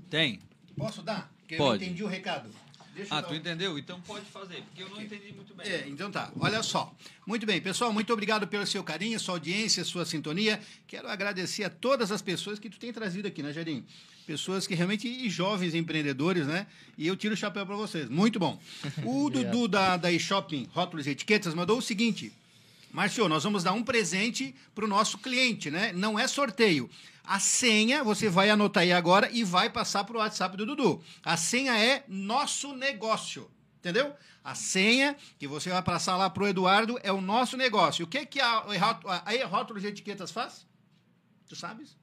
Tem. 0.09 0.40
Posso 0.76 1.03
dar? 1.03 1.30
Porque 1.40 1.57
Pode. 1.57 1.82
eu 1.84 1.86
entendi 1.88 2.03
o 2.03 2.07
recado. 2.07 2.49
Deixa 2.95 3.14
eu 3.14 3.18
Ah, 3.18 3.22
tu 3.22 3.34
entendeu? 3.34 3.78
Então 3.78 4.01
pode 4.03 4.26
fazer, 4.26 4.62
porque 4.62 4.82
eu 4.82 4.88
não 4.90 5.01
entendi 5.01 5.32
muito 5.32 5.55
bem. 5.55 5.66
É, 5.66 5.88
então 5.88 6.11
tá. 6.11 6.30
Olha 6.38 6.62
só. 6.62 6.95
Muito 7.26 7.47
bem, 7.47 7.61
pessoal, 7.61 7.93
muito 7.93 8.12
obrigado 8.12 8.47
pelo 8.47 8.66
seu 8.66 8.84
carinho, 8.84 9.18
sua 9.18 9.34
audiência, 9.34 9.84
sua 9.84 10.05
sintonia. 10.05 10.61
Quero 10.86 11.09
agradecer 11.09 11.64
a 11.64 11.70
todas 11.70 12.12
as 12.12 12.20
pessoas 12.20 12.59
que 12.59 12.68
tu 12.68 12.78
tem 12.78 12.93
trazido 12.93 13.26
aqui, 13.28 13.43
né, 13.43 13.53
Jairinho? 13.53 13.84
Pessoas 14.26 14.66
que 14.66 14.74
realmente 14.74 15.08
e 15.08 15.28
jovens 15.28 15.74
empreendedores, 15.74 16.46
né? 16.46 16.66
E 16.96 17.06
eu 17.06 17.16
tiro 17.16 17.34
o 17.34 17.36
chapéu 17.36 17.66
para 17.66 17.74
vocês. 17.74 18.08
Muito 18.08 18.38
bom. 18.38 18.60
O 19.04 19.28
Dudu 19.30 19.66
da, 19.66 19.96
da 19.96 20.12
eShopping 20.12 20.68
Rótulos 20.72 21.06
e 21.06 21.10
Etiquetas 21.10 21.54
mandou 21.54 21.78
o 21.78 21.82
seguinte: 21.82 22.32
Márcio, 22.92 23.28
nós 23.28 23.42
vamos 23.42 23.64
dar 23.64 23.72
um 23.72 23.82
presente 23.82 24.54
para 24.74 24.84
o 24.84 24.88
nosso 24.88 25.18
cliente, 25.18 25.70
né? 25.70 25.92
Não 25.92 26.18
é 26.18 26.28
sorteio. 26.28 26.88
A 27.24 27.40
senha 27.40 28.04
você 28.04 28.28
vai 28.28 28.50
anotar 28.50 28.82
aí 28.82 28.92
agora 28.92 29.30
e 29.32 29.44
vai 29.44 29.70
passar 29.70 30.04
para 30.04 30.16
o 30.16 30.20
WhatsApp 30.20 30.56
do 30.56 30.66
Dudu. 30.66 31.02
A 31.24 31.36
senha 31.36 31.76
é 31.78 32.04
nosso 32.08 32.74
negócio. 32.74 33.50
Entendeu? 33.78 34.14
A 34.44 34.54
senha 34.54 35.16
que 35.38 35.48
você 35.48 35.70
vai 35.70 35.82
passar 35.82 36.16
lá 36.16 36.30
para 36.30 36.44
o 36.44 36.48
Eduardo 36.48 36.98
é 37.02 37.12
o 37.12 37.20
nosso 37.20 37.56
negócio. 37.56 38.04
O 38.04 38.08
que, 38.08 38.24
que 38.26 38.40
a, 38.40 38.58
a, 38.58 39.22
a 39.30 39.46
Rótulos 39.46 39.82
e 39.82 39.88
Etiquetas 39.88 40.30
faz? 40.30 40.66
Tu 41.48 41.56
sabes? 41.56 41.96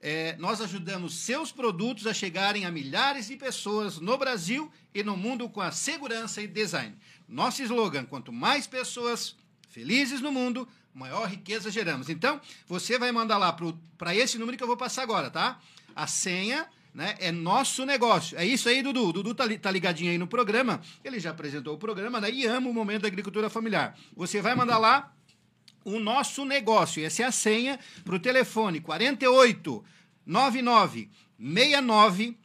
É, 0.00 0.36
nós 0.38 0.60
ajudamos 0.60 1.14
seus 1.14 1.50
produtos 1.50 2.06
a 2.06 2.14
chegarem 2.14 2.64
a 2.64 2.70
milhares 2.70 3.26
de 3.26 3.36
pessoas 3.36 3.98
no 3.98 4.16
Brasil 4.16 4.70
e 4.94 5.02
no 5.02 5.16
mundo 5.16 5.48
com 5.48 5.60
a 5.60 5.72
segurança 5.72 6.40
e 6.40 6.46
design. 6.46 6.96
Nosso 7.28 7.62
slogan: 7.62 8.04
quanto 8.04 8.32
mais 8.32 8.66
pessoas 8.66 9.36
felizes 9.68 10.20
no 10.20 10.30
mundo, 10.30 10.68
maior 10.94 11.28
riqueza 11.28 11.70
geramos. 11.70 12.08
Então, 12.08 12.40
você 12.66 12.98
vai 12.98 13.10
mandar 13.12 13.38
lá 13.38 13.56
para 13.96 14.14
esse 14.14 14.38
número 14.38 14.56
que 14.56 14.62
eu 14.62 14.68
vou 14.68 14.76
passar 14.76 15.02
agora, 15.02 15.30
tá? 15.30 15.60
A 15.94 16.06
senha 16.06 16.68
né, 16.94 17.16
é 17.20 17.30
nosso 17.30 17.84
negócio. 17.84 18.38
É 18.38 18.44
isso 18.44 18.68
aí, 18.68 18.82
Dudu. 18.82 19.12
Dudu 19.12 19.34
tá, 19.34 19.44
tá 19.60 19.70
ligadinho 19.70 20.10
aí 20.10 20.18
no 20.18 20.26
programa. 20.26 20.80
Ele 21.04 21.20
já 21.20 21.30
apresentou 21.30 21.74
o 21.74 21.78
programa 21.78 22.20
né, 22.20 22.30
e 22.30 22.46
ama 22.46 22.68
o 22.68 22.74
momento 22.74 23.02
da 23.02 23.08
agricultura 23.08 23.50
familiar. 23.50 23.96
Você 24.16 24.40
vai 24.40 24.54
mandar 24.54 24.78
lá 24.78 25.12
o 25.94 26.00
nosso 26.00 26.44
negócio. 26.44 27.04
Essa 27.04 27.22
é 27.22 27.26
a 27.26 27.32
senha 27.32 27.78
para 28.04 28.14
o 28.14 28.18
telefone 28.20 28.80
48 28.80 29.84
99 30.26 31.08
69 31.38 32.36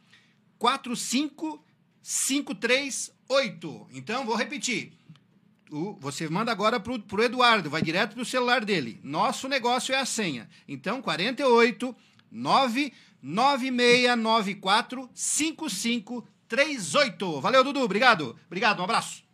45 0.58 1.62
538. 2.02 3.86
Então, 3.94 4.24
vou 4.26 4.36
repetir. 4.36 4.92
O- 5.70 5.94
você 6.00 6.28
manda 6.28 6.52
agora 6.52 6.78
para 6.78 6.92
o 6.92 7.22
Eduardo, 7.22 7.70
vai 7.70 7.80
direto 7.82 8.12
para 8.14 8.22
o 8.22 8.26
celular 8.26 8.62
dele. 8.64 9.00
Nosso 9.02 9.48
negócio 9.48 9.92
é 9.94 9.98
a 9.98 10.04
senha. 10.04 10.48
Então, 10.68 11.00
48 11.02 11.96
99694 12.30 15.08
5538. 15.14 17.40
Valeu, 17.40 17.64
Dudu. 17.64 17.80
Obrigado. 17.80 18.38
Obrigado, 18.46 18.80
um 18.80 18.84
abraço. 18.84 19.24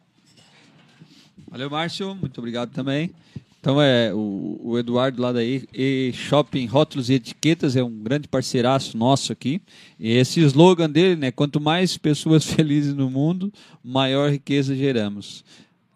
Valeu, 1.48 1.68
Márcio. 1.68 2.14
Muito 2.14 2.38
obrigado 2.38 2.70
também. 2.72 3.12
Então, 3.60 3.80
é, 3.80 4.12
o, 4.14 4.58
o 4.62 4.78
Eduardo 4.78 5.20
lá 5.20 5.32
da 5.32 5.44
e, 5.44 5.68
E 5.74 6.12
Shopping 6.14 6.64
Rótulos 6.64 7.10
e 7.10 7.14
Etiquetas 7.14 7.76
é 7.76 7.84
um 7.84 8.02
grande 8.02 8.26
parceiraço 8.26 8.96
nosso 8.96 9.32
aqui. 9.32 9.60
E 9.98 10.12
esse 10.12 10.40
slogan 10.40 10.88
dele, 10.88 11.14
né? 11.14 11.30
Quanto 11.30 11.60
mais 11.60 11.98
pessoas 11.98 12.44
felizes 12.50 12.94
no 12.94 13.10
mundo, 13.10 13.52
maior 13.84 14.30
riqueza 14.30 14.74
geramos. 14.74 15.44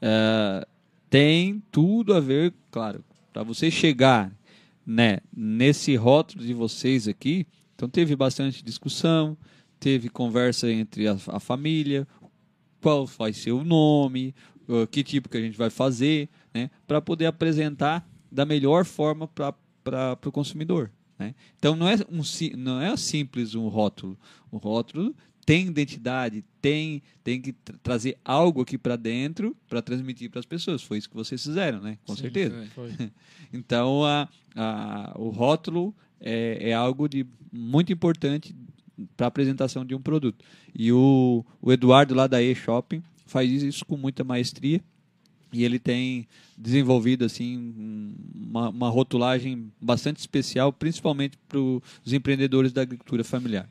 É, 0.03 0.67
tem 1.09 1.63
tudo 1.73 2.13
a 2.13 2.21
ver, 2.21 2.53
claro, 2.71 3.03
para 3.33 3.43
você 3.43 3.71
chegar 3.71 4.31
né, 4.87 5.21
nesse 5.35 5.97
rótulo 5.97 6.45
de 6.45 6.53
vocês 6.53 7.09
aqui. 7.09 7.47
Então, 7.75 7.89
teve 7.89 8.15
bastante 8.15 8.63
discussão, 8.63 9.39
teve 9.81 10.11
conversa 10.11 10.71
entre 10.71 11.09
a, 11.09 11.17
a 11.29 11.41
família, 11.41 12.07
qual 12.83 13.07
vai 13.07 13.33
ser 13.33 13.53
o 13.53 13.65
nome, 13.65 14.35
uh, 14.69 14.87
que 14.87 15.03
tipo 15.03 15.31
que 15.31 15.39
a 15.39 15.41
gente 15.41 15.57
vai 15.57 15.71
fazer, 15.71 16.29
né, 16.55 16.71
para 16.87 17.01
poder 17.01 17.27
apresentar 17.27 18.09
da 18.31 18.47
melhor 18.47 18.85
forma 18.85 19.27
para 19.29 20.19
o 20.25 20.33
consumidor. 20.33 20.91
Né? 21.19 21.35
Então 21.59 21.77
não 21.77 21.89
é, 21.89 21.97
um, 22.11 22.23
não 22.57 22.81
é 22.81 22.97
simples 22.97 23.55
um 23.55 23.69
rótulo. 23.69 24.19
O 24.51 24.57
rótulo 24.57 25.15
tem 25.45 25.67
identidade, 25.67 26.43
tem, 26.61 27.03
tem 27.23 27.41
que 27.41 27.53
tra- 27.53 27.77
trazer 27.83 28.17
algo 28.25 28.63
aqui 28.63 28.79
para 28.79 28.97
dentro 28.97 29.55
para 29.69 29.83
transmitir 29.83 30.31
para 30.31 30.41
as 30.41 30.47
pessoas. 30.47 30.83
Foi 30.83 30.97
isso 30.99 31.09
que 31.11 31.15
vocês 31.17 31.43
fizeram, 31.43 31.81
né? 31.81 31.99
Com 32.07 32.17
Sim, 32.17 32.23
certeza. 32.23 32.67
Foi. 32.75 32.91
Então, 33.53 34.05
a, 34.05 34.29
a, 34.57 35.13
o 35.17 35.29
rótulo 35.29 35.95
é, 36.21 36.71
é 36.71 36.73
algo 36.75 37.09
de 37.09 37.25
muito 37.53 37.93
importante 37.93 38.53
para 39.17 39.27
a 39.27 39.29
apresentação 39.29 39.85
de 39.85 39.95
um 39.95 40.01
produto. 40.01 40.45
E 40.75 40.91
o, 40.91 41.45
o 41.63 41.71
Eduardo, 41.73 42.15
lá 42.15 42.27
da 42.27 42.43
E-Shopping, 42.43 43.01
faz 43.27 43.63
isso 43.63 43.85
com 43.85 43.97
muita 43.97 44.25
maestria. 44.25 44.83
E 45.55 45.65
ele 45.65 45.79
tem 45.79 46.27
desenvolvido 46.59 47.25
assim 47.25 47.57
um- 47.57 48.15
uma, 48.35 48.69
uma 48.71 48.89
rotulagem 48.89 49.71
bastante 49.81 50.19
especial, 50.19 50.73
principalmente 50.73 51.39
para 51.49 51.59
os 51.59 52.13
empreendedores 52.13 52.73
da 52.73 52.83
agricultura 52.83 53.23
familiar. 53.23 53.69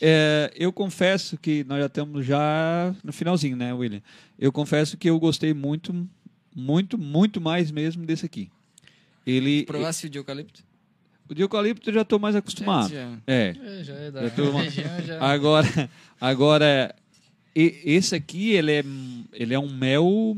É, 0.00 0.50
eu 0.56 0.72
confesso 0.72 1.36
que 1.36 1.64
nós 1.64 1.78
já 1.80 1.86
estamos 1.86 2.24
já 2.26 2.94
no 3.04 3.12
finalzinho, 3.12 3.56
né, 3.56 3.72
William? 3.72 4.00
Eu 4.38 4.50
confesso 4.50 4.96
que 4.96 5.08
eu 5.08 5.18
gostei 5.20 5.52
muito, 5.54 6.08
muito, 6.54 6.96
muito 6.98 7.40
mais 7.40 7.70
mesmo 7.70 8.04
desse 8.04 8.24
aqui. 8.26 8.50
Ele, 9.26 9.64
Provasse 9.64 10.06
o 10.06 10.10
de 10.10 10.18
eucalipto? 10.18 10.64
o 11.28 11.34
de 11.34 11.42
eucalipto 11.42 11.88
eu 11.90 11.94
já 11.94 12.00
estou 12.02 12.18
mais 12.18 12.34
acostumado. 12.34 12.90
Já. 12.92 13.16
É. 13.26 13.54
É, 13.62 13.84
já 13.84 13.94
é 13.94 14.10
da 14.10 14.30
tô- 14.30 14.50
região, 14.50 15.00
já. 15.06 15.22
Agora, 15.22 15.90
agora 16.20 16.94
e- 17.54 17.80
esse 17.84 18.14
aqui 18.14 18.50
ele 18.52 18.72
é, 18.72 18.84
ele 19.32 19.54
é 19.54 19.58
um 19.58 19.72
mel 19.72 20.34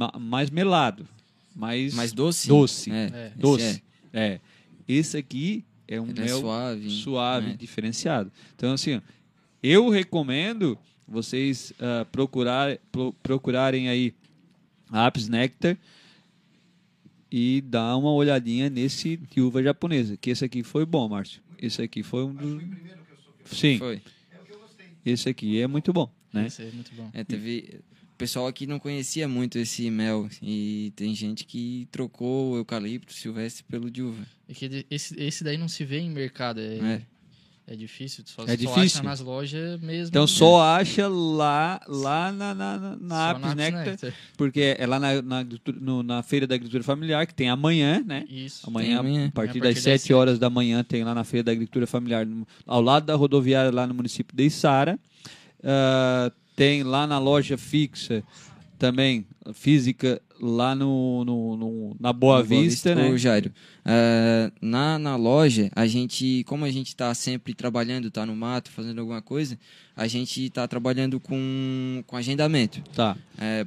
ma- 0.00 0.18
mais 0.18 0.48
melado, 0.50 1.06
mais 1.54 1.92
Mais 1.94 2.12
doce? 2.12 2.48
Doce. 2.48 2.90
É, 2.90 2.94
É. 3.12 3.26
esse 3.28 3.38
doce. 3.38 3.82
é. 4.12 4.26
É. 4.26 4.40
Esse 4.88 5.16
aqui 5.18 5.64
é 5.86 6.00
um 6.00 6.08
Ele 6.08 6.20
é 6.20 6.24
mel 6.24 6.40
suave. 6.40 6.90
suave, 6.90 7.46
né? 7.48 7.56
diferenciado. 7.58 8.32
Então 8.56 8.72
assim, 8.72 8.96
ó, 8.96 9.00
eu 9.62 9.88
recomendo 9.90 10.78
vocês 11.06 11.72
ah, 11.78 12.06
procurar, 12.10 12.78
pro- 12.90 13.12
procurarem 13.22 13.88
aí 13.88 14.14
a 14.90 15.06
Apis 15.06 15.28
Nectar 15.28 15.76
e 17.30 17.60
dar 17.60 17.96
uma 17.96 18.10
olhadinha 18.12 18.68
nesse 18.70 19.16
de 19.16 19.40
uva 19.40 19.62
japonesa, 19.62 20.16
que 20.16 20.30
esse 20.30 20.44
aqui 20.44 20.62
foi 20.62 20.84
bom, 20.84 21.08
Márcio. 21.08 21.40
Esse 21.60 21.82
aqui 21.82 22.02
foi 22.02 22.24
um 22.24 22.34
dos... 22.34 22.62
Sim, 23.44 23.78
Foi. 23.78 24.00
esse 25.04 25.28
aqui 25.28 25.60
é 25.60 25.66
muito 25.66 25.92
bom, 25.92 26.10
né? 26.32 26.46
Esse 26.46 26.62
aí 26.62 26.68
é 26.68 26.72
muito 26.72 26.90
bom. 26.94 27.10
É, 27.12 27.24
teve... 27.24 27.80
O 28.14 28.20
pessoal 28.20 28.46
aqui 28.46 28.66
não 28.66 28.78
conhecia 28.78 29.26
muito 29.26 29.56
esse 29.58 29.90
mel. 29.90 30.28
E 30.42 30.92
tem 30.94 31.14
gente 31.14 31.44
que 31.46 31.88
trocou 31.90 32.52
o 32.52 32.56
eucalipto 32.58 33.14
silvestre 33.14 33.64
pelo 33.64 33.90
de 33.90 34.02
uva. 34.02 34.22
É 34.46 34.52
que 34.52 34.86
esse, 34.90 35.18
esse 35.18 35.42
daí 35.42 35.56
não 35.56 35.68
se 35.68 35.86
vê 35.86 36.00
em 36.00 36.10
mercado. 36.10 36.60
É, 36.60 36.74
É. 36.76 37.02
é 37.72 37.76
difícil. 37.76 38.22
Só, 38.26 38.42
É 38.42 38.48
só 38.48 38.54
difícil. 38.56 38.82
acha 38.82 39.02
nas 39.02 39.20
lojas 39.20 39.80
mesmo. 39.80 40.08
Então 40.08 40.26
só 40.26 40.60
acha 40.60 41.08
lá, 41.08 41.80
lá 41.88 42.30
na, 42.30 42.54
na, 42.54 42.78
na, 42.78 42.96
na 42.96 43.30
Apis 43.30 43.54
Nectar, 43.54 43.86
Nectar. 43.86 44.14
porque 44.36 44.76
é 44.78 44.86
lá 44.86 45.00
na, 45.00 45.22
na, 45.22 45.46
no- 45.80 46.02
na 46.02 46.22
Feira 46.22 46.46
da 46.46 46.54
Agricultura 46.56 46.84
Familiar, 46.84 47.26
que 47.26 47.32
tem 47.32 47.48
amanhã, 47.48 48.04
né? 48.06 48.26
Isso. 48.28 48.68
Amanhã, 48.68 48.98
amanhã. 49.00 49.28
a 49.28 49.32
partir 49.32 49.56
É, 49.56 49.60
a 49.60 49.64
das 49.64 49.74
partir 49.76 49.84
das 49.88 50.02
7 50.02 50.12
horas 50.12 50.38
da 50.38 50.50
manhã, 50.50 50.84
tem 50.84 51.02
lá 51.04 51.14
na 51.14 51.24
Feira 51.24 51.44
da 51.44 51.52
Agricultura 51.52 51.86
Familiar, 51.86 52.26
no- 52.26 52.46
ao 52.66 52.82
lado 52.82 53.06
da 53.06 53.14
rodoviária, 53.14 53.70
lá 53.70 53.86
no 53.86 53.94
município 53.94 54.36
de 54.36 54.44
Içara. 54.44 55.00
Ah, 55.64 56.30
tem 56.56 56.82
lá 56.82 57.06
na 57.06 57.18
loja 57.18 57.56
fixa, 57.56 58.22
também, 58.80 59.26
física, 59.52 60.20
lá 60.40 60.74
no, 60.74 61.22
no- 61.22 61.56
no- 61.56 61.96
na 62.00 62.12
Boa, 62.14 62.38
No 62.38 62.44
Vista, 62.46 62.94
né? 62.94 63.10
Ô, 63.10 63.16
Jairo, 63.18 63.52
ah, 63.84 64.50
na, 64.60 64.98
na 64.98 65.16
loja, 65.16 65.70
a 65.76 65.86
gente, 65.86 66.42
como 66.46 66.64
a 66.64 66.70
gente 66.70 66.88
está 66.88 67.14
sempre 67.14 67.52
trabalhando, 67.52 68.10
tá 68.10 68.24
no 68.24 68.34
mato, 68.34 68.70
fazendo 68.70 68.98
alguma 69.00 69.20
coisa, 69.20 69.58
a 69.94 70.06
gente 70.08 70.46
está 70.46 70.66
trabalhando 70.66 71.20
com, 71.20 72.02
com 72.06 72.16
agendamento, 72.16 72.82
Tá. 72.94 73.18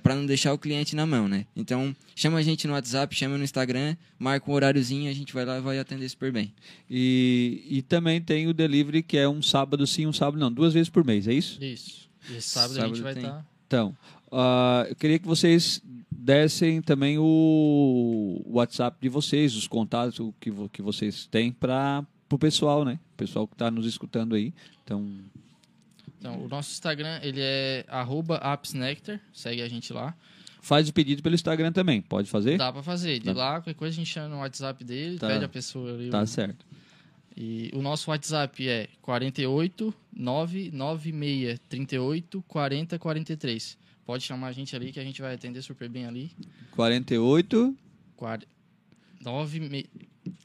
para 0.02 0.16
não 0.16 0.26
deixar 0.26 0.52
o 0.52 0.58
cliente 0.58 0.96
na 0.96 1.06
mão, 1.06 1.28
né? 1.28 1.46
Então, 1.56 1.96
chama 2.16 2.40
a 2.40 2.42
gente 2.42 2.66
no 2.66 2.74
WhatsApp, 2.74 3.16
chama 3.16 3.38
no 3.38 3.44
Instagram, 3.44 3.96
marca 4.18 4.50
um 4.50 4.54
horáriozinho, 4.56 5.12
a 5.12 5.14
gente 5.14 5.32
vai 5.32 5.46
lá 5.46 5.60
e 5.60 5.62
vai 5.62 5.78
atender 5.78 6.10
super 6.10 6.32
bem. 6.32 6.52
E, 6.90 7.64
e 7.70 7.82
também 7.84 8.20
tem 8.20 8.48
o 8.48 8.54
delivery, 8.54 9.04
que 9.04 9.18
é 9.18 9.30
um 9.30 9.44
sábado 9.44 9.86
sim, 9.86 10.08
um 10.08 10.14
sábado 10.14 10.40
não, 10.40 10.52
duas 10.52 10.74
vezes 10.74 10.90
por 10.90 11.06
mês, 11.06 11.28
é 11.28 11.34
isso? 11.34 11.64
Isso. 11.64 12.10
E 12.32 12.38
esse 12.38 12.50
sábado, 12.50 12.72
a 12.72 12.76
Sábado 12.76 12.96
gente 12.96 13.04
vai 13.04 13.14
estar. 13.14 13.46
Então, 13.68 13.96
ah, 14.34 14.86
eu 14.90 14.96
queria 14.96 15.20
que 15.20 15.28
vocês 15.28 15.82
dessem 16.12 16.82
também 16.82 17.18
o 17.20 18.42
WhatsApp 18.48 18.98
de 19.02 19.10
vocês, 19.10 19.56
os 19.56 19.68
contatos 19.68 20.20
que, 20.40 20.50
vo- 20.52 20.70
que 20.70 20.82
vocês 20.82 21.26
têm 21.28 21.52
para 21.52 22.06
o 22.32 22.38
pessoal, 22.38 22.84
né? 22.86 23.00
O 23.14 23.18
pessoal 23.18 23.48
que 23.48 23.54
está 23.54 23.70
nos 23.70 23.86
escutando 23.86 24.36
aí. 24.36 24.54
Então, 24.84 25.06
Então, 26.20 26.44
o 26.44 26.48
nosso 26.48 26.72
Instagram, 26.72 27.20
ele 27.22 27.40
é 27.42 27.86
appsnectar, 28.42 29.20
segue 29.34 29.62
a 29.62 29.68
gente 29.68 29.92
lá. 29.94 30.16
Faz 30.62 30.88
o 30.88 30.94
pedido 30.94 31.22
pelo 31.22 31.36
Instagram 31.36 31.74
também, 31.74 32.02
pode 32.02 32.30
fazer? 32.30 32.58
Dá 32.58 32.72
pra 32.72 32.82
fazer. 32.82 33.20
De 33.20 33.26
Dá. 33.26 33.34
lá, 33.34 33.52
qualquer 33.60 33.74
coisa 33.74 33.94
a 33.94 33.98
gente 33.98 34.08
chama 34.10 34.30
no 34.30 34.38
WhatsApp 34.38 34.82
dele, 34.86 35.20
Tá. 35.20 35.28
pede 35.28 35.44
a 35.44 35.50
pessoa 35.50 35.94
ali. 35.94 36.10
Tá 36.10 36.22
o- 36.22 36.28
certo. 36.28 36.66
E 37.36 37.70
o 37.74 37.82
nosso 37.82 38.10
WhatsApp 38.12 38.66
é 38.70 38.88
48 39.02 39.94
996 40.16 41.60
38 41.68 42.42
40 42.48 42.98
43. 43.00 43.78
Pode 44.06 44.24
chamar 44.24 44.48
a 44.48 44.52
gente 44.52 44.76
ali 44.76 44.92
que 44.92 45.00
a 45.00 45.04
gente 45.04 45.22
vai 45.22 45.34
atender 45.34 45.62
super 45.62 45.88
bem 45.88 46.06
ali. 46.06 46.32
48, 46.72 47.76
Quar... 48.16 48.40
9 49.22 49.60
me... 49.60 49.86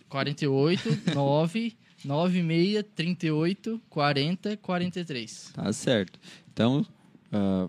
48 0.08 1.14
9 1.14 1.76
96 2.04 2.84
38 2.94 3.80
40 3.88 4.56
43. 4.56 5.50
tá 5.52 5.72
certo. 5.72 6.18
Então, 6.52 6.86
ah, 7.32 7.68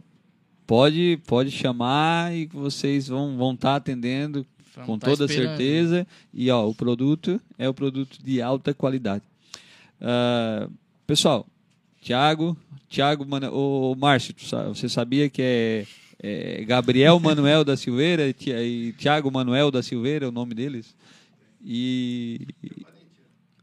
pode, 0.68 1.20
pode 1.26 1.52
chamar 1.52 2.34
e 2.36 2.46
vocês 2.46 3.08
vão 3.08 3.36
vão 3.38 3.54
estar 3.54 3.76
atendendo 3.76 4.46
Vamos 4.76 4.88
com 4.88 5.00
tá 5.00 5.08
toda 5.08 5.26
esperando. 5.26 5.58
certeza. 5.58 6.08
E 6.34 6.50
ó, 6.52 6.68
o 6.68 6.76
produto 6.76 7.42
é 7.58 7.68
o 7.68 7.74
produto 7.74 8.24
de 8.24 8.42
alta 8.42 8.74
qualidade. 8.74 9.24
Ah, 10.00 10.70
pessoal, 11.08 11.48
Tiago, 12.02 12.56
Tiago, 12.88 13.26
Mano- 13.26 13.52
ô 13.54 13.96
Márcio, 13.96 14.34
você 14.68 14.88
sabia 14.90 15.30
que 15.30 15.42
é, 15.42 15.86
é 16.22 16.64
Gabriel 16.66 17.20
Manuel 17.20 17.64
da 17.64 17.76
Silveira 17.78 18.28
e 18.28 18.34
Ti- 18.34 18.96
Tiago 18.98 19.30
Manuel 19.32 19.70
da 19.72 19.84
Silveira, 19.84 20.28
o 20.30 20.32
nome 20.32 20.54
deles? 20.56 20.96
E 21.64 22.48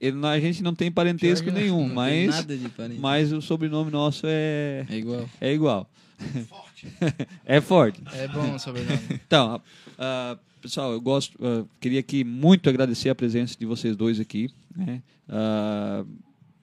ele, 0.00 0.24
a 0.26 0.38
gente 0.38 0.62
não 0.62 0.74
tem 0.74 0.90
parentesco 0.92 1.50
nenhum, 1.50 1.86
tem 1.86 1.94
mas, 1.94 2.26
nada 2.28 2.56
de 2.56 2.68
parente. 2.68 3.00
mas 3.00 3.32
o 3.32 3.40
sobrenome 3.40 3.90
nosso 3.90 4.26
é, 4.26 4.84
É 4.88 4.96
igual. 4.96 5.28
é 5.40 5.52
igual. 5.54 5.90
é 7.44 7.60
forte. 7.60 8.02
É 8.12 8.28
bom 8.28 8.54
o 8.54 8.58
sobrenome. 8.58 8.98
Então, 9.26 9.60
ah, 9.98 10.36
pessoal, 10.60 10.92
eu 10.92 11.00
gosto, 11.00 11.38
ah, 11.42 11.64
queria 11.80 12.00
aqui 12.00 12.22
muito 12.22 12.68
agradecer 12.68 13.08
a 13.08 13.14
presença 13.14 13.56
de 13.58 13.64
vocês 13.64 13.96
dois 13.96 14.20
aqui. 14.20 14.50
Né? 14.76 15.00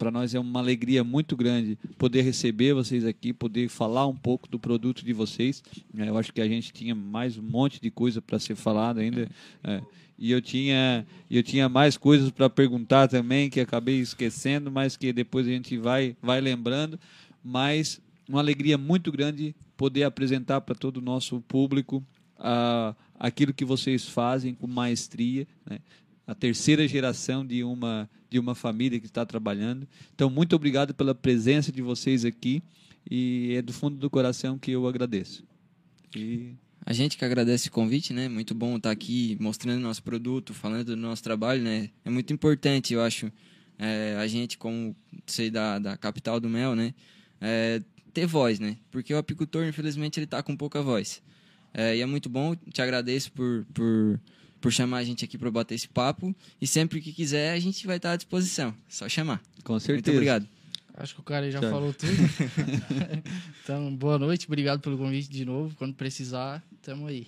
Para 0.04 0.12
nós 0.12 0.36
é 0.36 0.40
uma 0.40 0.60
alegria 0.60 1.02
muito 1.02 1.34
grande 1.34 1.80
poder 1.98 2.24
receber 2.24 2.74
vocês 2.74 3.06
aqui, 3.06 3.32
poder 3.32 3.70
falar 3.70 4.06
um 4.06 4.14
pouco 4.14 4.50
do 4.50 4.60
produto 4.60 5.06
de 5.06 5.14
vocês. 5.14 5.64
Eh, 5.98 6.10
eu 6.10 6.18
acho 6.18 6.34
que 6.34 6.42
a 6.42 6.48
gente 6.48 6.74
tinha 6.74 6.94
mais 6.94 7.38
um 7.38 7.42
monte 7.42 7.80
de 7.80 7.90
coisa 7.90 8.22
para 8.22 8.38
ser 8.38 8.56
falado 8.56 9.00
ainda. 9.00 9.30
eh, 9.64 9.82
e 10.20 10.30
eu 10.30 10.42
tinha, 10.42 11.08
eu 11.32 11.42
tinha 11.42 11.70
mais 11.70 11.96
coisas 11.96 12.30
para 12.32 12.50
perguntar 12.50 13.08
também 13.08 13.50
que 13.50 13.62
acabei 13.62 14.02
esquecendo, 14.02 14.70
mas 14.70 14.98
que 14.98 15.14
depois 15.14 15.48
a 15.48 15.52
gente 15.52 15.78
vai, 15.78 16.18
vai 16.22 16.42
lembrando. 16.42 17.00
Mas 17.42 18.02
uma 18.28 18.42
alegria 18.42 18.78
muito 18.78 19.10
grande 19.10 19.56
poder 19.78 20.04
apresentar 20.04 20.60
para 20.60 20.76
todo 20.76 20.98
o 20.98 21.02
nosso 21.02 21.40
público 21.48 22.04
ah, 22.38 22.94
aquilo 23.18 23.54
que 23.54 23.64
vocês 23.64 24.06
fazem 24.06 24.54
com 24.54 24.68
maestria, 24.68 25.48
né? 25.66 25.80
a 26.28 26.36
terceira 26.36 26.86
geração 26.88 27.46
de 27.46 27.64
uma 27.64 28.10
de 28.34 28.40
uma 28.40 28.56
família 28.56 29.00
que 29.00 29.06
está 29.06 29.24
trabalhando. 29.24 29.88
Então, 30.16 30.28
muito 30.28 30.56
obrigado 30.56 30.92
pela 30.92 31.14
presença 31.14 31.72
de 31.72 31.84
vocês 31.84 32.26
aqui 32.26 32.64
e 33.10 33.54
é 33.56 33.62
do 33.62 33.72
fundo 33.72 33.96
do 33.96 34.10
coração 34.10 34.58
que 34.58 34.72
eu 34.72 34.88
agradeço. 34.88 35.44
E 36.16 36.56
A 36.84 36.94
gente 36.94 37.16
que 37.16 37.24
agradece 37.24 37.68
o 37.70 37.72
convite, 37.72 38.12
né? 38.12 38.28
Muito 38.28 38.56
bom 38.56 38.76
estar 38.76 38.90
aqui 38.90 39.38
mostrando 39.40 39.80
nosso 39.82 40.02
produto, 40.02 40.52
falando 40.52 40.86
do 40.86 40.98
nosso 40.98 41.22
trabalho, 41.22 41.62
né? 41.62 41.92
É 42.04 42.10
muito 42.10 42.34
importante, 42.34 42.92
eu 42.96 43.04
acho, 43.04 43.32
é, 43.78 44.18
a 44.20 44.26
gente, 44.26 44.58
como 44.58 44.96
sei 45.28 45.52
da, 45.52 45.78
da 45.78 45.96
capital 45.96 46.40
do 46.40 46.50
mel, 46.50 46.76
né? 46.76 46.94
É, 47.40 47.82
ter 48.14 48.26
voz, 48.26 48.60
né? 48.60 48.78
Porque 48.90 49.14
o 49.14 49.18
apicultor, 49.20 49.64
infelizmente, 49.68 50.20
ele 50.20 50.26
tá 50.26 50.42
com 50.42 50.58
pouca 50.58 50.82
voz. 50.82 51.22
É, 51.72 51.96
e 51.98 52.02
é 52.02 52.06
muito 52.06 52.30
bom, 52.30 52.56
te 52.56 52.82
agradeço 52.82 53.32
por, 53.32 53.64
por, 53.74 54.20
por 54.64 54.72
chamar 54.72 55.00
a 55.00 55.04
gente 55.04 55.26
aqui 55.26 55.38
para 55.38 55.52
bater 55.52 55.76
esse 55.76 55.90
papo. 55.90 56.34
E 56.62 56.66
sempre 56.66 57.02
que 57.02 57.12
quiser, 57.12 57.52
a 57.52 57.60
gente 57.60 57.86
vai 57.86 57.98
estar 57.98 58.14
à 58.14 58.16
disposição. 58.16 58.74
Só 58.88 59.10
chamar. 59.10 59.42
com 59.62 59.78
certeza. 59.78 59.96
Muito 59.96 60.12
obrigado. 60.12 60.48
Acho 60.94 61.16
que 61.16 61.20
o 61.20 61.24
cara 61.24 61.46
aí 61.46 61.52
já 61.52 61.60
Tchau. 61.60 61.70
falou 61.70 61.94
tudo. 61.94 62.14
então, 63.62 63.94
boa 63.94 64.18
noite, 64.18 64.48
obrigado 64.48 64.80
pelo 64.80 64.98
convite 64.98 65.30
de 65.30 65.44
novo. 65.44 65.76
Quando 65.76 65.94
precisar, 65.94 66.64
tamo 66.82 67.08
aí. 67.08 67.28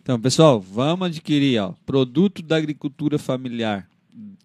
Então, 0.00 0.18
pessoal, 0.18 0.58
vamos 0.58 1.08
adquirir 1.08 1.60
ó, 1.60 1.74
produto 1.84 2.40
da 2.40 2.56
agricultura 2.56 3.18
familiar, 3.18 3.86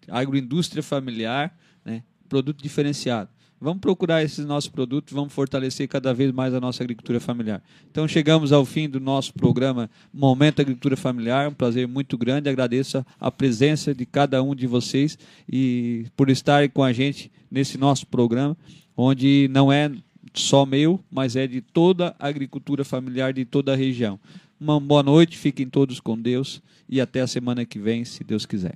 agroindústria 0.09 0.83
familiar, 0.83 1.57
né? 1.85 2.03
produto 2.27 2.61
diferenciado. 2.61 3.29
Vamos 3.63 3.79
procurar 3.79 4.23
esses 4.23 4.43
nossos 4.43 4.67
produtos, 4.71 5.13
vamos 5.13 5.31
fortalecer 5.31 5.87
cada 5.87 6.11
vez 6.15 6.31
mais 6.31 6.51
a 6.51 6.59
nossa 6.59 6.81
agricultura 6.81 7.19
familiar. 7.19 7.61
Então, 7.91 8.07
chegamos 8.07 8.51
ao 8.51 8.65
fim 8.65 8.89
do 8.89 8.99
nosso 8.99 9.31
programa 9.35 9.87
Momento 10.11 10.61
Agricultura 10.61 10.97
Familiar. 10.97 11.47
Um 11.47 11.53
prazer 11.53 11.87
muito 11.87 12.17
grande. 12.17 12.49
Agradeço 12.49 13.05
a- 13.19 13.29
presença 13.29 13.93
de 13.93 14.03
cada 14.03 14.41
um 14.41 14.55
de 14.55 14.65
vocês 14.65 15.15
e 15.47 16.05
por 16.17 16.29
estarem 16.31 16.69
com 16.71 16.83
a 16.83 16.91
gente 16.91 17.31
nesse 17.51 17.77
nosso 17.77 18.07
programa, 18.07 18.57
onde 18.97 19.47
não 19.51 19.71
é 19.71 19.91
só 20.33 20.65
meu, 20.65 20.99
mas 21.11 21.35
é 21.35 21.45
de 21.45 21.61
toda 21.61 22.15
a 22.17 22.27
agricultura 22.27 22.83
familiar 22.83 23.31
de 23.31 23.45
toda 23.45 23.73
a 23.73 23.75
região. 23.75 24.19
Uma 24.59 24.79
boa 24.79 25.03
noite, 25.03 25.37
fiquem 25.37 25.67
todos 25.67 25.99
com 25.99 26.17
Deus 26.19 26.63
e 26.89 26.99
até 26.99 27.21
a 27.21 27.27
semana 27.27 27.63
que 27.63 27.77
vem, 27.77 28.05
se 28.05 28.23
Deus 28.23 28.43
quiser. 28.45 28.75